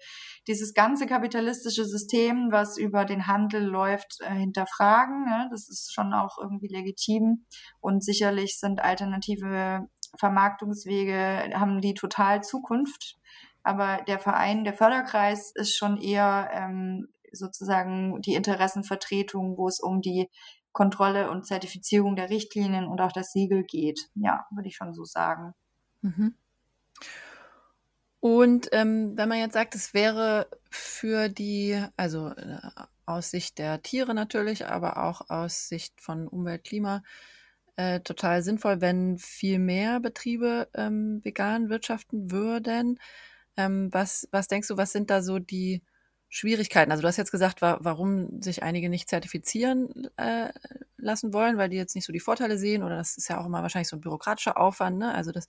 dieses 0.48 0.74
ganze 0.74 1.06
kapitalistische 1.06 1.84
System, 1.84 2.48
was 2.50 2.76
über 2.76 3.04
den 3.04 3.26
Handel 3.26 3.62
läuft, 3.62 4.20
äh, 4.20 4.34
hinterfragen. 4.34 5.24
Ne? 5.24 5.48
Das 5.50 5.68
ist 5.68 5.92
schon 5.94 6.12
auch 6.12 6.38
irgendwie 6.40 6.68
legitim. 6.68 7.46
Und 7.80 8.04
sicherlich 8.04 8.58
sind 8.58 8.80
alternative 8.80 9.88
Vermarktungswege 10.18 11.50
haben 11.54 11.80
die 11.80 11.94
total 11.94 12.42
Zukunft. 12.42 13.16
Aber 13.62 14.02
der 14.06 14.18
Verein, 14.18 14.64
der 14.64 14.74
Förderkreis 14.74 15.50
ist 15.54 15.76
schon 15.76 15.96
eher 15.96 16.50
ähm, 16.52 17.08
sozusagen 17.32 18.20
die 18.20 18.34
Interessenvertretung, 18.34 19.56
wo 19.56 19.68
es 19.68 19.80
um 19.80 20.02
die 20.02 20.28
Kontrolle 20.72 21.30
und 21.30 21.46
Zertifizierung 21.46 22.16
der 22.16 22.30
Richtlinien 22.30 22.86
und 22.86 23.00
auch 23.00 23.12
das 23.12 23.32
Siegel 23.32 23.64
geht. 23.64 24.10
Ja, 24.16 24.46
würde 24.50 24.68
ich 24.68 24.76
schon 24.76 24.92
so 24.92 25.04
sagen. 25.04 25.54
Mhm. 26.02 26.34
Und 28.20 28.68
ähm, 28.72 29.16
wenn 29.16 29.28
man 29.28 29.38
jetzt 29.38 29.52
sagt, 29.52 29.74
es 29.74 29.92
wäre 29.92 30.48
für 30.70 31.28
die, 31.28 31.82
also 31.96 32.28
äh, 32.28 32.58
aus 33.06 33.30
Sicht 33.30 33.58
der 33.58 33.82
Tiere 33.82 34.14
natürlich, 34.14 34.66
aber 34.66 35.04
auch 35.04 35.28
aus 35.28 35.68
Sicht 35.68 36.00
von 36.00 36.26
Umwelt, 36.26 36.64
Klima, 36.64 37.02
äh, 37.76 38.00
total 38.00 38.42
sinnvoll, 38.42 38.80
wenn 38.80 39.18
viel 39.18 39.58
mehr 39.58 40.00
Betriebe 40.00 40.68
ähm, 40.74 41.20
vegan 41.24 41.68
wirtschaften 41.70 42.30
würden. 42.30 43.00
Ähm, 43.56 43.88
was, 43.92 44.28
was 44.32 44.48
denkst 44.48 44.68
du, 44.68 44.76
was 44.76 44.92
sind 44.92 45.10
da 45.10 45.22
so 45.22 45.38
die 45.38 45.82
Schwierigkeiten? 46.28 46.90
Also 46.90 47.02
du 47.02 47.08
hast 47.08 47.16
jetzt 47.16 47.30
gesagt, 47.30 47.62
wa 47.62 47.78
warum 47.80 48.40
sich 48.42 48.62
einige 48.62 48.88
nicht 48.88 49.08
zertifizieren 49.08 50.08
äh, 50.16 50.50
lassen 50.96 51.32
wollen, 51.32 51.58
weil 51.58 51.68
die 51.68 51.76
jetzt 51.76 51.94
nicht 51.94 52.04
so 52.06 52.12
die 52.12 52.20
Vorteile 52.20 52.58
sehen 52.58 52.82
oder 52.82 52.96
das 52.96 53.16
ist 53.16 53.28
ja 53.28 53.40
auch 53.40 53.46
immer 53.46 53.62
wahrscheinlich 53.62 53.88
so 53.88 53.96
ein 53.96 54.00
bürokratischer 54.00 54.58
Aufwand. 54.58 54.98
Ne? 54.98 55.14
Also 55.14 55.32
das, 55.32 55.46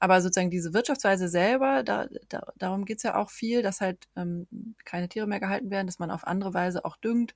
aber 0.00 0.20
sozusagen 0.20 0.50
diese 0.50 0.74
Wirtschaftsweise 0.74 1.28
selber, 1.28 1.82
da, 1.82 2.06
da, 2.28 2.52
darum 2.56 2.84
geht's 2.84 3.02
ja 3.02 3.16
auch 3.16 3.30
viel, 3.30 3.62
dass 3.62 3.80
halt 3.80 4.08
ähm, 4.16 4.46
keine 4.84 5.08
Tiere 5.08 5.26
mehr 5.26 5.40
gehalten 5.40 5.70
werden, 5.70 5.86
dass 5.86 5.98
man 5.98 6.10
auf 6.10 6.26
andere 6.26 6.54
Weise 6.54 6.84
auch 6.84 6.96
düngt. 6.96 7.34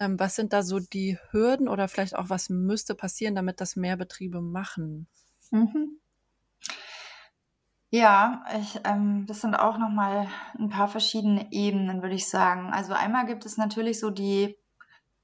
Ähm, 0.00 0.18
was 0.18 0.34
sind 0.34 0.52
da 0.52 0.62
so 0.62 0.80
die 0.80 1.18
Hürden 1.30 1.68
oder 1.68 1.86
vielleicht 1.86 2.16
auch 2.16 2.30
was 2.30 2.48
müsste 2.48 2.94
passieren, 2.94 3.34
damit 3.34 3.60
das 3.60 3.76
mehr 3.76 3.96
Betriebe 3.96 4.40
machen? 4.40 5.06
Mhm. 5.50 6.00
Ja, 7.92 8.44
ich, 8.60 8.80
ähm, 8.84 9.26
das 9.26 9.40
sind 9.40 9.56
auch 9.56 9.76
nochmal 9.76 10.28
ein 10.58 10.68
paar 10.68 10.88
verschiedene 10.88 11.52
Ebenen, 11.52 12.02
würde 12.02 12.14
ich 12.14 12.28
sagen. 12.28 12.72
Also 12.72 12.92
einmal 12.94 13.26
gibt 13.26 13.44
es 13.44 13.56
natürlich 13.56 13.98
so 13.98 14.10
die, 14.10 14.56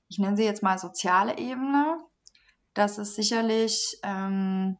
ich 0.08 0.18
nenne 0.18 0.36
sie 0.36 0.44
jetzt 0.44 0.64
mal 0.64 0.76
soziale 0.78 1.38
Ebene. 1.38 1.98
Das 2.74 2.98
ist 2.98 3.14
sicherlich, 3.14 3.98
ähm, 4.02 4.78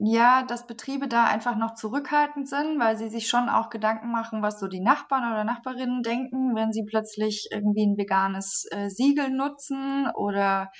ja, 0.00 0.44
dass 0.44 0.68
Betriebe 0.68 1.08
da 1.08 1.24
einfach 1.24 1.56
noch 1.56 1.74
zurückhaltend 1.74 2.48
sind, 2.48 2.78
weil 2.78 2.96
sie 2.96 3.08
sich 3.08 3.28
schon 3.28 3.48
auch 3.48 3.68
Gedanken 3.68 4.12
machen, 4.12 4.42
was 4.42 4.60
so 4.60 4.68
die 4.68 4.80
Nachbarn 4.80 5.32
oder 5.32 5.42
Nachbarinnen 5.42 6.02
denken, 6.04 6.54
wenn 6.54 6.72
sie 6.72 6.84
plötzlich 6.84 7.48
irgendwie 7.50 7.84
ein 7.84 7.96
veganes 7.96 8.66
äh, 8.70 8.90
Siegel 8.90 9.30
nutzen 9.30 10.08
oder 10.14 10.70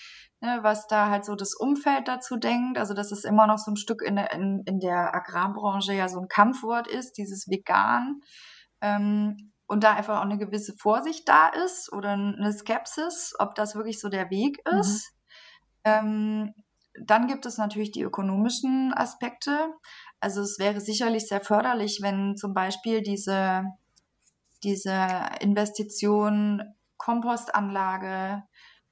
ne, 0.40 0.60
was 0.62 0.86
da 0.86 1.10
halt 1.10 1.24
so 1.24 1.34
das 1.34 1.54
Umfeld 1.56 2.06
dazu 2.06 2.36
denkt. 2.36 2.78
Also 2.78 2.94
dass 2.94 3.10
es 3.10 3.24
immer 3.24 3.48
noch 3.48 3.58
so 3.58 3.72
ein 3.72 3.76
Stück 3.76 4.02
in 4.02 4.14
der, 4.14 4.32
in, 4.32 4.62
in 4.66 4.78
der 4.78 5.12
Agrarbranche 5.12 5.94
ja 5.94 6.08
so 6.08 6.20
ein 6.20 6.28
Kampfwort 6.28 6.86
ist, 6.86 7.18
dieses 7.18 7.48
Vegan. 7.48 8.20
Ähm, 8.80 9.52
und 9.66 9.82
da 9.82 9.94
einfach 9.94 10.18
auch 10.18 10.24
eine 10.24 10.38
gewisse 10.38 10.74
Vorsicht 10.78 11.28
da 11.28 11.48
ist 11.48 11.92
oder 11.92 12.10
eine 12.10 12.52
Skepsis, 12.52 13.34
ob 13.40 13.56
das 13.56 13.74
wirklich 13.74 14.00
so 14.00 14.08
der 14.08 14.30
Weg 14.30 14.58
mhm. 14.64 14.78
ist. 14.78 15.12
Mhm. 15.84 15.90
Ähm, 15.90 16.54
dann 17.04 17.26
gibt 17.26 17.46
es 17.46 17.58
natürlich 17.58 17.90
die 17.90 18.02
ökonomischen 18.02 18.92
Aspekte. 18.94 19.72
Also 20.20 20.40
es 20.42 20.58
wäre 20.58 20.80
sicherlich 20.80 21.28
sehr 21.28 21.40
förderlich, 21.40 22.00
wenn 22.02 22.36
zum 22.36 22.54
Beispiel 22.54 23.02
diese, 23.02 23.64
diese 24.62 25.08
Investition 25.40 26.62
Kompostanlage, 26.96 28.42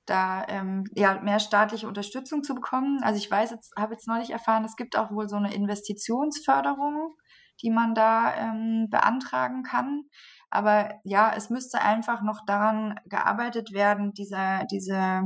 da 0.06 0.46
ähm, 0.48 0.84
ja 0.94 1.20
mehr 1.20 1.40
staatliche 1.40 1.88
Unterstützung 1.88 2.42
zu 2.44 2.54
bekommen. 2.54 3.02
Also 3.02 3.18
ich 3.18 3.30
weiß 3.30 3.50
jetzt, 3.50 3.72
habe 3.76 3.94
jetzt 3.94 4.06
neulich 4.06 4.30
erfahren, 4.30 4.64
es 4.64 4.76
gibt 4.76 4.96
auch 4.96 5.10
wohl 5.10 5.28
so 5.28 5.36
eine 5.36 5.52
Investitionsförderung, 5.52 7.16
die 7.62 7.70
man 7.70 7.94
da 7.94 8.32
ähm, 8.34 8.86
beantragen 8.88 9.62
kann. 9.64 10.04
Aber 10.48 10.94
ja, 11.04 11.32
es 11.36 11.50
müsste 11.50 11.80
einfach 11.80 12.22
noch 12.22 12.44
daran 12.46 13.00
gearbeitet 13.06 13.72
werden, 13.72 14.12
diese, 14.12 14.60
diese 14.70 15.24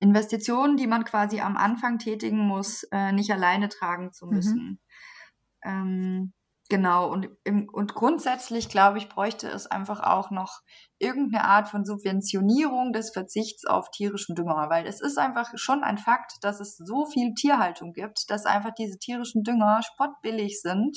Investitionen, 0.00 0.76
die 0.76 0.86
man 0.86 1.04
quasi 1.04 1.40
am 1.40 1.56
Anfang 1.56 1.98
tätigen 1.98 2.38
muss, 2.38 2.84
äh, 2.90 3.12
nicht 3.12 3.30
alleine 3.30 3.68
tragen 3.68 4.12
zu 4.12 4.26
mhm. 4.26 4.32
müssen. 4.34 4.64
Mhm. 4.64 4.78
Ähm, 5.64 6.32
Genau, 6.70 7.10
und, 7.10 7.28
im, 7.42 7.68
und 7.68 7.94
grundsätzlich, 7.94 8.68
glaube 8.68 8.98
ich, 8.98 9.08
bräuchte 9.08 9.48
es 9.48 9.66
einfach 9.66 9.98
auch 10.04 10.30
noch 10.30 10.60
irgendeine 11.00 11.44
Art 11.44 11.68
von 11.68 11.84
Subventionierung 11.84 12.92
des 12.92 13.10
Verzichts 13.10 13.66
auf 13.66 13.90
tierischen 13.90 14.36
Dünger, 14.36 14.70
weil 14.70 14.86
es 14.86 15.00
ist 15.00 15.18
einfach 15.18 15.50
schon 15.56 15.82
ein 15.82 15.98
Fakt, 15.98 16.34
dass 16.42 16.60
es 16.60 16.76
so 16.76 17.06
viel 17.06 17.34
Tierhaltung 17.34 17.92
gibt, 17.92 18.30
dass 18.30 18.46
einfach 18.46 18.70
diese 18.72 19.00
tierischen 19.00 19.42
Dünger 19.42 19.80
spottbillig 19.82 20.60
sind 20.60 20.96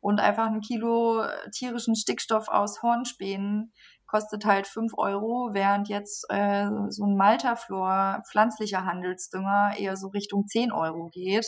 und 0.00 0.18
einfach 0.18 0.46
ein 0.46 0.62
Kilo 0.62 1.22
tierischen 1.54 1.94
Stickstoff 1.94 2.48
aus 2.48 2.82
Hornspänen 2.82 3.74
kostet 4.12 4.44
halt 4.44 4.66
fünf 4.66 4.92
Euro, 4.98 5.50
während 5.52 5.88
jetzt 5.88 6.26
äh, 6.28 6.68
so 6.90 7.06
ein 7.06 7.16
Maltaflor 7.16 8.22
pflanzlicher 8.30 8.84
Handelsdünger 8.84 9.72
eher 9.78 9.96
so 9.96 10.08
Richtung 10.08 10.46
zehn 10.46 10.70
Euro 10.70 11.08
geht. 11.08 11.46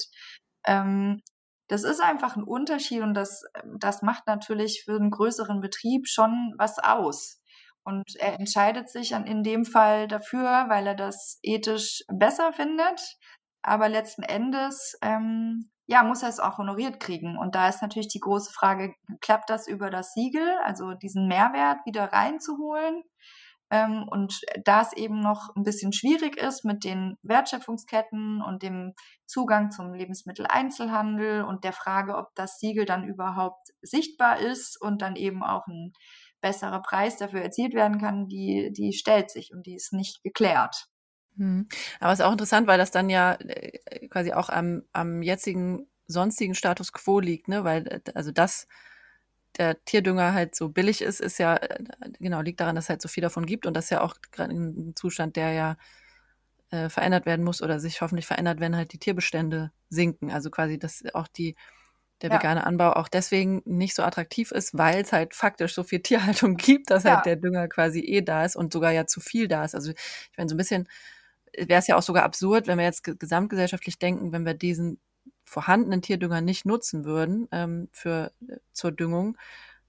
Ähm, 0.67 1.21
das 1.69 1.85
ist 1.85 2.01
einfach 2.01 2.37
ein 2.37 2.43
Unterschied 2.43 3.03
und 3.03 3.15
das, 3.15 3.43
das 3.79 4.01
macht 4.03 4.27
natürlich 4.27 4.83
für 4.85 4.97
einen 4.97 5.11
größeren 5.11 5.61
Betrieb 5.61 6.09
schon 6.09 6.55
was 6.57 6.79
aus. 6.79 7.41
Und 7.85 8.17
er 8.17 8.41
entscheidet 8.41 8.89
sich 8.89 9.13
in 9.13 9.43
dem 9.43 9.67
Fall 9.67 10.09
dafür, 10.09 10.67
weil 10.69 10.87
er 10.87 10.95
das 10.95 11.39
ethisch 11.43 12.03
besser 12.09 12.55
findet. 12.55 13.19
Aber 13.63 13.91
letzten 13.91 14.23
Endes, 14.23 14.97
ähm, 15.03 15.71
ja, 15.87 16.03
muss 16.03 16.23
er 16.23 16.31
es 16.31 16.41
auch 16.41 16.59
honoriert 16.59 17.01
kriegen. 17.01 17.37
Und 17.39 17.55
da 17.55 17.69
ist 17.69 17.83
natürlich 17.83 18.09
die 18.09 18.21
große 18.21 18.53
Frage, 18.53 18.95
klappt 19.21 19.51
das 19.51 19.69
über 19.69 19.91
das 19.91 20.13
Siegel, 20.13 20.57
also 20.65 20.95
diesen 20.95 21.29
Mehrwert 21.29 21.79
wieder 21.85 22.13
reinzuholen? 22.13 23.03
Ähm, 23.71 24.07
und 24.09 24.41
da 24.65 24.83
es 24.83 24.93
eben 24.93 25.21
noch 25.21 25.55
ein 25.57 25.63
bisschen 25.63 25.93
schwierig 25.93 26.37
ist 26.37 26.65
mit 26.65 26.85
den 26.85 27.17
Wertschöpfungsketten 27.23 28.43
und 28.43 28.63
dem 28.63 28.93
Zugang 29.27 29.71
zum 29.71 29.93
Lebensmitteleinzelhandel 29.95 31.45
und 31.45 31.65
der 31.65 31.73
Frage, 31.73 32.17
ob 32.17 32.35
das 32.35 32.59
Siegel 32.59 32.85
dann 32.85 33.05
überhaupt 33.05 33.69
sichtbar 33.83 34.39
ist 34.39 34.81
und 34.81 35.03
dann 35.03 35.17
eben 35.17 35.43
auch 35.43 35.67
ein 35.67 35.93
besserer 36.41 36.83
Preis 36.83 37.17
dafür 37.17 37.41
erzielt 37.41 37.75
werden 37.75 37.99
kann, 37.99 38.29
die, 38.29 38.71
die 38.73 38.93
stellt 38.93 39.31
sich 39.31 39.51
und 39.53 39.67
die 39.67 39.75
ist 39.77 39.93
nicht 39.93 40.23
geklärt. 40.23 40.89
Hm. 41.37 41.69
Aber 42.01 42.13
es 42.13 42.21
ist 42.21 42.25
auch 42.25 42.33
interessant, 42.33 42.67
weil 42.67 42.79
das 42.79 42.91
dann 42.91 43.11
ja 43.11 43.35
äh, 43.35 44.09
quasi 44.09 44.33
auch 44.33 44.49
am, 44.49 44.83
am 44.93 45.23
jetzigen 45.23 45.87
sonstigen 46.07 46.55
Status 46.55 46.93
quo 46.93 47.21
liegt, 47.21 47.49
ne? 47.49 47.65
Weil, 47.65 47.87
äh, 47.89 48.01
also 48.15 48.31
das 48.31 48.67
der 49.59 49.85
Tierdünger 49.85 50.35
halt 50.35 50.55
so 50.55 50.69
billig 50.69 51.01
ist, 51.01 51.21
ist 51.21 51.39
ja, 51.39 51.57
äh, 51.57 51.79
genau, 52.19 52.41
liegt 52.41 52.61
daran, 52.61 52.75
dass 52.75 52.87
es 52.87 52.89
halt 52.91 53.03
so 53.03 53.09
viel 53.09 53.23
davon 53.23 53.47
gibt 53.47 53.67
und 53.67 53.75
das 53.75 53.85
ist 53.85 53.91
ja 53.91 54.01
auch 54.01 54.17
gerade 54.33 54.53
ein 54.53 54.95
Zustand, 54.97 55.37
der 55.37 55.53
ja 55.53 55.77
äh, 56.71 56.89
verändert 56.89 57.27
werden 57.27 57.45
muss 57.45 57.63
oder 57.63 57.79
sich 57.79 58.01
hoffentlich 58.01 58.27
verändert, 58.27 58.61
wenn 58.61 58.77
halt 58.77 58.93
die 58.93 58.99
Tierbestände 58.99 59.71
sinken. 59.91 60.31
Also 60.31 60.51
quasi, 60.51 60.79
dass 60.79 61.05
auch 61.15 61.29
die, 61.29 61.55
der 62.21 62.31
ja. 62.31 62.37
vegane 62.37 62.67
Anbau 62.67 62.95
auch 62.95 63.09
deswegen 63.09 63.63
nicht 63.65 63.95
so 63.95 64.03
attraktiv 64.03 64.51
ist, 64.51 64.77
weil 64.77 65.03
es 65.03 65.13
halt 65.13 65.35
faktisch 65.35 65.75
so 65.75 65.85
viel 65.85 66.01
Tierhaltung 66.03 66.57
gibt, 66.57 66.91
dass 66.91 67.05
halt 67.05 67.11
ja. 67.11 67.17
halt 67.17 67.27
der 67.27 67.37
Dünger 67.37 67.69
quasi 67.69 68.01
eh 68.01 68.23
da 68.23 68.45
ist 68.45 68.57
und 68.57 68.73
sogar 68.73 68.91
ja 68.91 69.07
zu 69.07 69.21
viel 69.21 69.47
da 69.47 69.65
ist. 69.65 69.75
Also 69.75 69.93
ich 69.93 70.37
meine, 70.37 70.49
so 70.49 70.55
ein 70.55 70.59
bisschen 70.59 70.89
wäre 71.57 71.79
es 71.81 71.87
ja 71.87 71.97
auch 71.97 72.03
sogar 72.03 72.25
absurd, 72.25 72.67
wenn 72.67 72.79
wir 72.79 72.85
jetzt 72.85 73.05
gesamtgesellschaftlich 73.05 73.99
denken, 73.99 74.33
wenn 74.33 74.47
wir 74.47 74.55
diesen 74.55 75.01
vorhandenen 75.45 76.03
Tierdünger 76.03 76.41
nicht 76.41 76.65
nutzen 76.67 77.05
würden 77.05 77.49
ähm, 77.53 77.89
für, 77.93 78.33
äh, 78.49 78.57
zur 78.73 78.93
Düngung. 78.93 79.37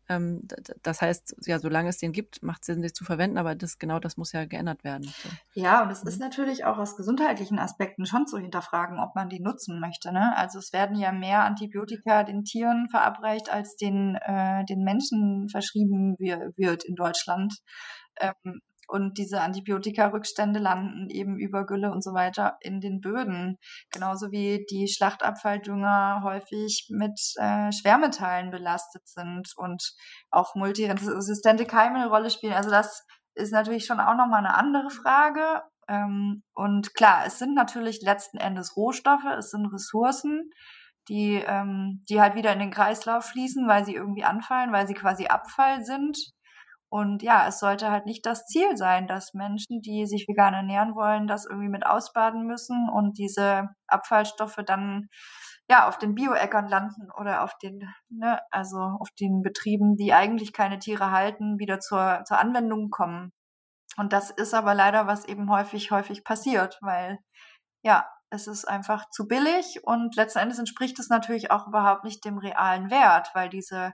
Ähm, 0.07 0.41
das 0.83 1.01
heißt, 1.01 1.35
ja, 1.45 1.57
solange 1.59 1.89
es 1.89 1.97
den 1.97 2.11
gibt, 2.11 2.43
macht 2.43 2.61
es 2.61 2.67
Sinn, 2.67 2.81
sich 2.81 2.93
zu 2.93 3.03
verwenden, 3.03 3.37
aber 3.37 3.55
das, 3.55 3.79
genau 3.79 3.99
das 3.99 4.17
muss 4.17 4.33
ja 4.33 4.45
geändert 4.45 4.83
werden. 4.83 5.03
So. 5.03 5.29
Ja, 5.53 5.81
und 5.81 5.89
es 5.89 6.03
ist 6.03 6.19
mhm. 6.19 6.25
natürlich 6.25 6.65
auch 6.65 6.77
aus 6.77 6.95
gesundheitlichen 6.95 7.57
Aspekten 7.57 8.05
schon 8.05 8.27
zu 8.27 8.37
hinterfragen, 8.37 8.99
ob 8.99 9.15
man 9.15 9.29
die 9.29 9.39
nutzen 9.39 9.79
möchte. 9.79 10.11
Ne? 10.11 10.35
Also 10.37 10.59
es 10.59 10.73
werden 10.73 10.97
ja 10.97 11.11
mehr 11.11 11.43
Antibiotika 11.43 12.23
den 12.23 12.43
Tieren 12.43 12.87
verabreicht, 12.89 13.49
als 13.49 13.75
den, 13.77 14.15
äh, 14.15 14.63
den 14.65 14.83
Menschen 14.83 15.49
verschrieben 15.49 16.15
wird 16.19 16.83
in 16.83 16.95
Deutschland. 16.95 17.55
Ähm, 18.19 18.61
und 18.87 19.17
diese 19.17 19.41
Antibiotika-Rückstände 19.41 20.59
landen 20.59 21.09
eben 21.09 21.37
über 21.37 21.65
Gülle 21.65 21.91
und 21.91 22.03
so 22.03 22.13
weiter 22.13 22.57
in 22.61 22.81
den 22.81 23.01
Böden. 23.01 23.57
Genauso 23.91 24.31
wie 24.31 24.65
die 24.69 24.87
Schlachtabfalldünger 24.87 26.21
häufig 26.23 26.87
mit 26.89 27.19
äh, 27.37 27.71
Schwermetallen 27.71 28.51
belastet 28.51 29.07
sind 29.07 29.51
und 29.55 29.93
auch 30.29 30.55
multiresistente 30.55 31.65
Keime 31.65 31.99
eine 31.99 32.09
Rolle 32.09 32.29
spielen. 32.29 32.53
Also 32.53 32.69
das 32.69 33.05
ist 33.35 33.51
natürlich 33.51 33.85
schon 33.85 33.99
auch 33.99 34.15
nochmal 34.15 34.39
eine 34.39 34.55
andere 34.55 34.89
Frage. 34.89 35.61
Ähm, 35.87 36.43
und 36.53 36.93
klar, 36.95 37.25
es 37.25 37.37
sind 37.37 37.53
natürlich 37.53 38.01
letzten 38.01 38.37
Endes 38.37 38.75
Rohstoffe, 38.75 39.25
es 39.37 39.51
sind 39.51 39.67
Ressourcen, 39.67 40.49
die, 41.09 41.35
ähm, 41.45 42.03
die 42.09 42.19
halt 42.19 42.35
wieder 42.35 42.53
in 42.53 42.59
den 42.59 42.71
Kreislauf 42.71 43.25
fließen, 43.25 43.67
weil 43.67 43.85
sie 43.85 43.93
irgendwie 43.93 44.23
anfallen, 44.23 44.71
weil 44.71 44.87
sie 44.87 44.95
quasi 44.95 45.27
Abfall 45.27 45.83
sind. 45.85 46.17
Und 46.95 47.21
ja, 47.23 47.45
es 47.45 47.59
sollte 47.59 47.91
halt 47.91 48.05
nicht 48.05 48.25
das 48.25 48.45
Ziel 48.45 48.77
sein, 48.77 49.05
dass 49.05 49.33
Menschen, 49.33 49.81
die 49.81 50.05
sich 50.05 50.29
vegan 50.29 50.53
ernähren 50.53 50.95
wollen, 50.95 51.27
das 51.27 51.45
irgendwie 51.45 51.67
mit 51.67 51.85
ausbaden 51.85 52.47
müssen 52.47 52.87
und 52.87 53.17
diese 53.17 53.67
Abfallstoffe 53.87 54.61
dann 54.65 55.09
ja 55.69 55.89
auf 55.89 55.97
den 55.97 56.15
Bioäckern 56.15 56.69
landen 56.69 57.09
oder 57.19 57.43
auf 57.43 57.57
den, 57.57 57.81
ne, 58.07 58.39
also 58.49 58.77
auf 58.77 59.09
den 59.19 59.41
Betrieben, 59.41 59.97
die 59.97 60.13
eigentlich 60.13 60.53
keine 60.53 60.79
Tiere 60.79 61.11
halten, 61.11 61.59
wieder 61.59 61.81
zur, 61.81 62.23
zur 62.25 62.39
Anwendung 62.39 62.91
kommen. 62.91 63.33
Und 63.97 64.13
das 64.13 64.31
ist 64.31 64.53
aber 64.53 64.73
leider, 64.73 65.05
was 65.05 65.25
eben 65.25 65.51
häufig, 65.51 65.91
häufig 65.91 66.23
passiert, 66.23 66.77
weil 66.79 67.19
ja, 67.83 68.07
es 68.29 68.47
ist 68.47 68.63
einfach 68.69 69.09
zu 69.09 69.27
billig 69.27 69.81
und 69.83 70.15
letzten 70.15 70.39
Endes 70.39 70.59
entspricht 70.59 70.97
es 70.99 71.09
natürlich 71.09 71.51
auch 71.51 71.67
überhaupt 71.67 72.05
nicht 72.05 72.23
dem 72.23 72.37
realen 72.37 72.89
Wert, 72.89 73.31
weil 73.33 73.49
diese 73.49 73.91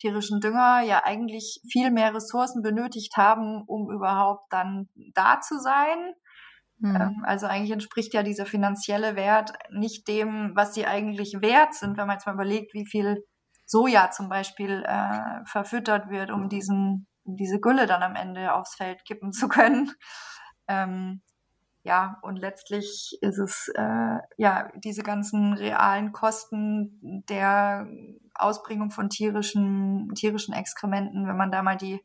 tierischen 0.00 0.40
Dünger 0.40 0.80
ja 0.80 1.02
eigentlich 1.04 1.60
viel 1.70 1.90
mehr 1.90 2.14
Ressourcen 2.14 2.62
benötigt 2.62 3.16
haben, 3.16 3.62
um 3.66 3.90
überhaupt 3.90 4.52
dann 4.52 4.88
da 5.14 5.40
zu 5.40 5.58
sein. 5.58 6.14
Mhm. 6.78 7.22
Also 7.24 7.46
eigentlich 7.46 7.70
entspricht 7.70 8.14
ja 8.14 8.22
dieser 8.22 8.46
finanzielle 8.46 9.14
Wert 9.14 9.52
nicht 9.70 10.08
dem, 10.08 10.52
was 10.54 10.74
sie 10.74 10.86
eigentlich 10.86 11.34
wert 11.40 11.74
sind, 11.74 11.96
wenn 11.96 12.06
man 12.06 12.16
jetzt 12.16 12.26
mal 12.26 12.34
überlegt, 12.34 12.74
wie 12.74 12.86
viel 12.86 13.22
Soja 13.66 14.10
zum 14.10 14.28
Beispiel 14.28 14.82
äh, 14.84 15.44
verfüttert 15.44 16.10
wird, 16.10 16.30
um 16.30 16.48
diesen, 16.48 17.06
diese 17.24 17.60
Gülle 17.60 17.86
dann 17.86 18.02
am 18.02 18.16
Ende 18.16 18.54
aufs 18.54 18.74
Feld 18.74 19.04
kippen 19.04 19.32
zu 19.32 19.48
können. 19.48 19.92
Ähm, 20.68 21.22
ja, 21.82 22.18
und 22.22 22.36
letztlich 22.36 23.16
ist 23.22 23.38
es 23.38 23.70
äh, 23.74 24.18
ja 24.36 24.68
diese 24.76 25.02
ganzen 25.02 25.54
realen 25.54 26.12
Kosten 26.12 27.24
der 27.28 27.86
Ausbringung 28.34 28.90
von 28.90 29.08
tierischen, 29.08 30.10
tierischen 30.14 30.52
Exkrementen, 30.52 31.26
wenn 31.26 31.36
man 31.36 31.50
da 31.50 31.62
mal 31.62 31.76
die, 31.76 32.02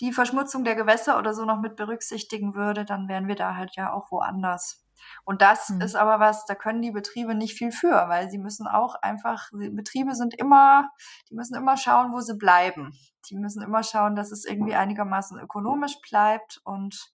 die 0.00 0.12
Verschmutzung 0.12 0.64
der 0.64 0.74
Gewässer 0.74 1.18
oder 1.18 1.34
so 1.34 1.44
noch 1.44 1.60
mit 1.60 1.76
berücksichtigen 1.76 2.54
würde, 2.54 2.84
dann 2.84 3.08
wären 3.08 3.28
wir 3.28 3.36
da 3.36 3.56
halt 3.56 3.76
ja 3.76 3.92
auch 3.92 4.10
woanders. 4.10 4.84
Und 5.24 5.42
das 5.42 5.68
mhm. 5.68 5.82
ist 5.82 5.96
aber 5.96 6.18
was, 6.18 6.46
da 6.46 6.54
können 6.54 6.80
die 6.80 6.90
Betriebe 6.90 7.34
nicht 7.34 7.58
viel 7.58 7.72
für, 7.72 8.08
weil 8.08 8.30
sie 8.30 8.38
müssen 8.38 8.66
auch 8.66 8.94
einfach, 8.96 9.50
Betriebe 9.52 10.14
sind 10.14 10.34
immer, 10.34 10.88
die 11.28 11.34
müssen 11.34 11.56
immer 11.56 11.76
schauen, 11.76 12.12
wo 12.12 12.20
sie 12.20 12.36
bleiben. 12.36 12.92
Die 13.28 13.36
müssen 13.36 13.62
immer 13.62 13.82
schauen, 13.82 14.16
dass 14.16 14.32
es 14.32 14.44
irgendwie 14.44 14.74
einigermaßen 14.74 15.38
ökonomisch 15.38 16.00
bleibt 16.00 16.60
und 16.64 17.12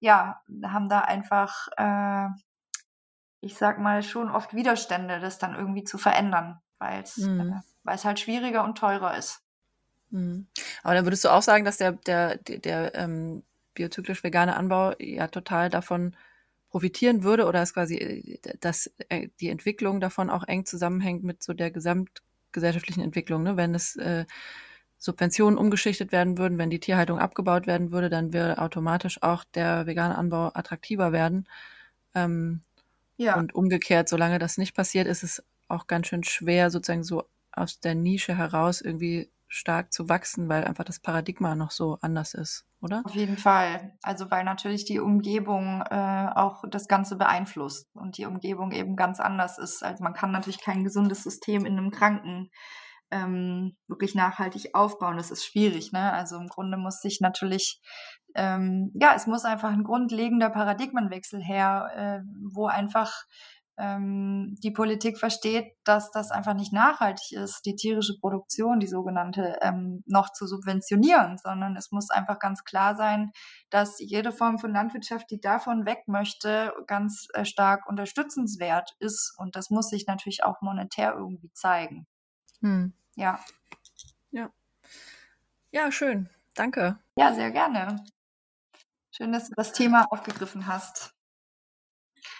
ja, 0.00 0.42
haben 0.64 0.88
da 0.88 1.00
einfach, 1.00 1.68
äh, 1.76 2.28
ich 3.40 3.56
sag 3.56 3.78
mal, 3.78 4.02
schon 4.02 4.30
oft 4.30 4.54
Widerstände, 4.54 5.20
das 5.20 5.38
dann 5.38 5.54
irgendwie 5.54 5.84
zu 5.84 5.98
verändern, 5.98 6.60
weil 6.78 7.02
es 7.02 7.18
mhm. 7.18 7.62
äh, 7.86 7.96
halt 7.96 8.18
schwieriger 8.18 8.64
und 8.64 8.76
teurer 8.76 9.16
ist. 9.16 9.42
Mhm. 10.10 10.48
Aber 10.82 10.94
dann 10.94 11.04
würdest 11.04 11.24
du 11.24 11.28
auch 11.28 11.42
sagen, 11.42 11.64
dass 11.64 11.76
der, 11.76 11.92
der, 11.92 12.36
der, 12.38 12.58
der 12.58 12.94
ähm, 12.94 13.44
biozyklisch 13.74 14.24
vegane 14.24 14.56
Anbau 14.56 14.94
ja 14.98 15.28
total 15.28 15.68
davon 15.68 16.16
profitieren 16.70 17.22
würde 17.22 17.46
oder 17.46 17.62
ist 17.62 17.74
quasi, 17.74 17.96
äh, 17.96 18.38
dass 18.60 18.90
äh, 19.08 19.28
die 19.40 19.48
Entwicklung 19.48 20.00
davon 20.00 20.30
auch 20.30 20.44
eng 20.46 20.64
zusammenhängt 20.64 21.22
mit 21.22 21.42
so 21.42 21.52
der 21.52 21.70
gesamtgesellschaftlichen 21.70 23.02
Entwicklung, 23.02 23.42
ne? 23.42 23.56
Wenn 23.56 23.74
es 23.74 23.96
äh, 23.96 24.24
Subventionen 25.00 25.58
umgeschichtet 25.58 26.12
werden 26.12 26.36
würden, 26.36 26.58
wenn 26.58 26.68
die 26.68 26.78
Tierhaltung 26.78 27.18
abgebaut 27.18 27.66
werden 27.66 27.90
würde, 27.90 28.10
dann 28.10 28.34
würde 28.34 28.58
automatisch 28.58 29.22
auch 29.22 29.44
der 29.44 29.86
vegane 29.86 30.16
Anbau 30.16 30.50
attraktiver 30.54 31.10
werden. 31.10 31.48
Ähm, 32.14 32.60
ja. 33.16 33.36
Und 33.36 33.54
umgekehrt, 33.54 34.10
solange 34.10 34.38
das 34.38 34.58
nicht 34.58 34.76
passiert, 34.76 35.06
ist 35.06 35.22
es 35.22 35.42
auch 35.68 35.86
ganz 35.86 36.06
schön 36.06 36.22
schwer, 36.22 36.70
sozusagen 36.70 37.02
so 37.02 37.24
aus 37.50 37.80
der 37.80 37.94
Nische 37.94 38.36
heraus 38.36 38.82
irgendwie 38.82 39.30
stark 39.48 39.92
zu 39.92 40.08
wachsen, 40.08 40.48
weil 40.48 40.64
einfach 40.64 40.84
das 40.84 41.00
Paradigma 41.00 41.54
noch 41.54 41.70
so 41.70 41.98
anders 42.02 42.34
ist, 42.34 42.66
oder? 42.82 43.02
Auf 43.04 43.14
jeden 43.14 43.38
Fall. 43.38 43.96
Also 44.02 44.30
weil 44.30 44.44
natürlich 44.44 44.84
die 44.84 45.00
Umgebung 45.00 45.82
äh, 45.90 46.28
auch 46.34 46.62
das 46.70 46.88
Ganze 46.88 47.16
beeinflusst 47.16 47.88
und 47.94 48.18
die 48.18 48.26
Umgebung 48.26 48.70
eben 48.70 48.96
ganz 48.96 49.18
anders 49.18 49.58
ist. 49.58 49.82
Also 49.82 50.04
man 50.04 50.12
kann 50.12 50.30
natürlich 50.30 50.60
kein 50.60 50.84
gesundes 50.84 51.22
System 51.24 51.64
in 51.64 51.78
einem 51.78 51.90
Kranken 51.90 52.50
ähm, 53.10 53.76
wirklich 53.88 54.14
nachhaltig 54.14 54.74
aufbauen. 54.74 55.16
Das 55.16 55.30
ist 55.30 55.44
schwierig, 55.44 55.92
ne? 55.92 56.12
Also 56.12 56.36
im 56.36 56.48
Grunde 56.48 56.76
muss 56.76 57.00
sich 57.00 57.20
natürlich, 57.20 57.80
ähm, 58.34 58.92
ja, 58.94 59.14
es 59.14 59.26
muss 59.26 59.44
einfach 59.44 59.70
ein 59.72 59.84
grundlegender 59.84 60.50
Paradigmenwechsel 60.50 61.42
her, 61.42 62.22
äh, 62.24 62.30
wo 62.52 62.66
einfach 62.66 63.24
ähm, 63.80 64.56
die 64.62 64.70
Politik 64.70 65.18
versteht, 65.18 65.72
dass 65.84 66.10
das 66.10 66.30
einfach 66.30 66.54
nicht 66.54 66.72
nachhaltig 66.72 67.32
ist, 67.32 67.62
die 67.64 67.76
tierische 67.76 68.18
Produktion, 68.20 68.78
die 68.78 68.86
sogenannte, 68.86 69.56
ähm, 69.62 70.02
noch 70.06 70.30
zu 70.32 70.46
subventionieren, 70.46 71.38
sondern 71.38 71.76
es 71.76 71.90
muss 71.90 72.10
einfach 72.10 72.38
ganz 72.38 72.62
klar 72.64 72.94
sein, 72.94 73.30
dass 73.70 73.98
jede 73.98 74.32
Form 74.32 74.58
von 74.58 74.72
Landwirtschaft, 74.72 75.30
die 75.30 75.40
davon 75.40 75.86
weg 75.86 76.02
möchte, 76.06 76.72
ganz 76.86 77.26
äh, 77.32 77.44
stark 77.44 77.88
unterstützenswert 77.88 78.94
ist. 78.98 79.34
Und 79.38 79.56
das 79.56 79.70
muss 79.70 79.88
sich 79.88 80.06
natürlich 80.06 80.44
auch 80.44 80.60
monetär 80.60 81.14
irgendwie 81.16 81.50
zeigen. 81.52 82.06
Hm. 82.60 82.92
Ja. 83.16 83.40
Ja. 84.30 84.50
Ja, 85.70 85.92
schön. 85.92 86.28
Danke. 86.54 86.98
Ja, 87.16 87.32
sehr 87.32 87.50
gerne. 87.50 88.04
Schön, 89.10 89.32
dass 89.32 89.48
du 89.48 89.54
das 89.56 89.72
Thema 89.72 90.06
aufgegriffen 90.10 90.66
hast. 90.66 91.14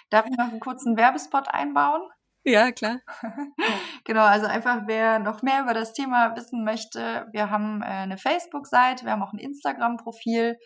Darf 0.09 0.25
ich 0.25 0.37
noch 0.37 0.49
einen 0.49 0.59
kurzen 0.59 0.97
Werbespot 0.97 1.47
einbauen? 1.47 2.01
Ja, 2.43 2.71
klar. 2.71 2.99
genau, 4.03 4.23
also 4.23 4.47
einfach 4.47 4.83
wer 4.87 5.19
noch 5.19 5.43
mehr 5.43 5.61
über 5.61 5.73
das 5.73 5.93
Thema 5.93 6.35
wissen 6.35 6.63
möchte, 6.63 7.27
wir 7.31 7.51
haben 7.51 7.81
äh, 7.83 7.85
eine 7.85 8.17
Facebook-Seite, 8.17 9.05
wir 9.05 9.11
haben 9.11 9.21
auch 9.21 9.33
ein 9.33 9.39
Instagram-Profil 9.39 10.57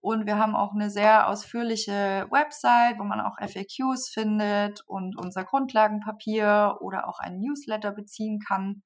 und 0.00 0.26
wir 0.26 0.38
haben 0.38 0.54
auch 0.54 0.74
eine 0.74 0.90
sehr 0.90 1.28
ausführliche 1.28 2.26
Website, 2.30 2.98
wo 2.98 3.04
man 3.04 3.20
auch 3.20 3.38
FAQs 3.40 4.10
findet 4.10 4.82
und 4.86 5.18
unser 5.18 5.44
Grundlagenpapier 5.44 6.76
oder 6.80 7.08
auch 7.08 7.18
einen 7.18 7.40
Newsletter 7.40 7.90
beziehen 7.90 8.38
kann. 8.38 8.82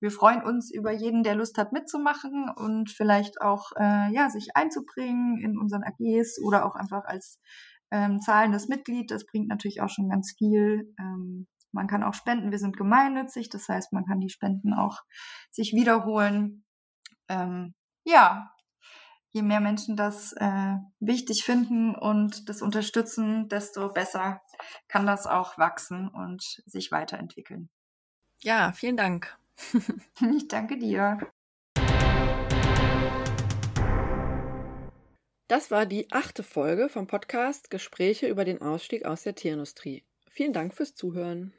Wir 0.00 0.10
freuen 0.10 0.42
uns 0.42 0.72
über 0.72 0.92
jeden, 0.92 1.22
der 1.22 1.34
Lust 1.34 1.56
hat 1.56 1.72
mitzumachen 1.72 2.50
und 2.54 2.90
vielleicht 2.90 3.40
auch 3.40 3.72
äh, 3.76 4.12
ja, 4.12 4.28
sich 4.28 4.54
einzubringen 4.54 5.38
in 5.38 5.58
unseren 5.58 5.82
AGs 5.82 6.40
oder 6.42 6.66
auch 6.66 6.74
einfach 6.74 7.04
als 7.04 7.40
ähm, 7.90 8.20
zahlendes 8.20 8.68
Mitglied. 8.68 9.10
Das 9.10 9.24
bringt 9.24 9.48
natürlich 9.48 9.80
auch 9.80 9.88
schon 9.88 10.08
ganz 10.08 10.34
viel. 10.36 10.94
Ähm, 10.98 11.46
man 11.72 11.86
kann 11.86 12.02
auch 12.02 12.14
spenden. 12.14 12.50
Wir 12.50 12.58
sind 12.58 12.76
gemeinnützig, 12.76 13.48
das 13.48 13.68
heißt, 13.68 13.92
man 13.92 14.04
kann 14.04 14.20
die 14.20 14.30
Spenden 14.30 14.74
auch 14.74 15.02
sich 15.50 15.72
wiederholen. 15.72 16.64
Ähm, 17.28 17.74
ja, 18.04 18.50
je 19.32 19.42
mehr 19.42 19.60
Menschen 19.60 19.96
das 19.96 20.32
äh, 20.34 20.76
wichtig 21.00 21.44
finden 21.44 21.94
und 21.94 22.48
das 22.48 22.62
unterstützen, 22.62 23.48
desto 23.48 23.92
besser 23.92 24.40
kann 24.88 25.06
das 25.06 25.26
auch 25.26 25.58
wachsen 25.58 26.08
und 26.08 26.62
sich 26.66 26.92
weiterentwickeln. 26.92 27.68
Ja, 28.40 28.72
vielen 28.72 28.96
Dank. 28.96 29.36
ich 30.36 30.48
danke 30.48 30.78
dir. 30.78 31.18
Das 35.48 35.70
war 35.70 35.86
die 35.86 36.10
achte 36.10 36.42
Folge 36.42 36.88
vom 36.88 37.06
Podcast 37.06 37.70
Gespräche 37.70 38.28
über 38.28 38.44
den 38.44 38.60
Ausstieg 38.62 39.04
aus 39.04 39.22
der 39.22 39.34
Tierindustrie. 39.34 40.04
Vielen 40.28 40.52
Dank 40.52 40.74
fürs 40.74 40.94
Zuhören. 40.94 41.52